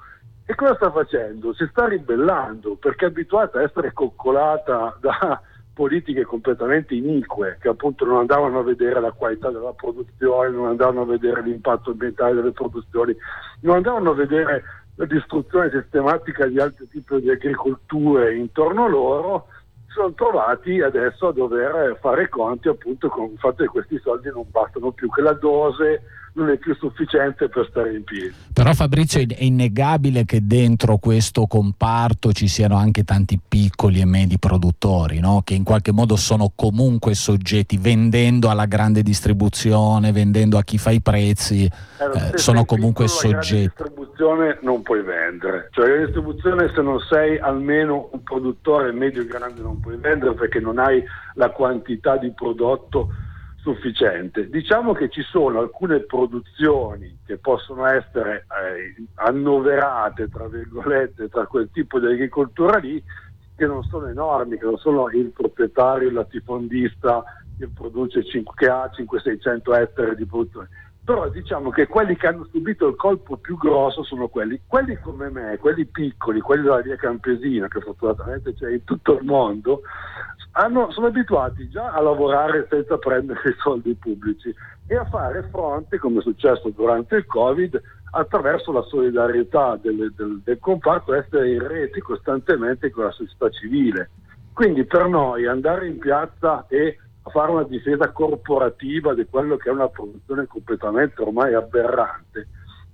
E 0.46 0.56
cosa 0.56 0.76
sta 0.76 0.92
facendo? 0.92 1.54
Si 1.54 1.68
sta 1.70 1.88
ribellando 1.88 2.76
perché 2.76 3.06
è 3.06 3.10
abituata 3.10 3.60
a 3.60 3.64
essere 3.64 3.92
coccolata 3.92 4.98
da 5.02 5.42
politiche 5.74 6.24
completamente 6.24 6.94
inique 6.94 7.58
che 7.60 7.68
appunto 7.68 8.06
non 8.06 8.20
andavano 8.20 8.60
a 8.60 8.64
vedere 8.64 9.02
la 9.02 9.12
qualità 9.12 9.50
della 9.50 9.74
produzione, 9.74 10.50
non 10.50 10.68
andavano 10.68 11.02
a 11.02 11.06
vedere 11.06 11.42
l'impatto 11.42 11.92
ambientale 11.92 12.36
delle 12.36 12.52
produzioni, 12.52 13.14
non 13.62 13.76
andavano 13.78 14.12
a 14.12 14.16
vedere 14.16 14.64
la 15.02 15.08
distruzione 15.08 15.72
sistematica 15.72 16.46
di 16.46 16.60
altri 16.60 16.88
tipi 16.88 17.22
di 17.22 17.32
agricolture 17.32 18.36
intorno 18.36 18.86
a 18.86 18.88
loro, 18.88 19.48
sono 19.88 20.14
trovati 20.14 20.80
adesso 20.80 21.30
a 21.30 21.34
dover 21.34 21.98
fare 22.00 22.30
conti 22.30 22.68
appunto 22.68 23.10
con 23.10 23.32
il 23.32 23.40
fatto 23.40 23.64
che 23.64 23.70
questi 23.70 24.00
soldi 24.00 24.30
non 24.30 24.46
bastano 24.52 24.92
più, 24.92 25.10
che 25.10 25.22
la 25.22 25.34
dose 25.34 26.04
non 26.34 26.50
è 26.50 26.58
più 26.58 26.76
sufficiente 26.76 27.50
per 27.50 27.68
stare 27.70 27.94
in 27.94 28.04
piedi. 28.04 28.34
Però 28.54 28.74
Fabrizio 28.74 29.20
è 29.20 29.26
innegabile 29.40 30.24
che 30.26 30.46
dentro 30.46 30.98
questo 30.98 31.46
comparto 31.46 32.32
ci 32.32 32.48
siano 32.48 32.78
anche 32.78 33.04
tanti 33.04 33.40
piccoli 33.46 34.00
e 34.00 34.06
medi 34.06 34.40
produttori, 34.40 35.20
no? 35.20 35.42
che 35.44 35.54
in 35.54 35.64
qualche 35.64 35.92
modo 35.92 36.16
sono 36.16 36.52
comunque 36.56 37.14
soggetti, 37.14 37.78
vendendo 37.78 38.50
alla 38.50 38.66
grande 38.66 39.02
distribuzione, 39.02 40.12
vendendo 40.12 40.58
a 40.58 40.64
chi 40.64 40.78
fa 40.78 40.92
i 40.92 41.02
prezzi, 41.02 41.66
eh, 41.66 42.38
sono 42.38 42.66
comunque 42.66 43.08
soggetti. 43.08 43.72
La 43.78 43.84
distribuzione 43.86 44.60
non 44.62 44.82
puoi 44.84 45.02
vendere, 45.02 45.70
cioè 45.72 45.90
la 45.90 46.06
distribuzione 46.06 46.72
se 46.74 46.82
non 46.82 47.00
sei 47.00 47.38
almeno 47.40 48.10
un 48.12 48.24
produttore 48.24 48.92
medio 48.92 49.22
e 49.22 49.26
grande 49.26 49.62
non 49.62 49.80
puoi 49.80 49.98
vendere 49.98 50.34
perché 50.34 50.60
non 50.60 50.80
hai 50.80 51.04
la 51.36 51.50
quantità 51.50 52.18
di 52.18 52.32
prodotto 52.32 53.10
sufficiente. 53.62 54.50
Diciamo 54.50 54.94
che 54.94 55.10
ci 55.10 55.22
sono 55.22 55.60
alcune 55.60 56.00
produzioni 56.00 57.20
che 57.26 57.38
possono 57.38 57.86
essere 57.86 58.46
eh, 58.50 59.04
annoverate, 59.16 60.30
tra 60.30 60.48
virgolette, 60.48 61.30
tra 61.30 61.46
quel 61.46 61.70
tipo 61.72 62.00
di 62.00 62.08
agricoltura 62.08 62.78
lì, 62.78 63.02
che 63.56 63.66
non 63.68 63.84
sono 63.84 64.08
enormi, 64.08 64.58
che 64.58 64.66
non 64.66 64.78
sono 64.78 65.10
il 65.10 65.32
proprietario, 65.32 66.08
il 66.08 66.16
latifondista 66.16 67.24
che, 67.58 67.70
produce 67.70 68.26
5, 68.26 68.54
che 68.56 68.68
ha 68.68 68.90
500-600 68.92 69.80
ettari 69.80 70.16
di 70.16 70.26
produzione. 70.26 70.70
Però 71.04 71.30
diciamo 71.30 71.72
che 71.72 71.88
quelli 71.88 72.16
che 72.16 72.28
hanno 72.28 72.48
subito 72.52 72.88
il 72.88 72.96
colpo 72.96 73.38
più 73.38 73.58
grosso 73.58 74.04
sono 74.04 74.28
quelli, 74.28 74.62
quelli 74.68 74.98
come 74.98 75.30
me, 75.30 75.58
quelli 75.60 75.86
piccoli, 75.86 76.40
quelli 76.40 76.64
della 76.64 76.82
via 76.82 76.96
campesina, 76.96 77.68
che 77.68 77.82
fortunatamente 77.82 78.54
c'è 78.54 78.72
in 78.72 78.84
tutto 78.84 79.18
il 79.18 79.26
mondo, 79.26 79.82
hanno, 80.52 80.92
sono 80.92 81.08
abituati 81.08 81.70
già 81.70 81.92
a 81.92 82.02
lavorare 82.02 82.68
senza 82.70 82.98
prendere 82.98 83.40
i 83.50 83.56
soldi 83.62 83.94
pubblici 83.96 84.54
e 84.88 84.96
a 84.96 85.06
fare 85.06 85.48
fronte, 85.50 85.98
come 85.98 86.20
è 86.20 86.22
successo 86.22 86.70
durante 86.70 87.16
il 87.16 87.26
Covid, 87.26 87.82
attraverso 88.12 88.72
la 88.72 88.82
solidarietà 88.82 89.78
del, 89.82 90.14
del, 90.16 90.42
del 90.44 90.60
comparto, 90.60 91.14
essere 91.14 91.52
in 91.52 91.66
rete 91.66 92.02
costantemente 92.02 92.90
con 92.90 93.06
la 93.06 93.12
società 93.12 93.50
civile. 93.50 94.10
Quindi 94.54 94.84
per 94.84 95.08
noi 95.08 95.48
andare 95.48 95.88
in 95.88 95.98
piazza 95.98 96.66
e 96.68 96.98
fare 97.24 97.52
una 97.52 97.64
difesa 97.64 98.12
corporativa 98.12 99.14
di 99.14 99.26
quello 99.30 99.56
che 99.56 99.70
è 99.70 99.72
una 99.72 99.88
produzione 99.88 100.46
completamente 100.48 101.22
ormai 101.22 101.54
aberrante 101.54 102.48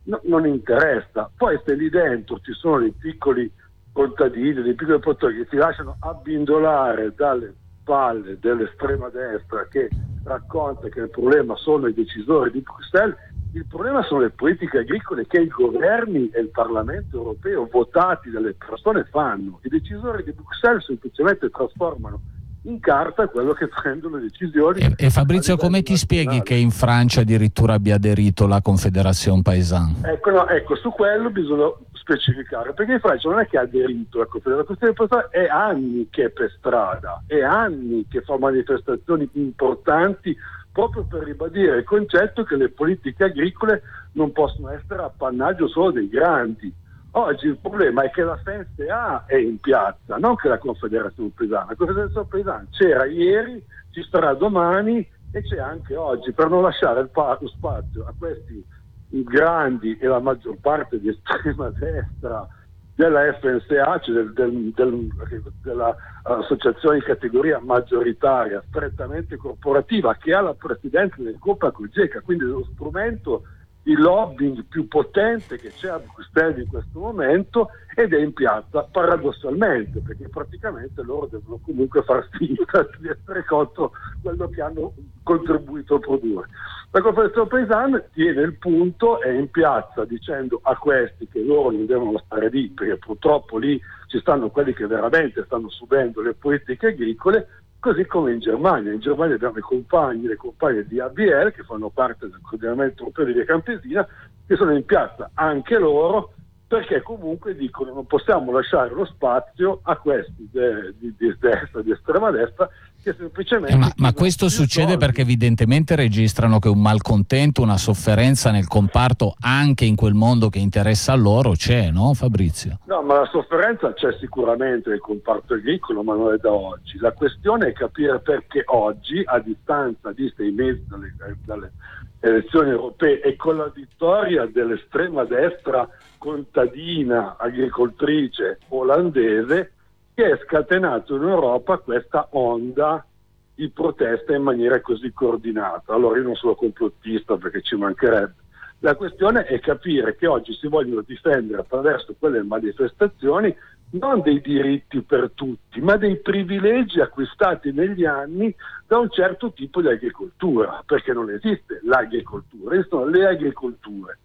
no, 0.03 0.19
non 0.23 0.45
interessa. 0.45 1.29
Poi 1.35 1.59
se 1.65 1.73
lì 1.73 1.89
dentro 1.89 2.39
ci 2.41 2.53
sono 2.53 2.79
dei 2.79 2.91
piccoli 2.91 3.49
contadini, 3.97 4.61
dei 4.61 4.75
piccoli 4.75 4.99
produttori 4.99 5.37
che 5.37 5.47
si 5.49 5.55
lasciano 5.55 5.97
abbindolare 6.01 7.15
dalle 7.15 7.51
palle 7.83 8.37
dell'estrema 8.39 9.09
destra 9.09 9.65
che 9.67 9.89
racconta 10.23 10.87
che 10.89 10.99
il 10.99 11.09
problema 11.09 11.55
sono 11.55 11.87
i 11.87 11.93
decisori 11.95 12.51
di 12.51 12.61
Bruxelles, 12.61 13.15
il 13.53 13.65
problema 13.65 14.03
sono 14.03 14.21
le 14.21 14.29
politiche 14.29 14.79
agricole 14.79 15.25
che 15.25 15.39
i 15.39 15.47
governi 15.47 16.29
e 16.29 16.41
il 16.41 16.49
Parlamento 16.49 17.17
europeo 17.17 17.67
votati 17.71 18.29
dalle 18.29 18.53
persone 18.53 19.03
fanno. 19.09 19.59
I 19.63 19.69
decisori 19.69 20.23
di 20.23 20.31
Bruxelles 20.31 20.85
semplicemente 20.85 21.49
trasformano 21.49 22.21
in 22.67 22.79
carta 22.79 23.27
quello 23.27 23.53
che 23.53 23.67
prendono 23.67 24.17
le 24.17 24.23
decisioni. 24.23 24.81
E, 24.81 24.93
e 24.97 25.09
Fabrizio, 25.09 25.55
come 25.57 25.81
ti 25.81 25.95
spieghi 25.97 26.41
che 26.43 26.55
in 26.55 26.69
Francia 26.69 27.21
addirittura 27.21 27.73
abbia 27.73 27.95
aderito 27.95 28.45
la 28.45 28.61
Confederazione 28.61 29.41
Paysanne? 29.41 29.95
Ecco, 30.03 30.29
no, 30.31 30.47
ecco, 30.47 30.75
su 30.75 30.91
quello 30.91 31.29
bisogna 31.29 31.71
specificare, 32.07 32.73
perché 32.73 32.93
in 32.93 32.99
Francia 32.99 33.29
non 33.29 33.39
è 33.39 33.47
che 33.47 33.57
ha 33.57 33.61
aderito 33.61 34.17
alla 34.17 34.27
Confederazione 34.27 34.93
Paysanne, 34.93 35.27
è 35.29 35.47
anni 35.47 36.07
che 36.09 36.25
è 36.25 36.29
per 36.29 36.53
strada, 36.57 37.23
è 37.27 37.41
anni 37.41 38.07
che 38.09 38.21
fa 38.21 38.37
manifestazioni 38.37 39.29
importanti 39.33 40.35
proprio 40.71 41.03
per 41.03 41.23
ribadire 41.23 41.77
il 41.77 41.83
concetto 41.83 42.43
che 42.43 42.55
le 42.55 42.69
politiche 42.69 43.25
agricole 43.25 43.81
non 44.13 44.31
possono 44.31 44.69
essere 44.69 45.03
appannaggio 45.03 45.67
solo 45.67 45.91
dei 45.91 46.07
grandi 46.07 46.73
Oggi 47.11 47.47
il 47.47 47.57
problema 47.57 48.03
è 48.03 48.11
che 48.11 48.21
la 48.21 48.37
FNSA 48.37 49.25
è 49.25 49.37
in 49.37 49.59
piazza, 49.59 50.17
non 50.17 50.35
che 50.35 50.49
la 50.49 50.59
Confederazione 50.59 51.31
Pesana. 51.33 51.67
La 51.69 51.75
Confederazione 51.75 52.27
Pesana 52.29 52.67
c'era 52.69 53.05
ieri, 53.05 53.65
ci 53.89 54.05
sarà 54.07 54.35
domani 54.35 55.07
e 55.31 55.41
c'è 55.41 55.57
anche 55.57 55.95
oggi, 55.95 56.31
per 56.31 56.49
non 56.49 56.61
lasciare 56.61 57.01
il 57.01 57.09
spazio 57.55 58.05
a 58.05 58.13
questi 58.15 58.63
grandi 59.09 59.97
e 59.97 60.07
la 60.07 60.19
maggior 60.19 60.57
parte 60.59 60.99
di 60.99 61.09
estrema 61.09 61.69
destra 61.77 62.47
della 62.95 63.31
FNSA, 63.33 63.99
cioè 63.99 64.15
del, 64.15 64.33
del, 64.33 64.71
del, 64.73 65.43
dell'associazione 65.61 66.97
di 66.97 67.03
categoria 67.03 67.59
maggioritaria, 67.59 68.63
strettamente 68.67 69.37
corporativa, 69.37 70.15
che 70.15 70.33
ha 70.33 70.41
la 70.41 70.55
presidenza 70.55 71.21
del 71.21 71.37
Coppa 71.37 71.69
Cogeca, 71.69 72.21
quindi 72.21 72.45
lo 72.45 72.67
strumento 72.73 73.43
il 73.87 73.99
lobbying 74.01 74.65
più 74.65 74.87
potente 74.87 75.57
che 75.57 75.69
c'è 75.69 75.89
a 75.89 75.99
Bruxelles 75.99 76.57
in 76.57 76.67
questo 76.67 76.99
momento 76.99 77.69
ed 77.95 78.13
è 78.13 78.19
in 78.19 78.33
piazza 78.33 78.83
paradossalmente 78.83 80.01
perché 80.01 80.27
praticamente 80.27 81.01
loro 81.03 81.27
devono 81.27 81.59
comunque 81.63 82.03
far 82.03 82.27
finta 82.31 82.85
di 82.99 83.07
essere 83.07 83.45
contro 83.45 83.91
quello 84.21 84.49
che 84.49 84.61
hanno 84.61 84.93
contribuito 85.23 85.95
a 85.95 85.99
produrre. 85.99 86.47
La 86.91 87.01
Confederazione 87.01 87.47
Paesana 87.47 87.99
tiene 88.13 88.41
il 88.41 88.53
punto, 88.57 89.21
è 89.21 89.29
in 89.29 89.51
piazza 89.51 90.05
dicendo 90.05 90.59
a 90.63 90.75
questi 90.77 91.27
che 91.27 91.43
loro 91.43 91.71
non 91.71 91.85
devono 91.85 92.17
stare 92.25 92.49
lì 92.49 92.69
perché 92.69 92.97
purtroppo 92.97 93.57
lì 93.57 93.79
ci 94.07 94.19
stanno 94.19 94.49
quelli 94.49 94.73
che 94.73 94.87
veramente 94.87 95.43
stanno 95.45 95.69
subendo 95.69 96.21
le 96.21 96.33
politiche 96.33 96.87
agricole 96.87 97.47
così 97.79 98.05
come 98.05 98.31
in 98.31 98.39
Germania. 98.39 98.93
In 98.93 98.99
Germania 98.99 99.35
abbiamo 99.35 99.57
i 99.57 99.61
compagni, 99.61 100.27
le 100.27 100.37
compagne 100.37 100.85
di 100.85 100.99
ABL 100.99 101.51
che 101.51 101.63
fanno 101.63 101.89
parte 101.89 102.29
del 102.29 102.39
coordinamento 102.41 103.01
europeo 103.01 103.25
di 103.25 103.33
Via 103.33 103.45
Campesina, 103.45 104.07
che 104.45 104.55
sono 104.55 104.73
in 104.73 104.85
piazza 104.85 105.29
anche 105.33 105.77
loro 105.77 106.33
perché 106.67 107.01
comunque 107.01 107.55
dicono 107.55 107.93
non 107.93 108.05
possiamo 108.05 108.51
lasciare 108.51 108.93
lo 108.93 109.05
spazio 109.05 109.79
a 109.83 109.95
questi 109.95 110.49
di, 110.51 110.59
di, 110.97 111.15
di 111.17 111.35
destra, 111.39 111.81
di 111.81 111.91
estrema 111.91 112.29
destra, 112.29 112.69
che 113.07 113.15
semplicemente... 113.17 113.73
Eh, 113.73 113.77
ma, 113.77 113.91
ma 113.95 114.13
questo 114.13 114.49
succede 114.49 114.91
soldi. 114.91 115.05
perché 115.05 115.21
evidentemente 115.21 115.95
registrano 115.95 116.59
che 116.59 116.67
un 116.67 116.81
malcontento, 116.81 117.61
una 117.61 117.77
sofferenza 117.77 118.51
nel 118.51 118.67
comparto, 118.67 119.35
anche 119.39 119.85
in 119.85 119.95
quel 119.95 120.13
mondo 120.13 120.49
che 120.49 120.59
interessa 120.59 121.13
a 121.13 121.15
loro, 121.15 121.51
c'è, 121.51 121.89
no 121.89 122.13
Fabrizio? 122.13 122.79
No, 122.85 123.01
ma 123.01 123.19
la 123.19 123.29
sofferenza 123.31 123.93
c'è 123.93 124.13
sicuramente 124.19 124.89
nel 124.89 124.99
comparto 124.99 125.53
agricolo, 125.53 126.03
ma 126.03 126.15
non 126.15 126.33
è 126.33 126.37
da 126.37 126.51
oggi. 126.51 126.97
La 126.99 127.13
questione 127.13 127.67
è 127.67 127.73
capire 127.73 128.19
perché 128.19 128.63
oggi, 128.65 129.21
a 129.23 129.39
distanza 129.39 130.11
di 130.11 130.31
sei 130.35 130.51
mesi 130.51 130.83
dalle, 130.87 131.13
dalle 131.45 131.71
elezioni 132.19 132.71
europee 132.71 133.21
e 133.21 133.35
con 133.35 133.57
la 133.57 133.71
vittoria 133.73 134.45
dell'estrema 134.51 135.23
destra 135.23 135.87
contadina, 136.17 137.37
agricoltrice 137.37 138.59
olandese, 138.69 139.71
che 140.17 140.31
è 140.31 140.39
scatenato 140.43 141.15
in 141.15 141.21
Europa 141.21 141.77
questa 141.77 142.29
onda 142.31 143.05
di 143.53 143.69
protesta 143.69 144.33
in 144.33 144.41
maniera 144.41 144.81
così 144.81 145.11
coordinata. 145.13 145.93
Allora 145.93 146.17
io 146.17 146.23
non 146.23 146.33
sono 146.33 146.55
complottista 146.55 147.37
perché 147.37 147.61
ci 147.61 147.75
mancherebbe. 147.75 148.33
La 148.79 148.95
questione 148.95 149.43
è 149.43 149.59
capire 149.59 150.15
che 150.15 150.25
oggi 150.25 150.53
si 150.55 150.65
vogliono 150.65 151.03
difendere 151.05 151.61
attraverso 151.61 152.15
quelle 152.17 152.41
manifestazioni 152.41 153.55
non 153.91 154.21
dei 154.21 154.41
diritti 154.41 155.03
per 155.03 155.33
tutti, 155.35 155.81
ma 155.81 155.97
dei 155.97 156.17
privilegi 156.17 156.99
acquistati 156.99 157.71
negli 157.71 158.03
anni 158.03 158.51
da 158.87 158.97
un 158.97 159.11
certo 159.11 159.53
tipo 159.53 159.81
di 159.81 159.89
agricoltura, 159.89 160.81
perché 160.83 161.13
non 161.13 161.29
esiste 161.29 161.79
l'agricoltura, 161.83 162.73
esistono 162.73 163.05
le 163.05 163.27
agricolture. 163.27 164.17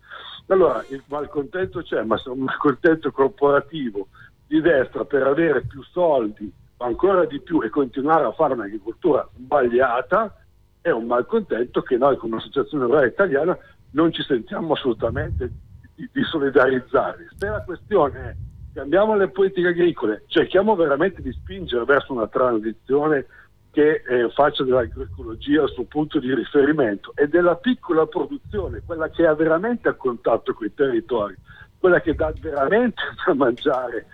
Allora 0.46 0.82
il 0.88 1.02
malcontento 1.08 1.82
c'è, 1.82 2.02
ma 2.02 2.16
se 2.16 2.30
un 2.30 2.40
malcontento 2.40 3.10
corporativo 3.10 4.08
di 4.52 4.60
destra 4.60 5.06
per 5.06 5.22
avere 5.22 5.62
più 5.62 5.82
soldi, 5.82 6.52
ancora 6.76 7.24
di 7.24 7.40
più 7.40 7.62
e 7.62 7.70
continuare 7.70 8.24
a 8.24 8.32
fare 8.32 8.52
un'agricoltura 8.52 9.26
sbagliata, 9.34 10.36
è 10.82 10.90
un 10.90 11.06
malcontento 11.06 11.80
che 11.80 11.96
noi 11.96 12.18
come 12.18 12.36
Associazione 12.36 12.84
Rurale 12.84 13.06
Italiana 13.06 13.56
non 13.92 14.12
ci 14.12 14.22
sentiamo 14.22 14.74
assolutamente 14.74 15.50
di, 15.94 16.06
di 16.12 16.22
solidarizzare. 16.24 17.28
Se 17.38 17.46
la 17.46 17.62
questione 17.62 18.20
è 18.20 18.34
cambiamo 18.74 19.16
le 19.16 19.28
politiche 19.28 19.68
agricole, 19.68 20.24
cerchiamo 20.26 20.74
veramente 20.74 21.22
di 21.22 21.32
spingere 21.32 21.84
verso 21.84 22.12
una 22.12 22.26
transizione 22.26 23.26
che 23.70 24.02
eh, 24.06 24.30
faccia 24.30 24.64
dell'agroecologia 24.64 25.62
il 25.62 25.70
suo 25.70 25.84
punto 25.84 26.18
di 26.18 26.34
riferimento 26.34 27.12
e 27.14 27.26
della 27.26 27.56
piccola 27.56 28.06
produzione, 28.06 28.82
quella 28.84 29.08
che 29.08 29.26
ha 29.26 29.34
veramente 29.34 29.88
a 29.88 29.94
contatto 29.94 30.52
con 30.52 30.66
i 30.66 30.74
territori, 30.74 31.34
quella 31.78 32.00
che 32.00 32.14
dà 32.14 32.32
veramente 32.38 33.00
da 33.26 33.34
mangiare 33.34 34.06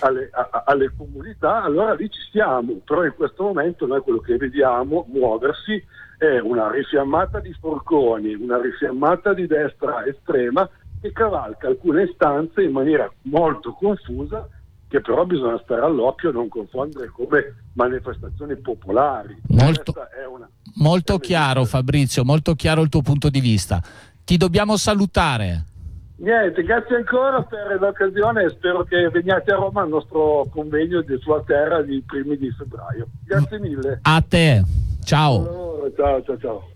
alle, 0.00 0.30
a, 0.32 0.64
alle, 0.66 0.92
comunità, 0.96 1.62
allora 1.62 1.94
lì 1.94 2.10
ci 2.10 2.20
siamo, 2.30 2.80
però 2.84 3.04
in 3.04 3.14
questo 3.14 3.42
momento 3.44 3.86
noi 3.86 4.00
quello 4.00 4.20
che 4.20 4.36
vediamo 4.36 5.06
muoversi 5.10 5.82
è 6.18 6.38
una 6.38 6.70
rifiammata 6.70 7.40
di 7.40 7.52
forconi, 7.58 8.34
una 8.34 8.60
rifiammata 8.60 9.34
di 9.34 9.46
destra 9.46 10.04
estrema 10.06 10.68
che 11.00 11.12
cavalca 11.12 11.68
alcune 11.68 12.04
istanze 12.04 12.62
in 12.62 12.72
maniera 12.72 13.10
molto 13.22 13.72
confusa 13.72 14.48
che 14.94 15.00
però 15.00 15.24
bisogna 15.26 15.60
stare 15.64 15.80
all'occhio 15.80 16.30
e 16.30 16.32
non 16.32 16.48
confondere 16.48 17.08
come 17.08 17.64
manifestazioni 17.72 18.56
popolari. 18.56 19.36
Molto, 19.48 19.92
molto 20.76 21.18
chiaro 21.18 21.64
Fabrizio, 21.64 22.24
molto 22.24 22.54
chiaro 22.54 22.80
il 22.80 22.88
tuo 22.88 23.02
punto 23.02 23.28
di 23.28 23.40
vista. 23.40 23.82
Ti 24.24 24.36
dobbiamo 24.36 24.76
salutare. 24.76 25.64
Niente, 26.16 26.62
grazie 26.62 26.96
ancora 26.96 27.42
per 27.42 27.76
l'occasione 27.80 28.44
e 28.44 28.50
spero 28.50 28.84
che 28.84 29.08
veniate 29.08 29.52
a 29.52 29.56
Roma 29.56 29.82
al 29.82 29.88
nostro 29.88 30.46
convegno 30.50 31.02
di 31.02 31.18
sua 31.18 31.42
terra 31.44 31.82
di 31.82 32.02
primi 32.06 32.36
di 32.36 32.50
febbraio. 32.50 33.08
Grazie 33.24 33.58
mille. 33.58 33.98
A 34.02 34.22
te, 34.26 34.62
ciao. 35.04 35.36
Allora, 35.36 35.90
ciao, 35.96 36.22
ciao, 36.22 36.38
ciao. 36.38 36.72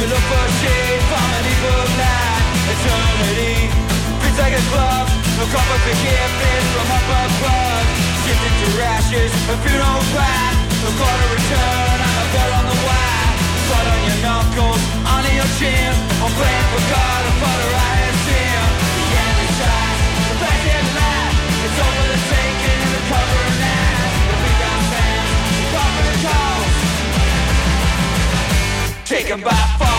we 0.00 0.06
look 0.12 0.24
for 0.30 0.46
shade 0.60 1.02
from 1.10 1.28
an 1.38 1.44
evil 1.52 1.84
night. 1.96 2.42
Eternity 2.72 3.56
feels 4.20 4.38
like 4.38 4.54
a 4.54 4.64
glove, 4.70 5.08
call 5.52 5.62
for 5.62 5.80
forgiveness 5.86 6.64
from 6.74 6.88
up 6.90 7.06
above. 7.06 7.86
Shifted 8.24 8.54
to 8.60 8.68
ashes, 8.82 9.32
a 9.52 9.54
funeral 9.62 10.02
path, 10.14 10.56
no 10.82 10.90
call 10.98 11.16
to 11.22 11.26
return. 11.34 11.96
I'm 12.06 12.16
a 12.18 12.26
bell 12.34 12.52
on 12.58 12.64
the 12.66 12.78
wire, 12.86 13.30
blood 13.70 13.86
on 13.94 14.00
your 14.08 14.18
knuckles, 14.26 14.82
under 15.06 15.32
your 15.38 15.50
chin. 15.58 15.92
I'm 16.22 16.32
praying 16.34 16.68
for 16.74 16.82
God 16.90 17.20
to 17.26 17.32
follow 17.38 17.68
right 17.78 18.02
and 18.10 18.18
sin. 18.26 18.60
The 18.96 19.06
enemy 19.22 19.48
tries, 19.60 19.98
the 20.26 20.34
black 20.42 20.62
and 20.74 20.88
light. 20.98 21.34
It's 21.64 21.78
over 21.78 22.06
the 22.10 22.20
taking, 22.26 22.82
the 22.90 23.02
cover 23.10 23.40
and 23.46 23.62
ass. 23.62 24.12
The 24.26 24.36
big 24.42 24.56
got 24.62 24.80
fans, 24.90 25.30
the 25.58 25.64
call 25.70 25.90
for 25.94 26.04
the 26.10 26.16
cause 26.26 26.74
taken 29.06 29.40
by 29.40 29.54
force. 29.78 29.95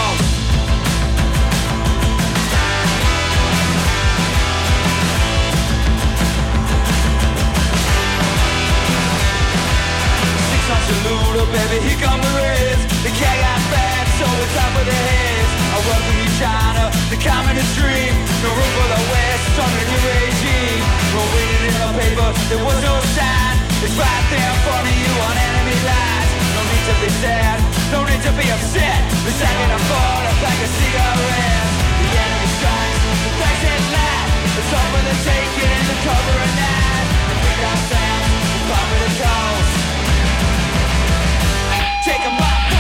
Top 14.56 14.72
of 14.80 14.86
the 14.86 14.94
heads. 14.96 15.52
I 15.74 15.78
welcome 15.84 16.18
you, 16.22 16.30
China, 16.40 16.84
the 17.12 17.20
communist 17.20 17.74
dream. 17.76 18.14
No 18.44 18.50
room 18.54 18.72
for 18.78 18.88
the 18.88 19.02
West 19.12 19.56
under 19.58 19.84
new 19.90 20.02
regime. 20.08 20.84
No 21.14 21.22
reading 21.34 21.64
in 21.68 21.76
the 21.76 21.90
paper, 21.98 22.30
there 22.50 22.64
was 22.64 22.80
no 22.84 22.96
sign. 23.18 23.56
It's 23.84 23.96
right 23.98 24.26
there 24.32 24.50
in 24.52 24.60
front 24.66 24.86
of 24.88 24.96
you 24.96 25.12
on 25.28 25.36
enemy 25.38 25.78
lines. 25.86 26.32
No 26.56 26.62
need 26.66 26.86
to 26.90 26.96
be 27.04 27.10
sad, 27.22 27.58
no 27.94 28.00
need 28.10 28.22
to 28.26 28.34
be 28.38 28.46
upset. 28.50 29.02
The 29.26 29.34
second 29.38 29.70
I 29.70 29.80
fall, 29.90 30.22
a 30.26 30.34
pack 30.42 30.60
of 30.66 30.72
cigarettes. 30.78 31.74
The 32.02 32.10
enemy 32.10 32.50
strikes, 32.58 33.02
the 33.26 33.32
place 33.38 33.64
is 33.70 33.86
light. 33.94 34.28
It's 34.58 34.72
all 34.74 34.88
for 34.94 35.04
the 35.06 35.16
taking 35.28 35.72
and 35.78 35.88
the 35.92 35.98
cover 36.02 36.36
of 36.42 36.52
night. 36.58 37.06
The 37.30 37.36
big 37.44 37.60
out 37.70 37.82
sound, 37.92 38.30
the 38.54 38.62
pop 38.70 38.88
of 38.96 39.00
the 39.06 39.12
coast. 39.22 39.74
Take 42.08 42.24
'em 42.26 42.36
by 42.40 42.77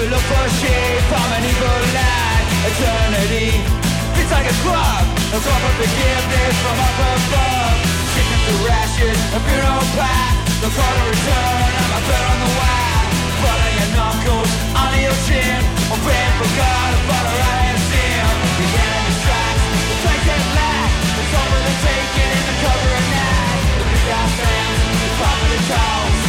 we 0.00 0.08
look 0.08 0.24
for 0.32 0.46
shade 0.64 1.02
from 1.12 1.28
an 1.36 1.44
evil 1.44 1.80
light 1.92 2.44
Eternity. 2.72 3.52
It's 4.16 4.32
like 4.32 4.48
a 4.48 4.56
club 4.64 5.04
A 5.36 5.38
club 5.44 5.62
of 5.68 5.74
forgiveness 5.76 6.54
from 6.64 6.76
up 6.80 6.98
above 7.04 7.76
Shifting 8.12 8.44
to 8.48 8.54
ashes 8.80 9.18
A 9.36 9.38
funeral 9.44 9.84
path 10.00 10.36
No 10.64 10.68
call 10.72 10.92
to 10.96 11.04
return 11.04 11.72
I'm 11.84 11.92
a 11.92 12.00
bird 12.08 12.26
on 12.32 12.38
the 12.40 12.50
wire. 12.56 13.08
On 13.44 13.60
your 13.76 13.90
knuckles 13.96 14.50
Under 14.72 15.00
your 15.04 15.18
chin 15.28 15.60
I'm 15.92 16.00
praying 16.00 16.34
for 16.40 16.48
God 16.48 16.88
to 16.96 17.00
follow 17.04 17.34
right 17.44 17.68
and 17.68 17.82
sin 17.92 18.24
The 18.56 18.66
enemy 18.80 19.12
strikes 19.20 19.64
The 19.84 19.96
place 20.00 20.26
is 20.32 20.46
light 20.56 20.92
It's 21.20 21.32
over 21.36 21.60
the 21.60 21.74
taking 21.84 22.30
in 22.40 22.44
the 22.48 22.56
cover 22.64 22.92
of 23.00 23.06
night. 23.20 23.60
The 23.76 23.84
big 23.84 24.04
guy 24.08 24.26
fans 24.32 24.80
The 24.96 25.08
pop 25.20 25.38
of 25.44 25.50
the 25.52 25.60
toes 25.68 26.19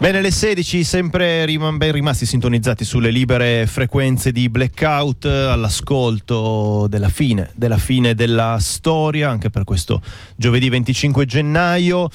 Bene, 0.00 0.22
le 0.22 0.30
16, 0.30 0.82
sempre 0.82 1.44
rim- 1.44 1.76
ben 1.76 1.92
rimasti 1.92 2.24
sintonizzati 2.24 2.86
sulle 2.86 3.10
libere 3.10 3.66
frequenze 3.66 4.32
di 4.32 4.48
Blackout, 4.48 5.26
all'ascolto 5.26 6.86
della 6.88 7.10
fine, 7.10 7.50
della 7.54 7.76
fine 7.76 8.14
della 8.14 8.56
storia, 8.60 9.28
anche 9.28 9.50
per 9.50 9.64
questo 9.64 10.00
giovedì 10.36 10.70
25 10.70 11.26
gennaio. 11.26 12.08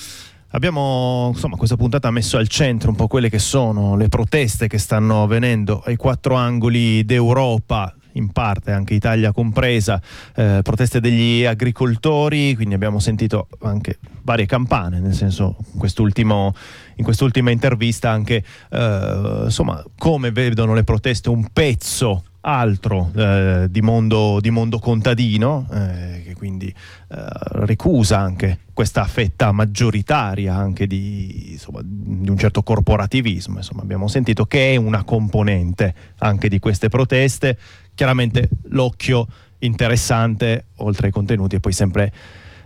Abbiamo, 0.56 1.32
insomma, 1.34 1.58
questa 1.58 1.76
puntata 1.76 2.10
messo 2.12 2.38
al 2.38 2.48
centro 2.48 2.90
un 2.90 2.96
po' 2.96 3.08
quelle 3.08 3.30
che 3.30 3.40
sono 3.40 3.98
le 3.98 4.08
proteste 4.08 4.70
che 4.70 4.78
stanno 4.78 5.24
avvenendo 5.24 5.82
ai 5.84 5.98
quattro 5.98 6.36
angoli 6.36 7.04
d'Europa, 7.04 7.94
in 8.14 8.32
parte 8.32 8.72
anche 8.72 8.94
Italia 8.94 9.34
compresa, 9.34 10.02
eh, 10.34 10.62
proteste 10.64 11.02
degli 11.02 11.44
agricoltori, 11.44 12.56
quindi 12.56 12.74
abbiamo 12.74 13.00
sentito 13.00 13.50
anche 13.64 14.00
varie 14.22 14.46
campane, 14.46 15.02
nel 15.02 15.14
senso 15.14 15.58
quest'ultimo, 15.78 16.56
in 16.96 17.04
quest'ultima 17.04 17.52
intervista 17.52 18.12
anche 18.12 18.42
eh, 18.72 19.42
insomma 19.44 19.84
come 19.98 20.32
vedono 20.32 20.74
le 20.74 20.86
proteste 20.86 21.28
un 21.28 21.50
pezzo 21.52 22.24
altro 22.48 23.12
eh, 23.16 23.68
di, 23.70 23.82
mondo, 23.82 24.40
di, 24.40 24.52
mondo, 24.52 24.78
contadino, 24.78 25.68
eh, 25.72 26.22
che 26.24 26.36
quindi 26.36 26.68
eh, 26.68 27.26
ricusa 27.66 28.20
anche 28.20 28.60
questa 28.72 29.04
fetta 29.06 29.52
maggioritaria 29.52 30.54
anche 30.54 30.86
di, 30.86 31.54
insomma, 31.54 31.80
di, 31.84 32.30
un 32.30 32.38
certo 32.38 32.62
corporativismo. 32.62 33.58
Insomma, 33.58 33.82
abbiamo 33.82 34.08
sentito 34.08 34.46
che 34.46 34.74
è 34.74 34.76
una 34.76 35.04
componente 35.04 35.94
anche 36.20 36.48
di 36.48 36.60
queste 36.60 36.88
proteste. 36.88 37.58
Chiaramente 37.96 38.50
l'occhio 38.70 39.28
interessante, 39.60 40.66
oltre 40.78 41.08
ai 41.08 41.14
contenuti, 41.14 41.56
e 41.56 41.60
poi 41.60 41.72
sempre 41.72 42.14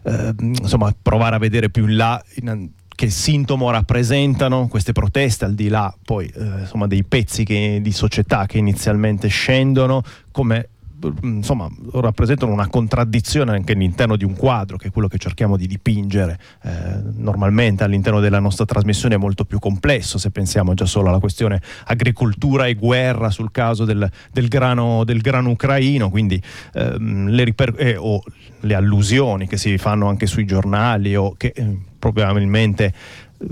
eh, 0.04 0.34
insomma, 0.40 0.94
provare 1.02 1.36
a 1.36 1.40
vedere 1.40 1.70
più 1.70 1.88
in 1.88 1.96
là. 1.96 2.22
In, 2.36 2.70
che 3.00 3.10
sintomo 3.10 3.72
rappresentano 3.72 4.68
queste 4.68 4.92
proteste, 4.92 5.46
al 5.46 5.54
di 5.54 5.70
là 5.70 5.96
poi 6.04 6.26
eh, 6.36 6.60
insomma, 6.60 6.86
dei 6.86 7.06
pezzi 7.06 7.46
che, 7.46 7.80
di 7.82 7.94
società 7.94 8.46
che 8.46 8.58
inizialmente 8.58 9.30
scendono, 9.30 10.04
come 10.32 10.68
insomma, 11.22 11.70
rappresentano 11.94 12.52
una 12.52 12.68
contraddizione 12.68 13.54
anche 13.54 13.72
all'interno 13.72 14.18
di 14.18 14.26
un 14.26 14.36
quadro, 14.36 14.76
che 14.76 14.90
è 14.90 14.92
quello 14.92 15.08
che 15.08 15.18
cerchiamo 15.18 15.56
di 15.56 15.66
dipingere 15.66 16.38
eh, 16.64 16.72
normalmente 17.16 17.86
all'interno 17.86 18.20
della 18.20 18.40
nostra 18.40 18.66
trasmissione, 18.66 19.16
è 19.16 19.18
molto 19.18 19.46
più 19.46 19.60
complesso 19.60 20.18
se 20.18 20.30
pensiamo 20.30 20.74
già 20.74 20.86
solo 20.86 21.08
alla 21.08 21.20
questione 21.20 21.62
agricoltura 21.86 22.68
e 22.68 22.74
guerra 22.74 23.30
sul 23.30 23.50
caso 23.50 23.86
del, 23.86 24.12
del, 24.34 24.50
grano, 24.50 25.06
del 25.06 25.22
grano, 25.22 25.52
ucraino, 25.52 26.10
quindi 26.10 26.42
ehm, 26.74 27.30
le, 27.30 27.46
riper- 27.46 27.80
eh, 27.80 27.98
le 28.60 28.74
allusioni 28.74 29.48
che 29.48 29.56
si 29.56 29.78
fanno 29.78 30.10
anche 30.10 30.26
sui 30.26 30.44
giornali 30.44 31.16
o 31.16 31.34
che 31.38 31.54
eh, 31.56 31.88
probabilmente 32.00 32.94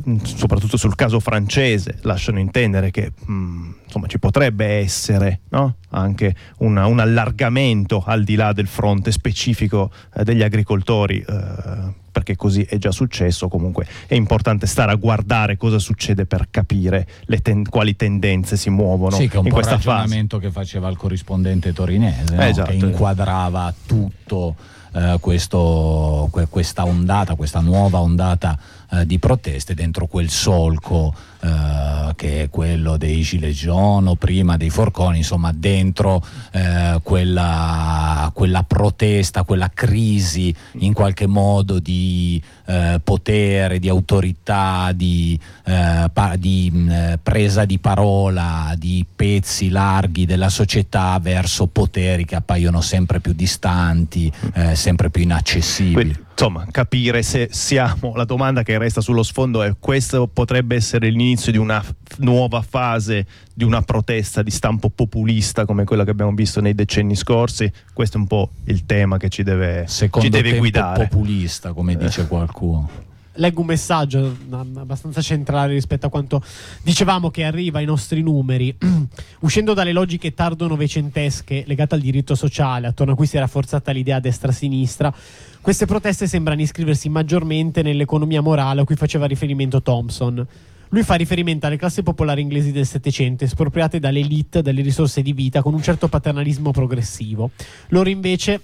mm, 0.10 0.18
soprattutto 0.24 0.78
sul 0.78 0.96
caso 0.96 1.20
francese 1.20 2.00
lasciano 2.02 2.40
intendere 2.40 2.90
che 2.90 3.12
mh, 3.26 3.32
mm, 3.32 3.72
insomma, 3.86 4.08
ci 4.08 4.18
potrebbe 4.18 4.66
essere 4.66 5.42
no? 5.50 5.76
anche 5.90 6.36
una, 6.60 6.86
un 6.88 7.00
allargamento 7.00 8.04
al 8.06 8.24
di 8.24 8.36
là 8.36 8.54
del 8.54 8.68
fronte 8.68 9.12
specifico 9.12 9.92
eh, 10.16 10.24
degli 10.24 10.42
agricoltori 10.42 11.24
eh, 11.28 12.06
perché 12.18 12.36
così 12.36 12.64
è 12.64 12.80
già 12.80 12.92
successo 12.92 13.48
comunque 13.48 13.86
è 14.08 14.16
importante 14.16 14.66
stare 14.66 14.92
a 14.92 14.96
guardare 14.96 15.56
cosa 15.56 15.78
succede 15.78 16.26
per 16.26 16.48
capire 16.50 17.08
ten- 17.44 17.70
quali 17.70 17.96
tendenze 17.96 18.58
si 18.58 18.72
muovono 18.72 19.16
sì, 19.16 19.28
che 19.28 19.36
è 19.36 19.40
un 19.40 19.46
in 19.46 19.52
questa 19.52 19.74
ragionamento 19.74 20.38
fase 20.38 20.48
che 20.48 20.52
faceva 20.52 20.90
il 20.90 20.98
corrispondente 20.98 21.74
torinese 21.74 22.36
no? 22.36 22.42
esatto. 22.42 22.72
che 22.72 22.78
inquadrava 22.78 23.72
tutto 23.86 24.56
eh, 24.94 25.18
questo, 25.20 26.30
que- 26.32 26.48
questa 26.48 26.86
ondata, 26.86 27.36
questa 27.36 27.60
nuova 27.60 28.00
ondata 28.00 28.58
eh, 28.92 29.06
di 29.06 29.20
proteste 29.20 29.74
dentro 29.74 30.08
quel 30.08 30.30
solco 30.30 31.14
eh, 31.40 32.14
che 32.16 32.44
è 32.44 32.50
quello 32.50 32.98
dei 32.98 33.22
Gilet 33.22 33.54
jaune 33.54 34.10
o 34.10 34.16
prima 34.16 34.58
dei 34.58 34.70
forconi, 34.70 35.18
insomma 35.18 35.52
dentro 35.54 36.24
eh, 36.52 37.00
quella, 37.04 38.32
quella, 38.34 38.64
protesta, 38.64 39.44
quella 39.44 39.70
crisi 39.74 40.54
in 40.80 40.94
qualche 40.94 41.28
modo 41.28 41.80
di 41.80 42.42
eh, 42.66 43.00
potere, 43.04 43.80
di 43.80 43.90
autorità, 43.90 44.92
di, 44.94 45.40
eh, 45.66 46.10
pa- 46.12 46.36
di 46.38 46.72
mh, 46.72 47.20
presa 47.22 47.66
di 47.66 47.80
parola 47.80 48.74
di 48.78 49.06
pezzi 49.16 49.70
larghi 49.70 50.26
della 50.26 50.50
società 50.50 51.20
verso 51.22 51.68
poteri 51.68 52.26
che 52.26 52.36
appaiono 52.36 52.82
sempre 52.82 53.20
più 53.20 53.34
distanti, 53.34 54.32
eh, 54.54 54.76
sempre 54.76 55.10
più 55.10 55.24
inaccessibili. 55.24 55.94
Quindi, 55.94 56.20
insomma, 56.32 56.66
capire 56.70 57.24
se 57.24 57.50
siamo, 57.52 58.16
la 58.16 58.26
domanda 58.26 58.64
che 58.64 58.78
resta 58.78 59.02
sullo 59.02 59.24
sfondo 59.24 59.64
è 59.64 59.74
questo 59.80 60.28
potrebbe 60.28 60.76
essere 60.76 61.10
l'inizio 61.28 61.52
di 61.52 61.58
una 61.58 61.84
nuova 62.20 62.62
fase 62.62 63.26
di 63.54 63.64
una 63.66 63.82
protesta 63.82 64.42
di 64.44 64.52
stampo 64.52 64.90
populista 64.90 65.66
come 65.66 65.84
quella 65.84 66.06
che 66.06 66.12
abbiamo 66.12 66.32
visto 66.34 66.62
nei 66.62 66.74
decenni 66.74 67.16
scorsi, 67.16 67.70
questo 67.94 68.18
è 68.18 68.20
un 68.22 68.28
po' 68.28 68.52
il 68.66 68.86
tema 68.86 69.18
che 69.18 69.28
ci 69.30 69.44
deve, 69.44 69.84
Secondo 69.88 70.26
ci 70.28 70.34
deve 70.42 70.58
guidare. 70.58 71.08
populista, 71.08 71.74
come 71.74 71.94
Eh. 71.94 71.98
dice 71.98 72.28
qualcuno. 72.28 73.06
leggo 73.40 73.60
un 73.62 73.68
messaggio 73.68 74.36
abbastanza 74.50 75.22
centrale 75.22 75.74
rispetto 75.74 76.08
a 76.08 76.10
quanto 76.10 76.42
dicevamo 76.82 77.30
che 77.30 77.44
arriva 77.44 77.78
ai 77.80 77.86
nostri 77.86 78.22
numeri. 78.24 78.76
Uscendo 79.42 79.74
dalle 79.76 79.92
logiche 79.92 80.34
tardo-novecentesche 80.34 81.64
legate 81.68 81.94
al 81.96 82.02
diritto 82.02 82.34
sociale, 82.36 82.88
attorno 82.88 83.14
a 83.14 83.16
cui 83.16 83.28
si 83.28 83.38
è 83.38 83.40
rafforzata 83.40 83.92
l'idea 83.92 84.20
destra-sinistra, 84.20 85.14
queste 85.62 85.86
proteste 85.86 86.26
sembrano 86.26 86.62
iscriversi 86.62 87.10
maggiormente 87.10 87.82
nell'economia 87.84 88.42
morale 88.42 88.82
a 88.82 88.86
cui 88.86 88.96
faceva 88.96 89.26
riferimento 89.28 89.82
Thompson. 89.84 90.48
Lui 90.90 91.04
fa 91.04 91.16
riferimento 91.16 91.66
alle 91.66 91.78
classi 91.78 92.04
popolari 92.04 92.42
inglesi 92.42 92.72
del 92.72 92.86
Settecento, 92.86 93.44
espropriate 93.44 94.00
dalle 94.00 94.20
elite 94.20 94.62
dalle 94.62 94.82
risorse 94.82 95.22
di 95.22 95.34
vita 95.34 95.62
con 95.62 95.74
un 95.74 95.82
certo 95.82 96.08
paternalismo 96.08 96.72
progressivo. 96.72 97.52
Loro 97.90 98.10
invece 98.10 98.62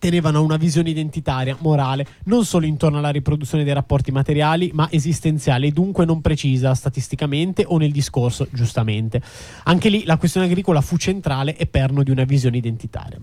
tenevano 0.00 0.42
una 0.42 0.56
visione 0.56 0.90
identitaria, 0.90 1.56
morale, 1.60 2.06
non 2.24 2.44
solo 2.44 2.66
intorno 2.66 2.98
alla 2.98 3.10
riproduzione 3.10 3.64
dei 3.64 3.74
rapporti 3.74 4.10
materiali, 4.10 4.70
ma 4.72 4.88
esistenziale 4.90 5.66
e 5.66 5.72
dunque 5.72 6.06
non 6.06 6.22
precisa 6.22 6.74
statisticamente 6.74 7.64
o 7.66 7.76
nel 7.76 7.92
discorso, 7.92 8.48
giustamente. 8.50 9.20
Anche 9.64 9.90
lì 9.90 10.04
la 10.04 10.16
questione 10.16 10.46
agricola 10.46 10.80
fu 10.80 10.96
centrale 10.96 11.56
e 11.56 11.66
perno 11.66 12.02
di 12.02 12.10
una 12.10 12.24
visione 12.24 12.56
identitaria. 12.56 13.18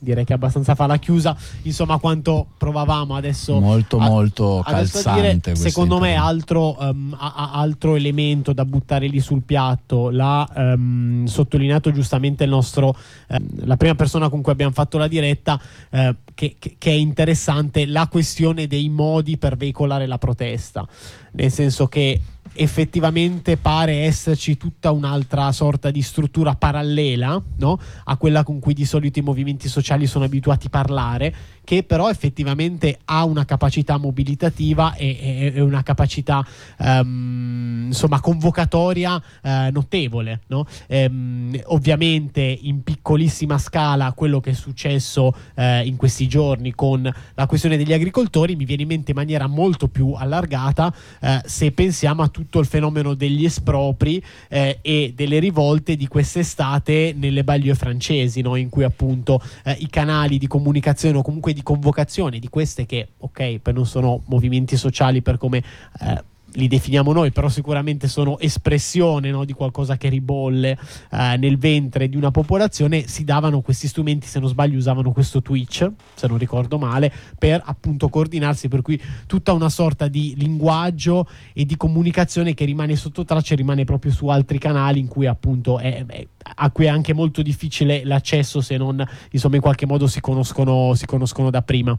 Direi 0.00 0.24
che 0.24 0.32
abbastanza 0.32 0.76
fa 0.76 0.86
la 0.86 0.96
chiusa, 0.98 1.36
insomma, 1.62 1.98
quanto 1.98 2.46
provavamo 2.56 3.16
adesso. 3.16 3.58
Molto, 3.58 3.98
molto 3.98 4.60
a 4.60 4.62
calzante 4.62 5.52
dire, 5.52 5.56
secondo 5.56 5.98
me, 5.98 6.14
altro, 6.14 6.76
um, 6.78 7.16
a- 7.18 7.32
a- 7.34 7.50
altro 7.54 7.96
elemento 7.96 8.52
da 8.52 8.64
buttare 8.64 9.08
lì 9.08 9.18
sul 9.18 9.42
piatto, 9.42 10.10
l'ha 10.10 10.48
um, 10.54 11.24
sottolineato 11.24 11.90
giustamente 11.90 12.44
il 12.44 12.50
nostro, 12.50 12.94
ehm, 13.28 13.66
la 13.66 13.76
prima 13.76 13.96
persona 13.96 14.28
con 14.28 14.40
cui 14.40 14.52
abbiamo 14.52 14.72
fatto 14.72 14.98
la 14.98 15.08
diretta, 15.08 15.60
eh, 15.90 16.14
che, 16.32 16.54
che- 16.60 16.76
che 16.78 16.90
è 16.90 16.94
interessante, 16.94 17.84
la 17.84 18.06
questione 18.06 18.68
dei 18.68 18.88
modi 18.88 19.36
per 19.36 19.56
veicolare 19.56 20.06
la 20.06 20.18
protesta. 20.18 20.86
Nel 21.32 21.50
senso 21.50 21.88
che 21.88 22.20
effettivamente 22.58 23.56
pare 23.56 23.98
esserci 23.98 24.56
tutta 24.56 24.90
un'altra 24.90 25.52
sorta 25.52 25.90
di 25.90 26.02
struttura 26.02 26.54
parallela 26.54 27.40
no? 27.56 27.78
a 28.04 28.16
quella 28.16 28.42
con 28.42 28.58
cui 28.58 28.74
di 28.74 28.84
solito 28.84 29.18
i 29.20 29.22
movimenti 29.22 29.68
sociali 29.68 30.06
sono 30.06 30.24
abituati 30.24 30.66
a 30.66 30.70
parlare, 30.70 31.34
che 31.64 31.82
però 31.82 32.10
effettivamente 32.10 32.98
ha 33.04 33.24
una 33.24 33.44
capacità 33.44 33.98
mobilitativa 33.98 34.94
e, 34.94 35.52
e- 35.54 35.60
una 35.60 35.82
capacità 35.82 36.44
ehm, 36.78 37.84
insomma 37.88 38.20
convocatoria 38.20 39.22
eh, 39.42 39.70
notevole. 39.70 40.40
no? 40.48 40.66
Ehm, 40.86 41.58
ovviamente 41.66 42.40
in 42.40 42.82
piccolissima 42.82 43.58
scala 43.58 44.12
quello 44.12 44.40
che 44.40 44.50
è 44.50 44.54
successo 44.54 45.32
eh, 45.54 45.86
in 45.86 45.96
questi 45.96 46.26
giorni 46.26 46.74
con 46.74 47.10
la 47.34 47.46
questione 47.46 47.76
degli 47.76 47.92
agricoltori 47.92 48.56
mi 48.56 48.64
viene 48.64 48.82
in 48.82 48.88
mente 48.88 49.10
in 49.12 49.16
maniera 49.16 49.46
molto 49.46 49.88
più 49.88 50.12
allargata 50.12 50.92
eh, 51.20 51.42
se 51.44 51.70
pensiamo 51.72 52.22
a 52.22 52.28
tutto 52.48 52.60
il 52.60 52.66
fenomeno 52.66 53.12
degli 53.12 53.44
espropri 53.44 54.22
eh, 54.48 54.78
e 54.80 55.12
delle 55.14 55.38
rivolte 55.38 55.96
di 55.96 56.08
quest'estate 56.08 57.14
nelle 57.14 57.44
banlieue 57.44 57.74
francesi, 57.74 58.40
no? 58.40 58.56
in 58.56 58.70
cui 58.70 58.84
appunto 58.84 59.40
eh, 59.64 59.76
i 59.78 59.88
canali 59.90 60.38
di 60.38 60.46
comunicazione 60.46 61.18
o 61.18 61.22
comunque 61.22 61.52
di 61.52 61.62
convocazione 61.62 62.38
di 62.38 62.48
queste 62.48 62.86
che, 62.86 63.08
ok, 63.18 63.60
non 63.72 63.86
sono 63.86 64.22
movimenti 64.26 64.76
sociali 64.78 65.20
per 65.20 65.36
come 65.36 65.62
eh, 66.00 66.24
li 66.52 66.68
definiamo 66.68 67.12
noi, 67.12 67.30
però 67.30 67.48
sicuramente 67.48 68.08
sono 68.08 68.38
espressione 68.38 69.30
no, 69.30 69.44
di 69.44 69.52
qualcosa 69.52 69.96
che 69.96 70.08
ribolle 70.08 70.78
eh, 71.10 71.36
nel 71.36 71.58
ventre 71.58 72.08
di 72.08 72.16
una 72.16 72.30
popolazione, 72.30 73.06
si 73.06 73.24
davano 73.24 73.60
questi 73.60 73.86
strumenti, 73.86 74.26
se 74.26 74.38
non 74.40 74.48
sbaglio 74.48 74.78
usavano 74.78 75.12
questo 75.12 75.42
Twitch, 75.42 75.90
se 76.14 76.26
non 76.26 76.38
ricordo 76.38 76.78
male, 76.78 77.12
per 77.38 77.62
appunto 77.64 78.08
coordinarsi, 78.08 78.68
per 78.68 78.82
cui 78.82 79.00
tutta 79.26 79.52
una 79.52 79.68
sorta 79.68 80.08
di 80.08 80.34
linguaggio 80.36 81.28
e 81.52 81.64
di 81.64 81.76
comunicazione 81.76 82.54
che 82.54 82.64
rimane 82.64 82.96
sotto 82.96 83.24
traccia 83.24 83.54
rimane 83.54 83.84
proprio 83.84 84.12
su 84.12 84.28
altri 84.28 84.58
canali 84.58 84.98
in 84.98 85.08
cui 85.08 85.26
appunto 85.26 85.78
è, 85.78 86.04
è- 86.06 86.26
a 86.56 86.70
cui 86.70 86.86
è 86.86 86.88
anche 86.88 87.12
molto 87.12 87.42
difficile 87.42 88.04
l'accesso 88.04 88.60
se 88.62 88.76
non 88.78 89.06
insomma 89.32 89.56
in 89.56 89.60
qualche 89.60 89.86
modo 89.86 90.06
si 90.06 90.20
conoscono, 90.20 90.94
si 90.94 91.04
conoscono 91.04 91.50
da 91.50 91.62
prima. 91.62 91.98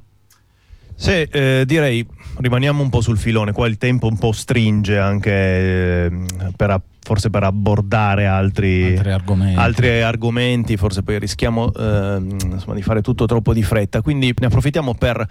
Se 1.02 1.30
eh, 1.32 1.64
direi 1.66 2.06
rimaniamo 2.40 2.84
un 2.84 2.90
po' 2.90 3.00
sul 3.00 3.18
filone, 3.18 3.54
qua 3.54 3.68
il 3.68 3.78
tempo 3.78 4.08
un 4.08 4.18
po' 4.18 4.34
stringe 4.34 4.98
anche 4.98 5.32
eh, 5.32 6.12
per 6.58 6.72
a- 6.72 6.82
forse 7.02 7.30
per 7.30 7.44
abbordare 7.44 8.28
altri, 8.28 8.96
Altri 8.98 9.12
argomenti. 9.12 9.58
altri 9.60 10.02
argomenti, 10.02 10.76
forse 10.76 11.02
poi 11.02 11.18
rischiamo 11.20 11.72
eh, 11.74 12.22
insomma, 12.52 12.74
di 12.76 12.82
fare 12.82 13.02
tutto 13.02 13.26
troppo 13.26 13.54
di 13.54 13.64
fretta, 13.64 14.02
quindi 14.02 14.34
ne 14.38 14.46
approfittiamo 14.48 14.94
per 14.94 15.26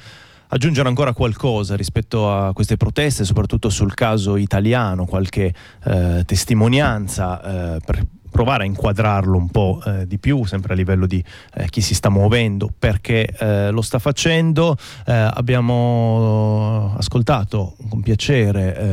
aggiungere 0.49 0.89
ancora 0.89 1.13
qualcosa 1.13 1.77
rispetto 1.77 2.33
a 2.35 2.55
queste 2.55 2.79
proteste, 2.79 3.25
soprattutto 3.27 3.69
sul 3.69 3.93
caso 3.93 4.37
italiano, 4.37 5.05
qualche 5.05 5.53
eh, 5.85 6.23
testimonianza 6.25 7.75
eh, 7.77 7.81
per 7.85 8.03
provare 8.31 8.65
a 8.65 8.67
inquadrarlo 8.67 9.37
un 9.37 9.49
po' 9.49 9.81
eh, 9.85 10.07
di 10.07 10.19
più, 10.19 10.45
sempre 10.45 10.73
a 10.73 10.77
livello 10.77 11.07
di 11.07 11.23
eh, 11.55 11.69
chi 11.69 11.81
si 11.81 11.95
sta 11.95 12.09
muovendo, 12.09 12.71
perché 12.77 13.27
eh, 13.27 13.71
lo 13.71 13.83
sta 13.83 13.99
facendo. 13.99 14.77
Eh, 15.07 15.13
abbiamo 15.13 16.95
ascoltato 16.97 17.77
con 17.89 18.01
piacere 18.01 18.77
eh, 18.77 18.85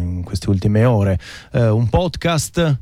in 0.00 0.22
queste 0.24 0.50
ultime 0.50 0.84
ore 0.84 1.18
eh, 1.52 1.68
un 1.68 1.88
podcast, 1.88 2.78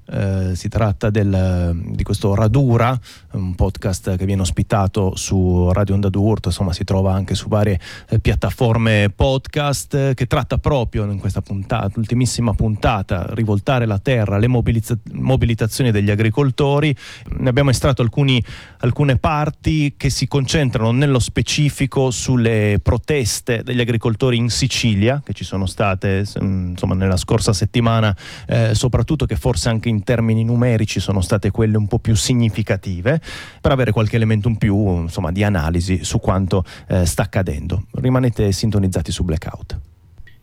si 0.52 0.68
tratta 0.68 1.10
del, 1.10 1.80
di 1.92 2.02
questo 2.02 2.34
Radura, 2.34 2.98
un 3.32 3.54
podcast 3.54 4.16
che 4.16 4.24
viene 4.24 4.42
ospitato 4.42 5.14
su 5.16 5.70
Radio 5.72 5.94
Onda 5.94 6.08
d'Urto, 6.08 6.48
insomma 6.48 6.72
si 6.72 6.84
trova 6.84 7.12
anche 7.12 7.34
su 7.34 7.48
varie 7.48 7.78
piattaforme 8.20 9.10
podcast, 9.14 10.14
che 10.14 10.26
tratta 10.26 10.58
proprio 10.58 11.04
in 11.04 11.18
questa 11.18 11.42
puntata, 11.42 11.98
ultimissima 11.98 12.52
puntata, 12.54 13.26
rivoltare 13.30 13.86
la 13.86 13.98
terra, 13.98 14.38
le 14.38 14.48
mobilizza- 14.48 14.98
mobilitazioni 15.12 15.90
degli 15.98 16.10
agricoltori. 16.10 16.94
Ne 17.38 17.48
abbiamo 17.48 17.70
estratto 17.70 18.02
alcuni, 18.02 18.42
alcune 18.78 19.16
parti 19.16 19.94
che 19.96 20.10
si 20.10 20.26
concentrano 20.26 20.92
nello 20.92 21.18
specifico 21.18 22.10
sulle 22.10 22.78
proteste 22.82 23.62
degli 23.62 23.80
agricoltori 23.80 24.36
in 24.36 24.48
Sicilia, 24.48 25.20
che 25.24 25.32
ci 25.32 25.44
sono 25.44 25.66
state 25.66 26.24
insomma, 26.40 26.94
nella 26.94 27.16
scorsa 27.16 27.52
settimana, 27.52 28.16
eh, 28.46 28.74
soprattutto 28.74 29.26
che 29.26 29.36
forse 29.36 29.68
anche 29.68 29.88
in 29.88 30.04
termini 30.04 30.44
numerici 30.44 31.00
sono 31.00 31.20
state 31.20 31.50
quelle 31.50 31.76
un 31.76 31.86
po' 31.86 31.98
più 31.98 32.14
significative, 32.14 33.20
per 33.60 33.72
avere 33.72 33.92
qualche 33.92 34.16
elemento 34.16 34.48
in 34.48 34.56
più 34.56 35.02
insomma, 35.02 35.32
di 35.32 35.42
analisi 35.42 36.04
su 36.04 36.18
quanto 36.20 36.64
eh, 36.88 37.04
sta 37.04 37.22
accadendo. 37.22 37.86
Rimanete 37.92 38.52
sintonizzati 38.52 39.10
su 39.10 39.24
Blackout. 39.24 39.78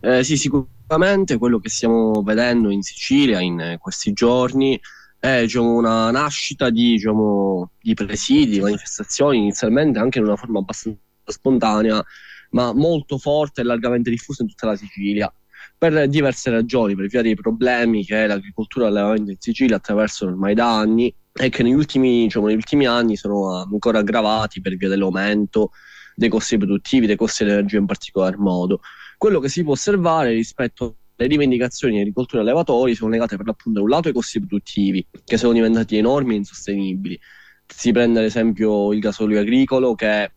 Eh, 0.02 0.24
sì, 0.24 0.38
sicuramente 0.38 1.38
quello 1.38 1.60
che 1.60 1.70
stiamo 1.70 2.22
vedendo 2.22 2.70
in 2.70 2.84
Sicilia 2.84 3.40
in 3.42 3.78
questi 3.80 4.14
giorni 4.14 4.80
è 5.20 5.42
diciamo, 5.42 5.76
una 5.76 6.12
nascita 6.12 6.70
di, 6.70 6.94
diciamo, 6.94 7.72
di 7.82 7.94
presidi, 7.94 8.60
manifestazioni, 8.60 9.38
inizialmente 9.38 10.00
anche 10.00 10.20
in 10.20 10.26
una 10.26 10.36
forma 10.36 10.60
abbastanza 10.60 11.00
spontanea, 11.26 12.04
ma 12.52 12.74
molto 12.74 13.18
forte 13.18 13.62
e 13.62 13.64
largamente 13.64 14.10
diffusa 14.10 14.44
in 14.44 14.50
tutta 14.50 14.68
la 14.68 14.76
Sicilia 14.76 15.34
per 15.78 16.08
diverse 16.08 16.50
ragioni, 16.50 16.96
per 16.96 17.08
via 17.08 17.22
dei 17.22 17.36
problemi 17.36 18.06
che 18.06 18.28
l'agricoltura 18.28 18.88
e 18.88 18.90
l'allevamento 18.90 19.32
in 19.32 19.38
Sicilia 19.40 19.76
attraversano 19.76 20.32
ormai 20.32 20.54
da 20.54 20.78
anni 20.78 21.14
e 21.34 21.50
che 21.50 21.64
negli 21.64 21.74
ultimi, 21.74 22.24
diciamo, 22.24 22.48
negli 22.48 22.56
ultimi 22.56 22.86
anni 22.86 23.18
sono 23.18 23.62
ancora 23.62 24.00
aggravati 24.00 24.62
per 24.62 24.76
via 24.78 24.88
dell'aumento 24.88 25.72
dei 26.16 26.30
costi 26.30 26.58
produttivi, 26.58 27.08
dei 27.08 27.18
costi 27.18 27.44
dell'energia 27.44 27.78
in 27.78 27.86
particolar 27.86 28.38
modo. 28.38 28.80
Quello 29.18 29.40
che 29.40 29.50
si 29.50 29.64
può 29.64 29.74
osservare 29.74 30.32
rispetto 30.32 30.98
le 31.18 31.28
rivendicazioni 31.28 31.96
di 31.96 32.00
agricoltori 32.02 32.40
e 32.40 32.42
allevatori 32.42 32.96
sono 32.96 33.12
legate 33.12 33.38
per 33.38 33.46
l'appunto 33.46 33.80
da 33.80 33.86
un 33.86 33.90
lato 33.90 34.08
ai 34.10 34.14
costi 34.14 34.40
produttivi, 34.40 35.06
che 35.24 35.38
sono 35.38 35.54
diventati 35.54 35.98
enormi 35.98 36.34
e 36.34 36.38
insostenibili. 36.38 37.20
Si 37.68 37.92
prende 37.92 38.20
ad 38.20 38.26
esempio 38.26 38.92
il 38.94 39.00
gasolio 39.00 39.40
agricolo 39.40 39.96
che 39.96 40.32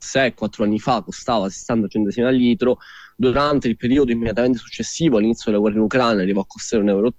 6-4 0.00 0.62
anni 0.62 0.78
fa 0.78 1.02
costava 1.02 1.48
60 1.48 1.88
centesimi 1.88 2.26
al 2.26 2.34
litro, 2.34 2.78
durante 3.16 3.66
il 3.66 3.76
periodo 3.76 4.12
immediatamente 4.12 4.58
successivo 4.58 5.16
all'inizio 5.16 5.46
della 5.46 5.58
guerra 5.58 5.78
in 5.78 5.82
Ucraina 5.82 6.22
arrivò 6.22 6.42
a 6.42 6.46
costare 6.46 6.84
1,80 6.84 6.88
euro, 6.88 7.12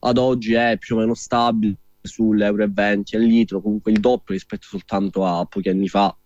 ad 0.00 0.18
oggi 0.18 0.54
è 0.54 0.78
più 0.78 0.96
o 0.96 1.00
meno 1.00 1.14
stabile 1.14 1.76
sull'euro 2.00 2.66
20 2.70 3.16
al 3.16 3.22
litro, 3.22 3.60
comunque 3.60 3.90
il 3.90 4.00
doppio 4.00 4.34
rispetto 4.34 4.66
soltanto 4.68 5.26
a 5.26 5.44
pochi 5.46 5.68
anni 5.68 5.88
fa. 5.88 6.16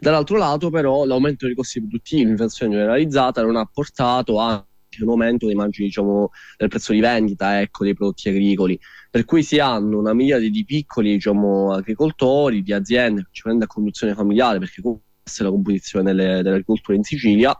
Dall'altro 0.00 0.36
lato, 0.36 0.70
però, 0.70 1.04
l'aumento 1.04 1.46
dei 1.46 1.54
costi 1.54 1.80
produttivi, 1.80 2.26
l'inflazione 2.26 2.72
generalizzata, 2.72 3.42
non 3.42 3.56
ha 3.56 3.68
portato 3.72 4.40
a 4.40 4.64
un 5.00 5.08
aumento 5.08 5.46
dei 5.46 5.54
margini 5.54 5.88
diciamo, 5.88 6.30
del 6.56 6.68
prezzo 6.68 6.92
di 6.92 7.00
vendita 7.00 7.60
ecco, 7.60 7.84
dei 7.84 7.94
prodotti 7.94 8.28
agricoli. 8.28 8.78
Per 9.10 9.24
cui 9.24 9.42
si 9.42 9.58
hanno 9.58 9.98
una 9.98 10.12
miriade 10.12 10.50
di 10.50 10.64
piccoli 10.64 11.12
diciamo, 11.12 11.72
agricoltori, 11.72 12.62
di 12.62 12.72
aziende, 12.72 13.22
principalmente 13.22 13.66
a 13.66 13.68
conduzione 13.68 14.14
familiare, 14.14 14.58
perché 14.58 14.82
questa 14.82 15.42
è 15.42 15.44
la 15.44 15.50
composizione 15.50 16.04
delle, 16.04 16.42
dell'agricoltura 16.42 16.96
in 16.96 17.02
Sicilia, 17.02 17.56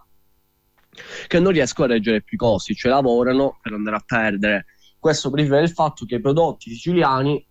che 1.27 1.41
non 1.41 1.53
riescono 1.53 1.89
a 1.89 1.95
reggere 1.95 2.23
più 2.23 2.37
i 2.37 2.39
costi, 2.39 2.75
cioè 2.75 2.93
lavorano 2.93 3.59
per 3.61 3.73
andare 3.73 3.97
a 3.97 4.03
perdere. 4.05 4.67
Questo 4.99 5.31
per 5.31 5.63
il 5.63 5.71
fatto 5.71 6.07
che 6.07 6.15
i 6.15 6.21
prodotti 6.21 6.71
siciliani 6.71 7.45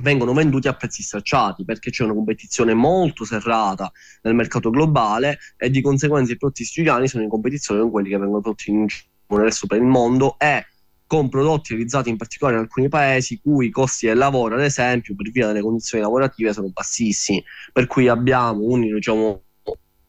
vengono 0.00 0.32
venduti 0.32 0.68
a 0.68 0.74
prezzi 0.74 1.02
stracciati 1.02 1.64
perché 1.64 1.90
c'è 1.90 2.04
una 2.04 2.14
competizione 2.14 2.74
molto 2.74 3.24
serrata 3.24 3.90
nel 4.22 4.34
mercato 4.34 4.70
globale 4.70 5.38
e 5.56 5.70
di 5.70 5.80
conseguenza 5.80 6.32
i 6.32 6.36
prodotti 6.36 6.64
siciliani 6.64 7.08
sono 7.08 7.22
in 7.22 7.28
competizione 7.28 7.80
con 7.80 7.90
quelli 7.90 8.08
che 8.08 8.18
vengono 8.18 8.40
prodotti 8.40 8.70
in 8.70 8.86
nel 9.30 9.40
resto 9.40 9.66
per 9.66 9.78
il 9.78 9.84
mondo 9.84 10.36
e 10.38 10.66
con 11.06 11.28
prodotti 11.28 11.72
realizzati 11.72 12.10
in 12.10 12.16
particolare 12.16 12.56
in 12.56 12.62
alcuni 12.62 12.88
paesi 12.88 13.40
cui 13.42 13.66
i 13.66 13.70
costi 13.70 14.06
del 14.06 14.18
lavoro, 14.18 14.56
ad 14.56 14.62
esempio, 14.62 15.14
per 15.14 15.30
via 15.30 15.46
delle 15.46 15.62
condizioni 15.62 16.02
lavorative 16.02 16.52
sono 16.52 16.68
bassissimi, 16.68 17.42
per 17.72 17.86
cui 17.86 18.08
abbiamo 18.08 18.62
un, 18.64 18.80
diciamo, 18.82 19.42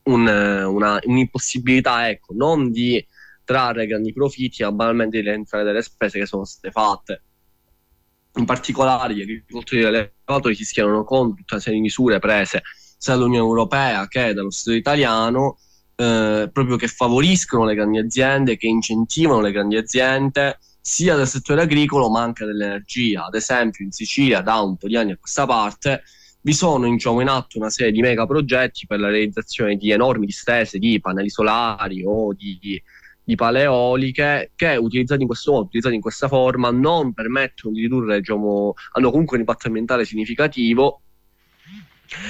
un, 0.03 0.27
una, 0.27 0.99
un'impossibilità 1.03 2.09
ecco, 2.09 2.33
non 2.35 2.71
di 2.71 3.05
trarre 3.45 3.87
grandi 3.87 4.11
profitti, 4.11 4.61
ma 4.63 4.71
banalmente 4.73 5.21
di 5.21 5.23
rientrare 5.23 5.63
delle 5.63 5.81
spese 5.81 6.19
che 6.19 6.25
sono 6.25 6.43
state 6.43 6.71
fatte 6.71 7.23
in 8.39 8.45
particolare 8.45 9.13
gli 9.13 9.21
agricoltori 9.21 9.83
allevatori 9.83 10.55
si 10.55 10.65
schierano 10.65 11.03
con 11.03 11.35
tutta 11.35 11.55
una 11.55 11.61
serie 11.61 11.77
di 11.77 11.83
misure 11.83 12.19
prese 12.19 12.63
sia 12.97 13.13
dall'Unione 13.13 13.45
Europea 13.45 14.07
che 14.07 14.33
dallo 14.33 14.51
Stato 14.51 14.75
italiano 14.75 15.57
eh, 15.95 16.49
proprio 16.51 16.75
che 16.77 16.87
favoriscono 16.87 17.65
le 17.65 17.75
grandi 17.75 17.99
aziende, 17.99 18.57
che 18.57 18.67
incentivano 18.67 19.41
le 19.41 19.51
grandi 19.51 19.77
aziende 19.77 20.59
sia 20.81 21.15
del 21.15 21.27
settore 21.27 21.61
agricolo 21.61 22.09
ma 22.09 22.21
anche 22.21 22.45
dell'energia. 22.45 23.25
Ad 23.25 23.35
esempio 23.35 23.85
in 23.85 23.91
Sicilia 23.91 24.41
da 24.41 24.59
un 24.59 24.77
po' 24.77 24.87
di 24.87 24.95
anni 24.95 25.11
a 25.11 25.17
questa 25.17 25.45
parte 25.45 26.03
vi 26.41 26.53
sono 26.53 26.89
diciamo, 26.89 27.19
in 27.19 27.27
atto 27.27 27.57
una 27.57 27.69
serie 27.69 27.91
di 27.91 27.99
mega 27.99 28.25
progetti 28.25 28.87
per 28.87 28.99
la 28.99 29.09
realizzazione 29.09 29.75
di 29.75 29.91
enormi 29.91 30.25
distese 30.25 30.79
di 30.79 30.99
pannelli 30.99 31.29
solari 31.29 32.03
o 32.05 32.33
di, 32.33 32.57
di 32.61 32.81
di 33.29 33.35
paleoliche 33.35 34.53
che 34.55 34.75
utilizzati 34.75 35.21
in 35.21 35.27
questo 35.27 35.51
modo, 35.51 35.65
utilizzati 35.65 35.93
in 35.93 36.01
questa 36.01 36.27
forma, 36.27 36.71
non 36.71 37.13
permettono 37.13 37.75
di 37.75 37.81
ridurre, 37.81 38.17
diciamo, 38.17 38.73
hanno 38.93 39.11
comunque 39.11 39.35
un 39.35 39.43
impatto 39.43 39.67
ambientale 39.67 40.03
significativo 40.03 41.01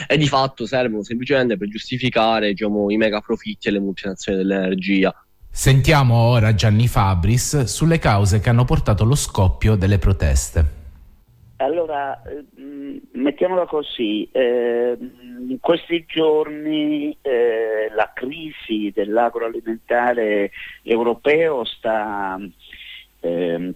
e 0.05 0.17
di 0.17 0.27
fatto 0.27 0.65
servono 0.65 1.01
semplicemente 1.01 1.55
per 1.55 1.69
giustificare 1.69 2.49
diciamo, 2.49 2.91
i 2.91 2.97
mega 2.97 3.21
profitti 3.21 3.69
e 3.69 3.71
le 3.71 3.79
multinazionali 3.79 4.45
dell'energia. 4.45 5.15
Sentiamo 5.49 6.15
ora 6.15 6.53
Gianni 6.53 6.89
Fabris 6.89 7.63
sulle 7.63 7.97
cause 7.97 8.41
che 8.41 8.49
hanno 8.49 8.65
portato 8.65 9.03
allo 9.03 9.15
scoppio 9.15 9.75
delle 9.75 9.99
proteste. 9.99 10.77
Allora, 11.61 12.21
eh, 12.23 13.01
mettiamola 13.13 13.65
così, 13.67 14.29
eh, 14.31 14.97
in 15.49 15.59
questi 15.59 16.05
giorni 16.07 17.15
eh, 17.21 17.89
la 17.93 18.11
crisi 18.13 18.91
dell'agroalimentare 18.93 20.51
europeo 20.83 21.63
sta 21.65 22.39
eh, 23.19 23.73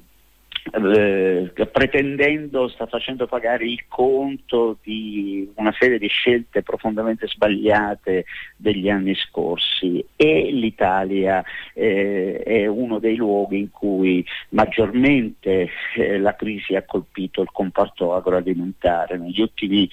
eh, 0.71 1.51
pretendendo, 1.71 2.67
sta 2.69 2.85
facendo 2.85 3.27
pagare 3.27 3.65
il 3.65 3.83
conto 3.87 4.77
di 4.81 5.51
una 5.55 5.73
serie 5.77 5.99
di 5.99 6.07
scelte 6.07 6.63
profondamente 6.63 7.27
sbagliate 7.27 8.25
degli 8.55 8.89
anni 8.89 9.13
scorsi 9.15 10.03
e 10.15 10.51
l'Italia 10.51 11.43
eh, 11.73 12.41
è 12.43 12.65
uno 12.65 12.99
dei 12.99 13.15
luoghi 13.15 13.59
in 13.59 13.71
cui 13.71 14.25
maggiormente 14.49 15.69
eh, 15.95 16.17
la 16.17 16.35
crisi 16.35 16.75
ha 16.75 16.83
colpito 16.83 17.41
il 17.41 17.49
comparto 17.51 18.15
agroalimentare. 18.15 19.17
Negli 19.17 19.41
ultimi 19.41 19.89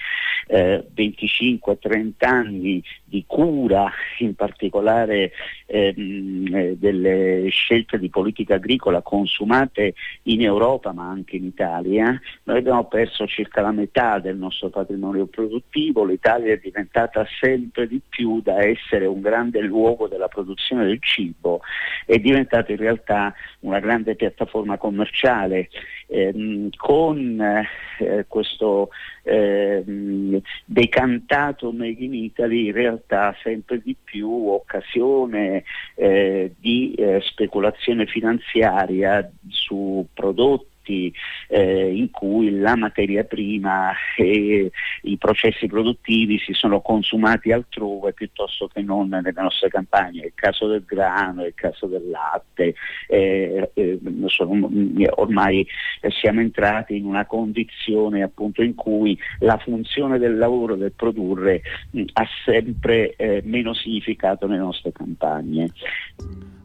25-30 0.49 1.79
eh, 1.79 2.27
anni 2.27 2.83
di 3.05 3.25
cura, 3.27 3.91
in 4.19 4.35
particolare 4.35 5.33
ehm, 5.67 6.55
eh, 6.55 6.77
delle 6.79 7.49
scelte 7.51 7.99
di 7.99 8.09
politica 8.09 8.55
agricola 8.55 9.03
consumate 9.03 9.95
in 10.25 10.43
Europa, 10.43 10.59
Europa 10.61 10.93
ma 10.93 11.09
anche 11.09 11.37
in 11.37 11.45
Italia, 11.47 12.21
noi 12.45 12.59
abbiamo 12.59 12.85
perso 12.85 13.27
circa 13.27 13.63
la 13.63 13.73
metà 13.73 14.19
del 14.19 14.37
nostro 14.37 14.69
patrimonio 14.69 15.25
produttivo, 15.27 16.05
l'Italia 16.05 16.53
è 16.53 16.59
diventata 16.59 17.27
sempre 17.41 17.89
di 17.89 18.01
più 18.07 18.43
da 18.43 18.63
essere 18.63 19.07
un 19.07 19.23
grande 19.23 19.61
luogo 19.63 20.07
della 20.07 20.29
produzione 20.29 20.85
del 20.85 21.01
cibo, 21.01 21.63
è 22.05 22.19
diventata 22.19 22.71
in 22.73 22.79
realtà 22.79 23.35
una 23.61 23.81
grande 23.81 24.15
piattaforma 24.15 24.77
commerciale 24.77 25.71
ehm, 26.11 26.71
con 26.77 27.41
eh, 27.41 28.25
questo 28.27 28.91
ehm, 29.23 30.41
decantato 30.65 31.73
Made 31.73 32.05
in 32.05 32.15
Italy 32.15 32.67
in 32.67 32.73
realtà 32.73 33.35
sempre 33.43 33.81
di 33.81 33.95
più 34.03 34.49
occasione 34.49 35.65
eh, 35.95 36.55
di 36.59 36.95
eh, 36.95 37.21
speculazione 37.23 38.07
finanziaria 38.07 39.31
su 39.49 40.07
prodotti 40.13 40.69
momenti 40.91 41.13
eh, 41.49 41.95
in 41.95 42.11
cui 42.11 42.59
la 42.59 42.77
materia 42.77 43.25
prima 43.25 43.93
e 44.17 44.71
i 45.03 45.17
processi 45.17 45.67
produttivi 45.67 46.39
si 46.39 46.53
sono 46.53 46.81
consumati 46.81 47.53
altrove 47.53 48.13
piuttosto 48.13 48.69
che 48.69 48.83
non 48.83 49.09
nelle 49.09 49.33
nostre 49.35 49.69
campagne. 49.69 50.23
È 50.23 50.27
il 50.27 50.33
caso 50.35 50.67
del 50.67 50.85
grano, 50.85 51.43
è 51.43 51.47
il 51.47 51.55
caso 51.55 51.87
del 51.87 52.09
latte, 52.09 52.75
eh, 53.09 53.71
eh, 53.75 53.99
sono, 54.27 54.69
ormai 55.17 55.67
siamo 56.21 56.41
entrati 56.41 56.97
in 56.97 57.05
una 57.05 57.27
condizione 57.27 58.23
appunto 58.23 58.63
in 58.63 58.75
cui 58.75 59.19
la 59.41 59.59
funzione 59.59 60.19
del 60.19 60.37
lavoro, 60.37 60.77
del 60.77 60.93
produrre, 60.93 61.63
mh, 61.91 62.05
ha 62.15 62.27
sempre 62.45 63.15
eh, 63.17 63.43
meno 63.45 63.75
significato 63.75 64.47
nelle 64.47 64.61
nostre 64.61 64.93
campagne. 64.93 65.71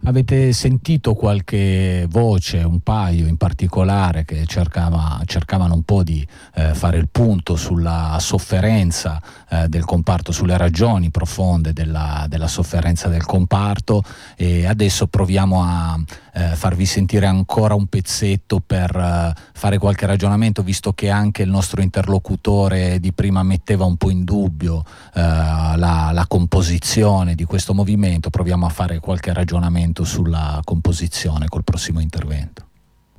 Avete 0.08 0.54
sentito 0.54 1.16
qualche 1.16 2.06
voce, 2.08 2.60
un 2.60 2.82
paio 2.82 3.26
in 3.26 3.38
particolare, 3.38 4.24
che 4.24 4.46
cercava, 4.46 5.20
cercavano 5.26 5.74
un 5.74 5.82
po' 5.82 6.04
di 6.04 6.26
eh, 6.54 6.76
fare 6.76 6.98
il 6.98 7.10
punto 7.10 7.56
sulla 7.56 8.18
sofferenza 8.20 9.20
eh, 9.64 9.70
del 9.70 9.86
comparto, 9.86 10.32
sulle 10.32 10.58
ragioni 10.58 11.10
profonde 11.10 11.74
della, 11.74 12.26
della, 12.28 12.48
sofferenza 12.48 13.08
del 13.08 13.26
comparto 13.26 14.04
e 14.36 14.66
adesso 14.66 15.08
proviamo 15.08 15.64
a 15.64 16.00
eh, 16.34 16.56
farvi 16.56 16.86
sentire 16.86 17.26
ancora 17.26 17.74
un 17.74 17.88
pezzetto 17.88 18.62
per 18.66 18.96
eh, 18.96 19.34
fare 19.54 19.78
qualche 19.78 20.06
ragionamento, 20.06 20.64
visto 20.64 20.94
che 20.94 21.10
anche 21.10 21.44
il 21.44 21.50
nostro 21.50 21.82
interlocutore 21.82 23.00
di 23.00 23.14
prima 23.14 23.44
metteva 23.44 23.86
un 23.86 23.98
po' 23.98 24.10
in 24.10 24.24
dubbio 24.24 24.84
eh, 25.14 25.22
la, 25.22 26.10
la 26.12 26.26
composizione 26.28 27.36
di 27.36 27.46
questo 27.46 27.74
movimento, 27.74 28.30
proviamo 28.30 28.66
a 28.66 28.70
fare 28.70 29.00
qualche 29.00 29.34
ragionamento 29.34 30.04
sulla 30.04 30.60
composizione 30.64 31.48
col 31.48 31.64
prossimo 31.64 32.00
intervento. 32.00 32.66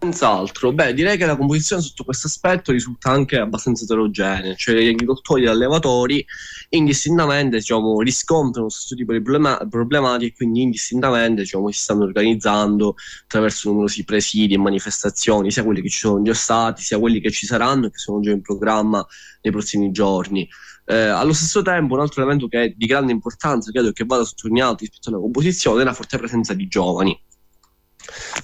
Senz'altro, 0.07 0.73
beh, 0.73 0.95
direi 0.95 1.17
che 1.17 1.27
la 1.27 1.37
composizione 1.37 1.83
sotto 1.83 2.05
questo 2.05 2.29
aspetto 2.29 2.71
risulta 2.71 3.11
anche 3.11 3.39
abbastanza 3.39 3.83
eterogenea, 3.83 4.55
cioè 4.55 4.77
gli 4.77 4.87
agricoltori 4.87 5.43
e 5.43 5.45
gli 5.47 5.49
allevatori 5.49 6.25
indistintamente 6.69 7.57
diciamo, 7.57 8.01
riscontrano 8.03 8.69
questo 8.69 8.95
tipo 8.95 9.13
di 9.13 9.21
problema- 9.21 9.67
problematiche 9.69 10.31
e 10.31 10.37
quindi 10.37 10.63
indistintamente 10.63 11.43
diciamo, 11.43 11.73
si 11.73 11.81
stanno 11.81 12.05
organizzando 12.05 12.95
attraverso 13.25 13.69
numerosi 13.69 14.05
presidi 14.05 14.55
e 14.55 14.59
manifestazioni, 14.59 15.51
sia 15.51 15.65
quelli 15.65 15.83
che 15.83 15.89
ci 15.89 15.99
sono 15.99 16.23
già 16.23 16.35
stati, 16.35 16.83
sia 16.83 17.01
quelli 17.01 17.19
che 17.21 17.33
ci 17.33 17.45
saranno 17.45 17.87
e 17.87 17.91
che 17.91 17.99
sono 17.99 18.21
già 18.21 18.31
in 18.31 18.43
programma 18.43 19.05
nei 19.43 19.53
prossimi 19.53 19.91
giorni. 19.91 20.49
Eh, 20.85 20.95
allo 20.95 21.33
stesso 21.33 21.63
tempo, 21.63 21.95
un 21.95 22.01
altro 22.01 22.23
elemento 22.23 22.47
che 22.47 22.63
è 22.63 22.69
di 22.77 22.87
grande 22.87 23.11
importanza, 23.11 23.73
credo 23.73 23.91
che 23.91 24.05
vada 24.05 24.23
sottolineato 24.23 24.77
rispetto 24.81 25.09
alla 25.09 25.19
composizione, 25.19 25.83
è 25.83 25.85
la 25.85 25.93
forte 25.93 26.17
presenza 26.17 26.55
di 26.55 26.69
giovani. 26.69 27.21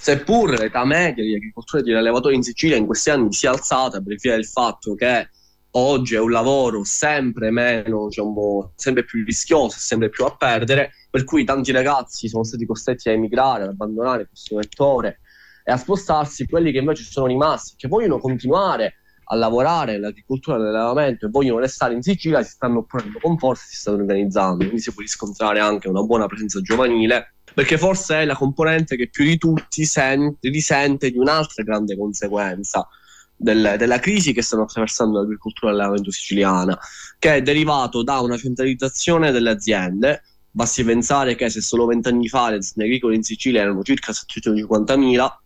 Seppur 0.03 0.49
l'età 0.59 0.83
media 0.83 1.23
degli 1.23 1.35
agricoltori 1.35 1.81
e 1.81 1.85
degli 1.85 1.95
allevatori 1.95 2.35
in 2.35 2.43
Sicilia 2.43 2.75
in 2.75 2.85
questi 2.85 3.09
anni 3.09 3.31
si 3.31 3.45
è 3.45 3.49
alzata 3.49 4.01
per 4.01 4.17
via 4.17 4.35
del 4.35 4.45
fatto 4.45 4.95
che 4.95 5.29
oggi 5.71 6.15
è 6.15 6.19
un 6.19 6.29
lavoro 6.29 6.83
sempre 6.83 7.51
meno, 7.51 8.07
diciamo, 8.07 8.73
sempre 8.75 9.05
più 9.05 9.23
rischioso, 9.23 9.77
sempre 9.79 10.09
più 10.09 10.25
a 10.25 10.35
perdere, 10.35 10.91
per 11.09 11.23
cui 11.23 11.45
tanti 11.45 11.71
ragazzi 11.71 12.27
sono 12.27 12.43
stati 12.43 12.65
costretti 12.65 13.07
a 13.07 13.13
emigrare, 13.13 13.63
ad 13.63 13.69
abbandonare 13.69 14.27
questo 14.27 14.57
vettore 14.57 15.21
e 15.63 15.71
a 15.71 15.77
spostarsi, 15.77 16.47
quelli 16.47 16.73
che 16.73 16.79
invece 16.79 17.03
sono 17.03 17.27
rimasti, 17.27 17.75
che 17.77 17.87
vogliono 17.87 18.19
continuare 18.19 18.95
a 19.25 19.35
lavorare 19.35 19.93
nell'agricoltura 19.93 20.57
nell'allevamento 20.57 21.25
e 21.25 21.29
vogliono 21.29 21.59
restare 21.59 21.93
in 21.93 22.01
Sicilia 22.01 22.43
si 22.43 22.51
stanno 22.51 22.79
opponendo 22.79 23.19
con 23.21 23.37
forza 23.37 23.65
si 23.67 23.75
stanno 23.75 23.97
organizzando. 23.97 24.57
Quindi 24.57 24.79
si 24.79 24.91
può 24.91 25.01
riscontrare 25.01 25.59
anche 25.59 25.87
una 25.87 26.01
buona 26.01 26.25
presenza 26.25 26.61
giovanile 26.61 27.35
perché 27.53 27.77
forse 27.77 28.21
è 28.21 28.25
la 28.25 28.35
componente 28.35 28.95
che 28.95 29.09
più 29.09 29.25
di 29.25 29.37
tutti 29.37 29.85
sente, 29.85 30.49
risente 30.49 31.11
di 31.11 31.17
un'altra 31.17 31.63
grande 31.63 31.95
conseguenza 31.95 32.87
del, 33.35 33.75
della 33.77 33.99
crisi 33.99 34.33
che 34.33 34.41
stanno 34.41 34.63
attraversando 34.63 35.19
l'agricoltura 35.19 35.71
e 35.71 35.75
l'allevamento 35.75 36.11
siciliana 36.11 36.77
che 37.19 37.35
è 37.35 37.41
derivato 37.41 38.03
da 38.03 38.19
una 38.19 38.37
centralizzazione 38.37 39.31
delle 39.31 39.51
aziende. 39.51 40.23
Basti 40.49 40.83
pensare 40.83 41.35
che 41.35 41.49
se 41.49 41.61
solo 41.61 41.85
vent'anni 41.85 42.27
fa 42.27 42.49
le 42.49 42.57
aziende 42.57 42.83
agricole 42.83 43.15
in 43.15 43.23
Sicilia 43.23 43.61
erano 43.61 43.81
circa 43.81 44.11
750.000 44.11 45.41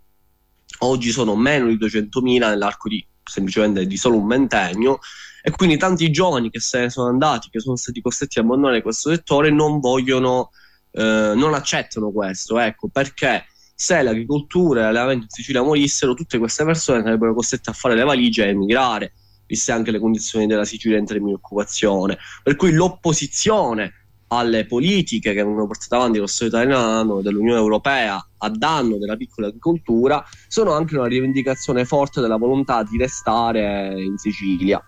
oggi 0.80 1.11
sono 1.11 1.36
meno 1.36 1.67
di 1.67 1.78
200.000 1.78 2.39
nell'arco 2.39 2.89
di 2.89 3.05
semplicemente 3.28 3.86
di 3.86 3.97
solo 3.97 4.17
un 4.17 4.28
ventennio 4.28 4.99
e 5.41 5.51
quindi 5.51 5.78
tanti 5.78 6.11
giovani 6.11 6.49
che 6.49 6.59
se 6.59 6.80
ne 6.80 6.89
sono 6.89 7.07
andati, 7.07 7.49
che 7.49 7.59
sono 7.59 7.75
stati 7.75 8.01
costretti 8.01 8.39
a 8.39 8.41
abbandonare 8.41 8.82
questo 8.82 9.09
settore 9.09 9.49
non 9.49 9.80
vogliono, 9.80 10.51
eh, 10.91 11.34
non 11.36 11.53
accettano 11.53 12.11
questo, 12.11 12.59
ecco 12.59 12.89
perché 12.89 13.45
se 13.73 14.01
l'agricoltura 14.01 14.82
e 14.82 14.84
l'allevamento 14.86 15.23
in 15.23 15.30
Sicilia 15.30 15.61
morissero 15.61 16.13
tutte 16.13 16.38
queste 16.38 16.65
persone 16.65 17.03
sarebbero 17.03 17.34
costrette 17.34 17.69
a 17.69 17.73
fare 17.73 17.95
le 17.95 18.03
valigie 18.03 18.45
e 18.45 18.49
emigrare 18.49 19.13
viste 19.47 19.71
anche 19.71 19.91
le 19.91 19.99
condizioni 19.99 20.45
della 20.45 20.65
Sicilia 20.65 20.97
in 20.97 21.05
termini 21.05 21.30
di 21.30 21.38
occupazione. 21.38 22.17
Per 22.43 22.55
cui 22.55 22.73
l'opposizione 22.73 24.07
alle 24.30 24.65
politiche 24.65 25.34
che 25.34 25.43
vengono 25.43 25.67
portate 25.67 25.95
avanti 25.95 26.13
dallo 26.15 26.28
Stato 26.28 26.55
italiano 26.55 27.19
e 27.19 27.21
dell'Unione 27.21 27.59
Europea 27.59 28.23
a 28.39 28.49
danno 28.49 28.97
della 28.97 29.15
piccola 29.15 29.47
agricoltura 29.47 30.23
sono 30.47 30.73
anche 30.73 30.97
una 30.97 31.07
rivendicazione 31.07 31.86
forte 31.86 32.21
della 32.21 32.38
volontà 32.38 32.84
di 32.84 32.97
restare 32.97 34.01
in 34.01 34.17
Sicilia. 34.17 34.82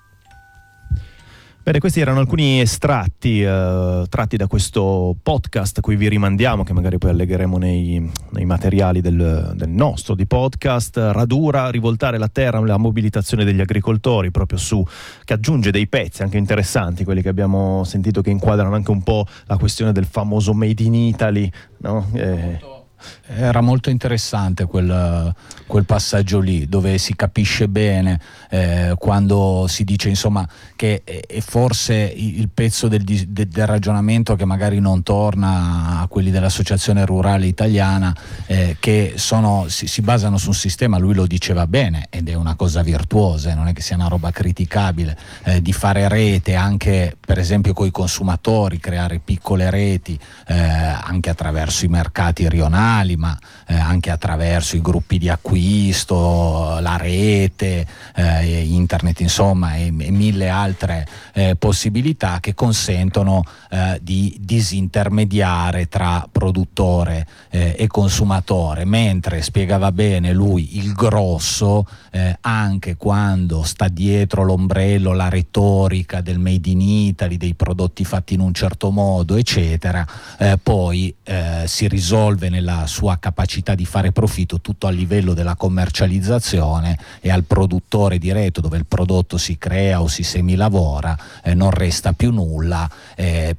Bene, 1.69 1.81
questi 1.81 1.99
erano 1.99 2.21
alcuni 2.21 2.59
estratti 2.59 3.43
eh, 3.43 4.03
tratti 4.09 4.37
da 4.37 4.47
questo 4.47 5.15
podcast 5.21 5.77
a 5.77 5.81
cui 5.81 5.97
vi 5.97 6.09
rimandiamo, 6.09 6.63
che 6.63 6.73
magari 6.73 6.97
poi 6.97 7.11
allegheremo 7.11 7.59
nei, 7.59 8.11
nei 8.31 8.45
materiali 8.45 9.01
del, 9.01 9.53
del, 9.55 9.69
nostro 9.69 10.15
di 10.15 10.25
podcast. 10.25 10.97
Radura, 10.97 11.69
rivoltare 11.69 12.17
la 12.17 12.27
terra, 12.27 12.59
la 12.59 12.77
mobilitazione 12.77 13.45
degli 13.45 13.61
agricoltori, 13.61 14.31
proprio 14.31 14.57
su, 14.57 14.83
che 15.23 15.33
aggiunge 15.33 15.69
dei 15.69 15.87
pezzi 15.87 16.23
anche 16.23 16.39
interessanti, 16.39 17.03
quelli 17.03 17.21
che 17.21 17.29
abbiamo 17.29 17.83
sentito 17.83 18.23
che 18.23 18.31
inquadrano 18.31 18.73
anche 18.73 18.89
un 18.89 19.03
po' 19.03 19.27
la 19.45 19.57
questione 19.57 19.91
del 19.91 20.05
famoso 20.05 20.55
Made 20.55 20.81
in 20.81 20.95
Italy. 20.95 21.51
No? 21.81 22.09
Eh, 22.13 22.59
era 23.35 23.61
molto 23.61 23.89
interessante 23.91 24.65
quel, 24.65 25.33
quel, 25.67 25.85
passaggio 25.85 26.39
lì 26.39 26.67
dove 26.67 26.97
si 26.97 27.15
capisce 27.15 27.67
bene 27.67 28.19
eh, 28.49 28.95
quando 28.97 29.65
si 29.67 29.83
dice 29.83 30.09
insomma 30.09 30.47
che 30.75 31.03
è 31.03 31.39
forse 31.41 31.93
il 31.93 32.49
pezzo 32.49 32.87
del, 32.87 33.03
del, 33.03 33.67
ragionamento 33.67 34.35
che 34.35 34.45
magari 34.45 34.79
non 34.79 35.03
torna 35.03 35.99
a 35.99 36.07
quelli 36.07 36.31
dell'associazione 36.31 37.05
rurale 37.05 37.45
italiana 37.45 38.15
eh, 38.47 38.77
che 38.79 39.13
sono, 39.17 39.65
si, 39.67 39.87
si, 39.87 40.01
basano 40.01 40.37
su 40.37 40.47
un 40.47 40.55
sistema, 40.55 40.97
lui 40.97 41.13
lo 41.13 41.27
diceva 41.27 41.67
bene 41.67 42.07
ed 42.09 42.29
è 42.29 42.33
una 42.33 42.55
cosa 42.55 42.81
virtuosa, 42.81 43.53
non 43.53 43.67
è 43.67 43.73
che 43.73 43.81
sia 43.81 43.95
una 43.95 44.07
roba 44.07 44.31
criticabile, 44.31 45.17
eh, 45.43 45.61
di 45.61 45.73
fare 45.73 46.07
rete 46.07 46.55
anche 46.55 47.15
per 47.19 47.37
esempio 47.37 47.73
con 47.73 47.85
i 47.85 47.91
consumatori, 47.91 48.79
creare 48.79 49.19
piccole 49.19 49.69
reti 49.69 50.17
eh, 50.47 50.55
anche 50.57 51.29
attraverso 51.29 51.85
i 51.85 51.89
mercati 51.89 52.47
rionali 52.49 53.17
ma 53.19 53.37
eh, 53.67 53.75
anche 53.75 54.09
attraverso 54.09 54.77
i 54.77 54.81
gruppi 54.81 55.17
di 55.19 55.29
acquisto, 55.29 56.79
la 56.79 56.95
rete, 56.95 57.85
eh, 58.15 58.63
internet, 58.63 59.19
insomma, 59.19 59.75
e, 59.75 59.87
e 59.87 60.11
mille 60.11 60.47
altre 60.47 61.05
eh, 61.33 61.55
possibilità 61.57 62.39
che 62.39 62.55
consentono 62.55 63.43
eh, 63.69 63.99
di 64.01 64.37
disintermediare 64.39 65.89
tra 65.89 66.27
produttore 66.31 67.27
eh, 67.49 67.75
e 67.77 67.87
consumatore, 67.87 68.85
mentre 68.85 69.41
spiegava 69.41 69.91
bene 69.91 70.31
lui 70.31 70.77
il 70.77 70.93
grosso, 70.93 71.85
eh, 72.11 72.37
anche 72.39 72.95
quando 72.95 73.63
sta 73.63 73.89
dietro 73.89 74.43
l'ombrello 74.43 75.13
la 75.13 75.27
retorica 75.27 76.21
del 76.21 76.39
made 76.39 76.69
in 76.69 76.81
Italy, 76.81 77.35
dei 77.35 77.53
prodotti 77.53 78.05
fatti 78.05 78.35
in 78.35 78.39
un 78.39 78.53
certo 78.53 78.89
modo, 78.91 79.35
eccetera, 79.35 80.05
poi 80.63 81.13
si 81.65 81.87
risolve 81.87 82.49
nella 82.49 82.85
sua 82.87 83.08
capacità 83.17 83.75
di 83.75 83.85
fare 83.85 84.11
profitto 84.11 84.59
tutto 84.61 84.87
a 84.87 84.91
livello 84.91 85.33
della 85.33 85.55
commercializzazione 85.55 86.97
e 87.19 87.29
al 87.31 87.43
produttore 87.43 88.17
diretto 88.17 88.61
dove 88.61 88.77
il 88.77 88.85
prodotto 88.85 89.37
si 89.37 89.57
crea 89.57 90.01
o 90.01 90.07
si 90.07 90.23
semilavora 90.23 91.17
eh, 91.43 91.53
non 91.53 91.71
resta 91.71 92.13
più 92.13 92.31
nulla. 92.31 92.89
Eh, 93.15 93.55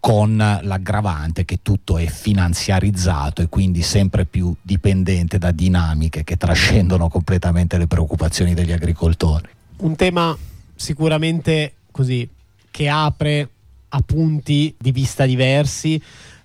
con 0.00 0.36
l'aggravante 0.36 1.44
che 1.44 1.60
tutto 1.62 1.96
è 1.96 2.06
finanziarizzato 2.06 3.42
e 3.42 3.48
quindi 3.48 3.82
sempre 3.82 4.24
più 4.24 4.52
dipendente 4.60 5.38
da 5.38 5.52
dinamiche 5.52 6.24
che 6.24 6.36
trascendono 6.36 7.08
completamente 7.08 7.78
le 7.78 7.86
preoccupazioni 7.86 8.54
degli 8.54 8.72
agricoltori. 8.72 9.48
Un 9.76 9.94
tema 9.94 10.36
sicuramente 10.74 11.74
così 11.92 12.28
che 12.70 12.88
apre 12.88 13.48
a 13.88 14.00
punti 14.00 14.74
di 14.78 14.92
vista 14.92 15.26
diversi 15.26 16.00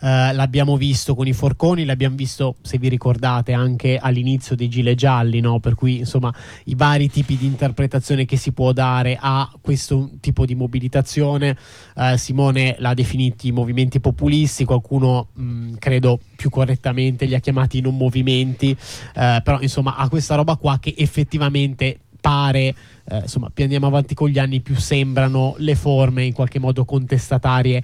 eh, 0.06 0.34
l'abbiamo 0.34 0.78
visto 0.78 1.16
con 1.16 1.26
i 1.26 1.34
forconi, 1.34 1.84
l'abbiamo 1.84 2.16
visto, 2.16 2.58
se 2.62 2.78
vi 2.78 2.90
ricordate, 2.90 3.54
anche 3.54 3.98
all'inizio 3.98 4.56
dei 4.56 4.70
Gile 4.70 4.94
Gialli, 4.94 5.40
no? 5.40 5.60
per 5.60 5.74
cui 5.74 5.98
insomma 5.98 6.32
i 6.66 6.76
vari 6.76 7.10
tipi 7.10 7.36
di 7.36 7.48
interpretazione 7.48 8.26
che 8.26 8.38
si 8.38 8.52
può 8.52 8.72
dare 8.72 9.18
a 9.20 9.52
questo 9.62 10.12
tipo 10.20 10.46
di 10.46 10.54
mobilitazione. 10.54 11.58
Eh, 11.96 12.20
Simone 12.20 12.76
l'ha 12.78 12.94
definiti 12.94 13.52
movimenti 13.52 14.00
populisti, 14.00 14.64
qualcuno 14.64 15.30
mh, 15.34 15.74
credo 15.80 16.20
più 16.36 16.52
correttamente 16.52 17.26
li 17.26 17.34
ha 17.34 17.40
chiamati 17.40 17.82
non 17.82 17.98
movimenti, 17.98 18.78
eh, 19.16 19.42
però 19.44 19.60
insomma 19.60 19.96
ha 19.96 20.08
questa 20.08 20.36
roba 20.36 20.56
qua 20.56 20.78
che 20.80 20.94
effettivamente 20.96 22.02
pare, 22.26 22.76
eh, 23.08 23.18
insomma, 23.22 23.52
più 23.54 23.64
andiamo 23.64 23.86
avanti 23.86 24.16
con 24.16 24.30
gli 24.30 24.40
anni, 24.40 24.62
più 24.62 24.76
sembrano 24.76 25.54
le 25.60 25.76
forme 25.76 26.26
in 26.26 26.34
qualche 26.34 26.58
modo 26.58 26.84
contestatarie 26.84 27.84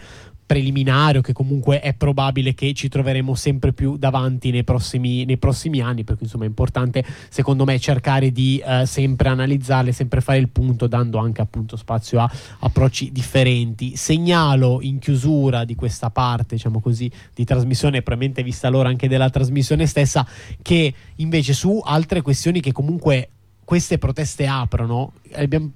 preliminari 0.51 1.19
o 1.19 1.21
che 1.21 1.31
comunque 1.31 1.79
è 1.79 1.93
probabile 1.93 2.53
che 2.53 2.73
ci 2.73 2.89
troveremo 2.89 3.35
sempre 3.35 3.71
più 3.71 3.95
davanti 3.95 4.51
nei 4.51 4.65
prossimi, 4.65 5.23
nei 5.23 5.37
prossimi 5.37 5.79
anni, 5.79 6.03
per 6.03 6.15
cui 6.15 6.25
insomma 6.25 6.43
è 6.43 6.47
importante 6.47 7.05
secondo 7.29 7.63
me 7.63 7.79
cercare 7.79 8.33
di 8.33 8.61
eh, 8.61 8.85
sempre 8.85 9.29
analizzarle, 9.29 9.93
sempre 9.93 10.19
fare 10.19 10.39
il 10.39 10.49
punto, 10.49 10.87
dando 10.87 11.19
anche 11.19 11.39
appunto 11.39 11.77
spazio 11.77 12.19
a 12.19 12.29
approcci 12.59 13.13
differenti. 13.13 13.95
Segnalo 13.95 14.81
in 14.81 14.99
chiusura 14.99 15.63
di 15.63 15.73
questa 15.73 16.09
parte, 16.09 16.55
diciamo 16.55 16.81
così, 16.81 17.09
di 17.33 17.45
trasmissione, 17.45 18.01
probabilmente 18.01 18.43
vista 18.43 18.67
l'ora 18.67 18.89
anche 18.89 19.07
della 19.07 19.29
trasmissione 19.29 19.85
stessa, 19.85 20.27
che 20.61 20.93
invece 21.15 21.53
su 21.53 21.79
altre 21.81 22.21
questioni 22.21 22.59
che 22.59 22.73
comunque 22.73 23.29
queste 23.63 23.97
proteste 23.97 24.47
aprono, 24.47 25.13
abbiamo, 25.31 25.71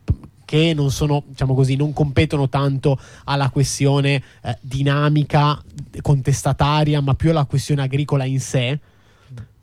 che 0.45 0.73
non 0.73 0.91
sono, 0.91 1.23
diciamo 1.27 1.53
così, 1.53 1.75
non 1.75 1.91
competono 1.91 2.47
tanto 2.47 2.97
alla 3.25 3.49
questione 3.49 4.21
eh, 4.41 4.57
dinamica, 4.61 5.61
contestataria, 6.01 7.01
ma 7.01 7.15
più 7.15 7.31
alla 7.31 7.45
questione 7.45 7.81
agricola 7.81 8.23
in 8.23 8.39
sé. 8.39 8.79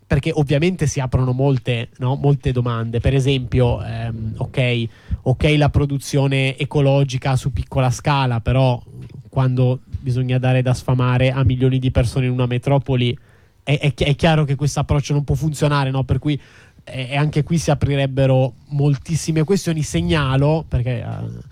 Perché 0.07 0.31
ovviamente 0.35 0.87
si 0.87 1.01
aprono 1.01 1.33
molte, 1.33 1.89
no? 1.99 2.17
molte 2.17 2.53
domande. 2.53 3.01
Per 3.01 3.15
esempio, 3.15 3.83
ehm, 3.83 4.35
ok, 4.37 4.89
ok 5.23 5.55
la 5.57 5.71
produzione 5.71 6.59
ecologica 6.59 7.35
su 7.37 7.51
piccola 7.51 7.91
scala, 7.91 8.41
però 8.41 8.83
quando 9.31 9.81
bisogna 9.99 10.37
dare 10.37 10.61
da 10.61 10.75
sfamare 10.75 11.31
a 11.31 11.43
milioni 11.45 11.79
di 11.79 11.91
persone 11.91 12.27
in 12.27 12.33
una 12.33 12.45
metropoli, 12.45 13.17
è, 13.63 13.79
è, 13.79 13.95
è 13.95 14.15
chiaro 14.15 14.45
che 14.45 14.57
questo 14.57 14.81
approccio 14.81 15.15
non 15.15 15.25
può 15.25 15.35
funzionare, 15.35 15.91
no? 15.91 16.03
Per 16.05 16.19
cui 16.19 16.39
e 16.85 17.17
anche 17.17 17.43
qui 17.43 17.59
si 17.59 17.71
aprirebbero 17.71 18.55
moltissime 18.71 19.45
questioni. 19.45 19.83
Segnalo, 19.83 20.65
perché 20.67 21.05
uh, 21.07 21.43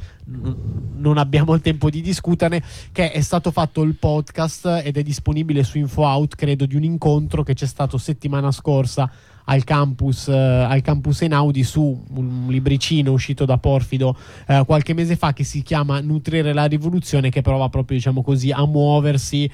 non 0.96 1.18
abbiamo 1.18 1.54
il 1.54 1.60
tempo 1.60 1.90
di 1.90 2.00
discuterne, 2.00 2.62
che 2.92 3.12
è 3.12 3.20
stato 3.20 3.50
fatto 3.50 3.82
il 3.82 3.94
podcast 3.94 4.82
ed 4.84 4.96
è 4.96 5.02
disponibile 5.02 5.62
su 5.62 5.78
InfoOut, 5.78 6.34
credo, 6.34 6.66
di 6.66 6.76
un 6.76 6.84
incontro 6.84 7.42
che 7.42 7.54
c'è 7.54 7.66
stato 7.66 7.98
settimana 7.98 8.50
scorsa 8.50 9.10
al 9.44 9.64
campus, 9.64 10.26
uh, 10.26 10.32
al 10.32 10.80
campus 10.82 11.22
Einaudi 11.22 11.64
su 11.64 12.04
un 12.14 12.46
libricino 12.48 13.12
uscito 13.12 13.44
da 13.44 13.58
Porfido 13.58 14.16
uh, 14.46 14.64
qualche 14.64 14.94
mese 14.94 15.16
fa 15.16 15.32
che 15.32 15.44
si 15.44 15.62
chiama 15.62 16.00
Nutrire 16.00 16.52
la 16.52 16.66
rivoluzione, 16.66 17.30
che 17.30 17.40
prova 17.40 17.68
proprio, 17.68 17.96
diciamo 17.96 18.22
così, 18.22 18.50
a 18.50 18.64
muoversi 18.66 19.50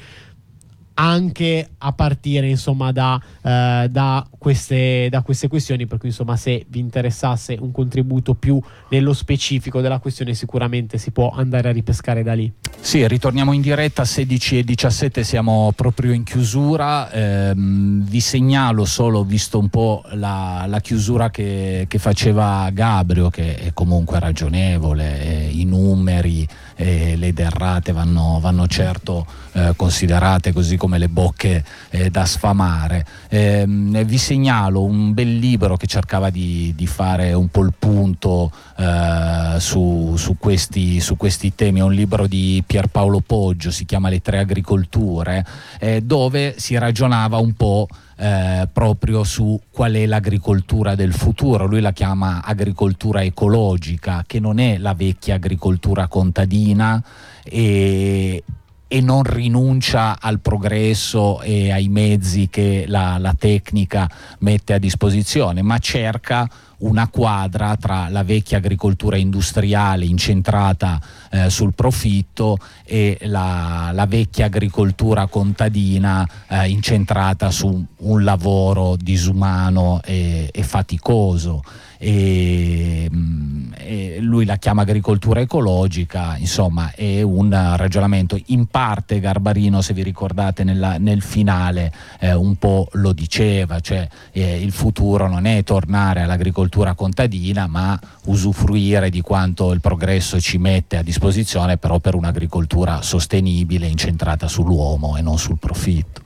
anche 0.98 1.68
a 1.78 1.92
partire 1.92 2.48
insomma 2.48 2.92
da, 2.92 3.20
eh, 3.42 3.88
da, 3.90 4.26
queste, 4.38 5.08
da, 5.10 5.22
queste, 5.22 5.48
questioni 5.48 5.86
per 5.86 5.98
cui 5.98 6.08
insomma 6.08 6.36
se 6.36 6.64
vi 6.68 6.78
interessasse 6.78 7.56
un 7.60 7.70
contributo 7.70 8.34
più 8.34 8.60
nello 8.90 9.12
specifico 9.12 9.80
della 9.80 9.98
questione 9.98 10.34
sicuramente 10.34 10.98
si 10.98 11.10
può 11.10 11.30
andare 11.30 11.68
a 11.68 11.72
ripescare 11.72 12.22
da 12.22 12.34
lì. 12.34 12.50
Sì 12.80 13.06
ritorniamo 13.06 13.52
in 13.52 13.60
diretta 13.60 14.04
16 14.04 14.58
e 14.58 14.64
17 14.64 15.24
siamo 15.24 15.72
proprio 15.74 16.12
in 16.12 16.22
chiusura. 16.22 17.10
Ehm, 17.10 18.04
vi 18.04 18.20
segnalo 18.20 18.84
solo 18.84 19.24
visto 19.24 19.58
un 19.58 19.68
po' 19.68 20.02
la, 20.12 20.64
la 20.66 20.80
chiusura 20.80 21.30
che, 21.30 21.84
che, 21.88 21.98
faceva 21.98 22.70
Gabrio 22.72 23.28
che 23.30 23.56
è 23.56 23.72
comunque 23.72 24.18
ragionevole 24.20 25.20
eh, 25.20 25.50
i 25.52 25.64
numeri 25.64 26.46
eh, 26.76 27.16
le 27.16 27.32
derrate 27.32 27.92
vanno, 27.92 28.38
vanno 28.40 28.66
certo 28.66 29.26
eh, 29.52 29.72
considerate 29.74 30.52
così 30.52 30.76
come 30.76 30.98
le 30.98 31.08
bocche 31.08 31.64
eh, 31.90 32.10
da 32.10 32.24
sfamare. 32.24 33.04
Eh, 33.28 33.64
vi 33.66 34.18
segnalo 34.18 34.82
un 34.82 35.14
bel 35.14 35.38
libro 35.38 35.76
che 35.76 35.86
cercava 35.86 36.30
di, 36.30 36.72
di 36.76 36.86
fare 36.86 37.32
un 37.32 37.48
po' 37.48 37.62
il 37.62 37.72
punto 37.76 38.52
eh, 38.76 39.56
su, 39.58 40.14
su, 40.16 40.36
questi, 40.38 41.00
su, 41.00 41.16
questi, 41.16 41.54
temi, 41.54 41.80
è 41.80 41.82
un 41.82 41.94
libro 41.94 42.26
di 42.26 42.62
Pierpaolo 42.66 43.20
Poggio, 43.20 43.70
si 43.70 43.84
chiama 43.86 44.08
Le 44.08 44.20
tre 44.20 44.38
agricolture, 44.38 45.44
eh, 45.78 46.02
dove 46.02 46.54
si 46.58 46.76
ragionava 46.76 47.38
un 47.38 47.54
po' 47.54 47.88
Eh, 48.18 48.66
proprio 48.72 49.24
su 49.24 49.60
qual 49.70 49.92
è 49.92 50.06
l'agricoltura 50.06 50.94
del 50.94 51.12
futuro. 51.12 51.66
Lui 51.66 51.82
la 51.82 51.92
chiama 51.92 52.42
agricoltura 52.42 53.22
ecologica, 53.22 54.24
che 54.26 54.40
non 54.40 54.58
è 54.58 54.78
la 54.78 54.94
vecchia 54.94 55.34
agricoltura 55.34 56.08
contadina 56.08 57.02
e, 57.44 58.42
e 58.88 59.00
non 59.00 59.24
rinuncia 59.24 60.18
al 60.20 60.38
progresso 60.40 61.40
e 61.40 61.72
ai 61.72 61.88
mezzi 61.88 62.48
che 62.48 62.84
la, 62.86 63.18
la 63.18 63.34
tecnica 63.36 64.08
mette 64.40 64.74
a 64.74 64.78
disposizione, 64.78 65.62
ma 65.62 65.78
cerca 65.78 66.48
una 66.78 67.08
quadra 67.08 67.76
tra 67.76 68.08
la 68.10 68.22
vecchia 68.22 68.58
agricoltura 68.58 69.16
industriale 69.16 70.04
incentrata 70.04 71.00
eh, 71.30 71.48
sul 71.50 71.74
profitto 71.74 72.58
e 72.84 73.18
la, 73.22 73.90
la, 73.92 74.06
vecchia 74.06 74.46
agricoltura 74.46 75.26
contadina 75.26 76.28
eh, 76.48 76.68
incentrata 76.68 77.50
su 77.50 77.84
un 77.96 78.24
lavoro 78.24 78.96
disumano 78.96 80.00
e, 80.04 80.50
e 80.52 80.62
faticoso 80.62 81.62
e, 81.98 83.08
mm, 83.12 83.72
e 83.78 84.18
lui 84.20 84.44
la 84.44 84.56
chiama 84.56 84.82
agricoltura 84.82 85.40
ecologica, 85.40 86.36
insomma 86.38 86.92
è 86.94 87.22
un 87.22 87.50
ragionamento 87.76 88.38
in 88.46 88.66
parte 88.66 89.20
Garbarino 89.20 89.80
se 89.80 89.94
vi 89.94 90.02
ricordate 90.02 90.64
nella, 90.64 90.98
nel 90.98 91.22
finale 91.22 91.92
eh, 92.18 92.34
un 92.34 92.56
po' 92.56 92.88
lo 92.92 93.12
diceva, 93.12 93.80
cioè 93.80 94.08
eh, 94.32 94.60
il 94.60 94.72
futuro 94.72 95.28
non 95.28 95.46
è 95.46 95.62
tornare 95.62 96.22
all'agricoltura 96.22 96.94
contadina 96.94 97.66
ma 97.66 97.98
usufruire 98.24 99.10
di 99.10 99.20
quanto 99.20 99.72
il 99.72 99.80
progresso 99.80 100.40
ci 100.40 100.58
mette 100.58 100.96
a 100.96 101.02
disposizione 101.02 101.76
però 101.76 101.98
per 101.98 102.14
un'agricoltura 102.14 103.02
sostenibile 103.02 103.86
incentrata 103.86 104.48
sull'uomo 104.48 105.16
e 105.16 105.22
non 105.22 105.38
sul 105.38 105.58
profitto. 105.58 106.24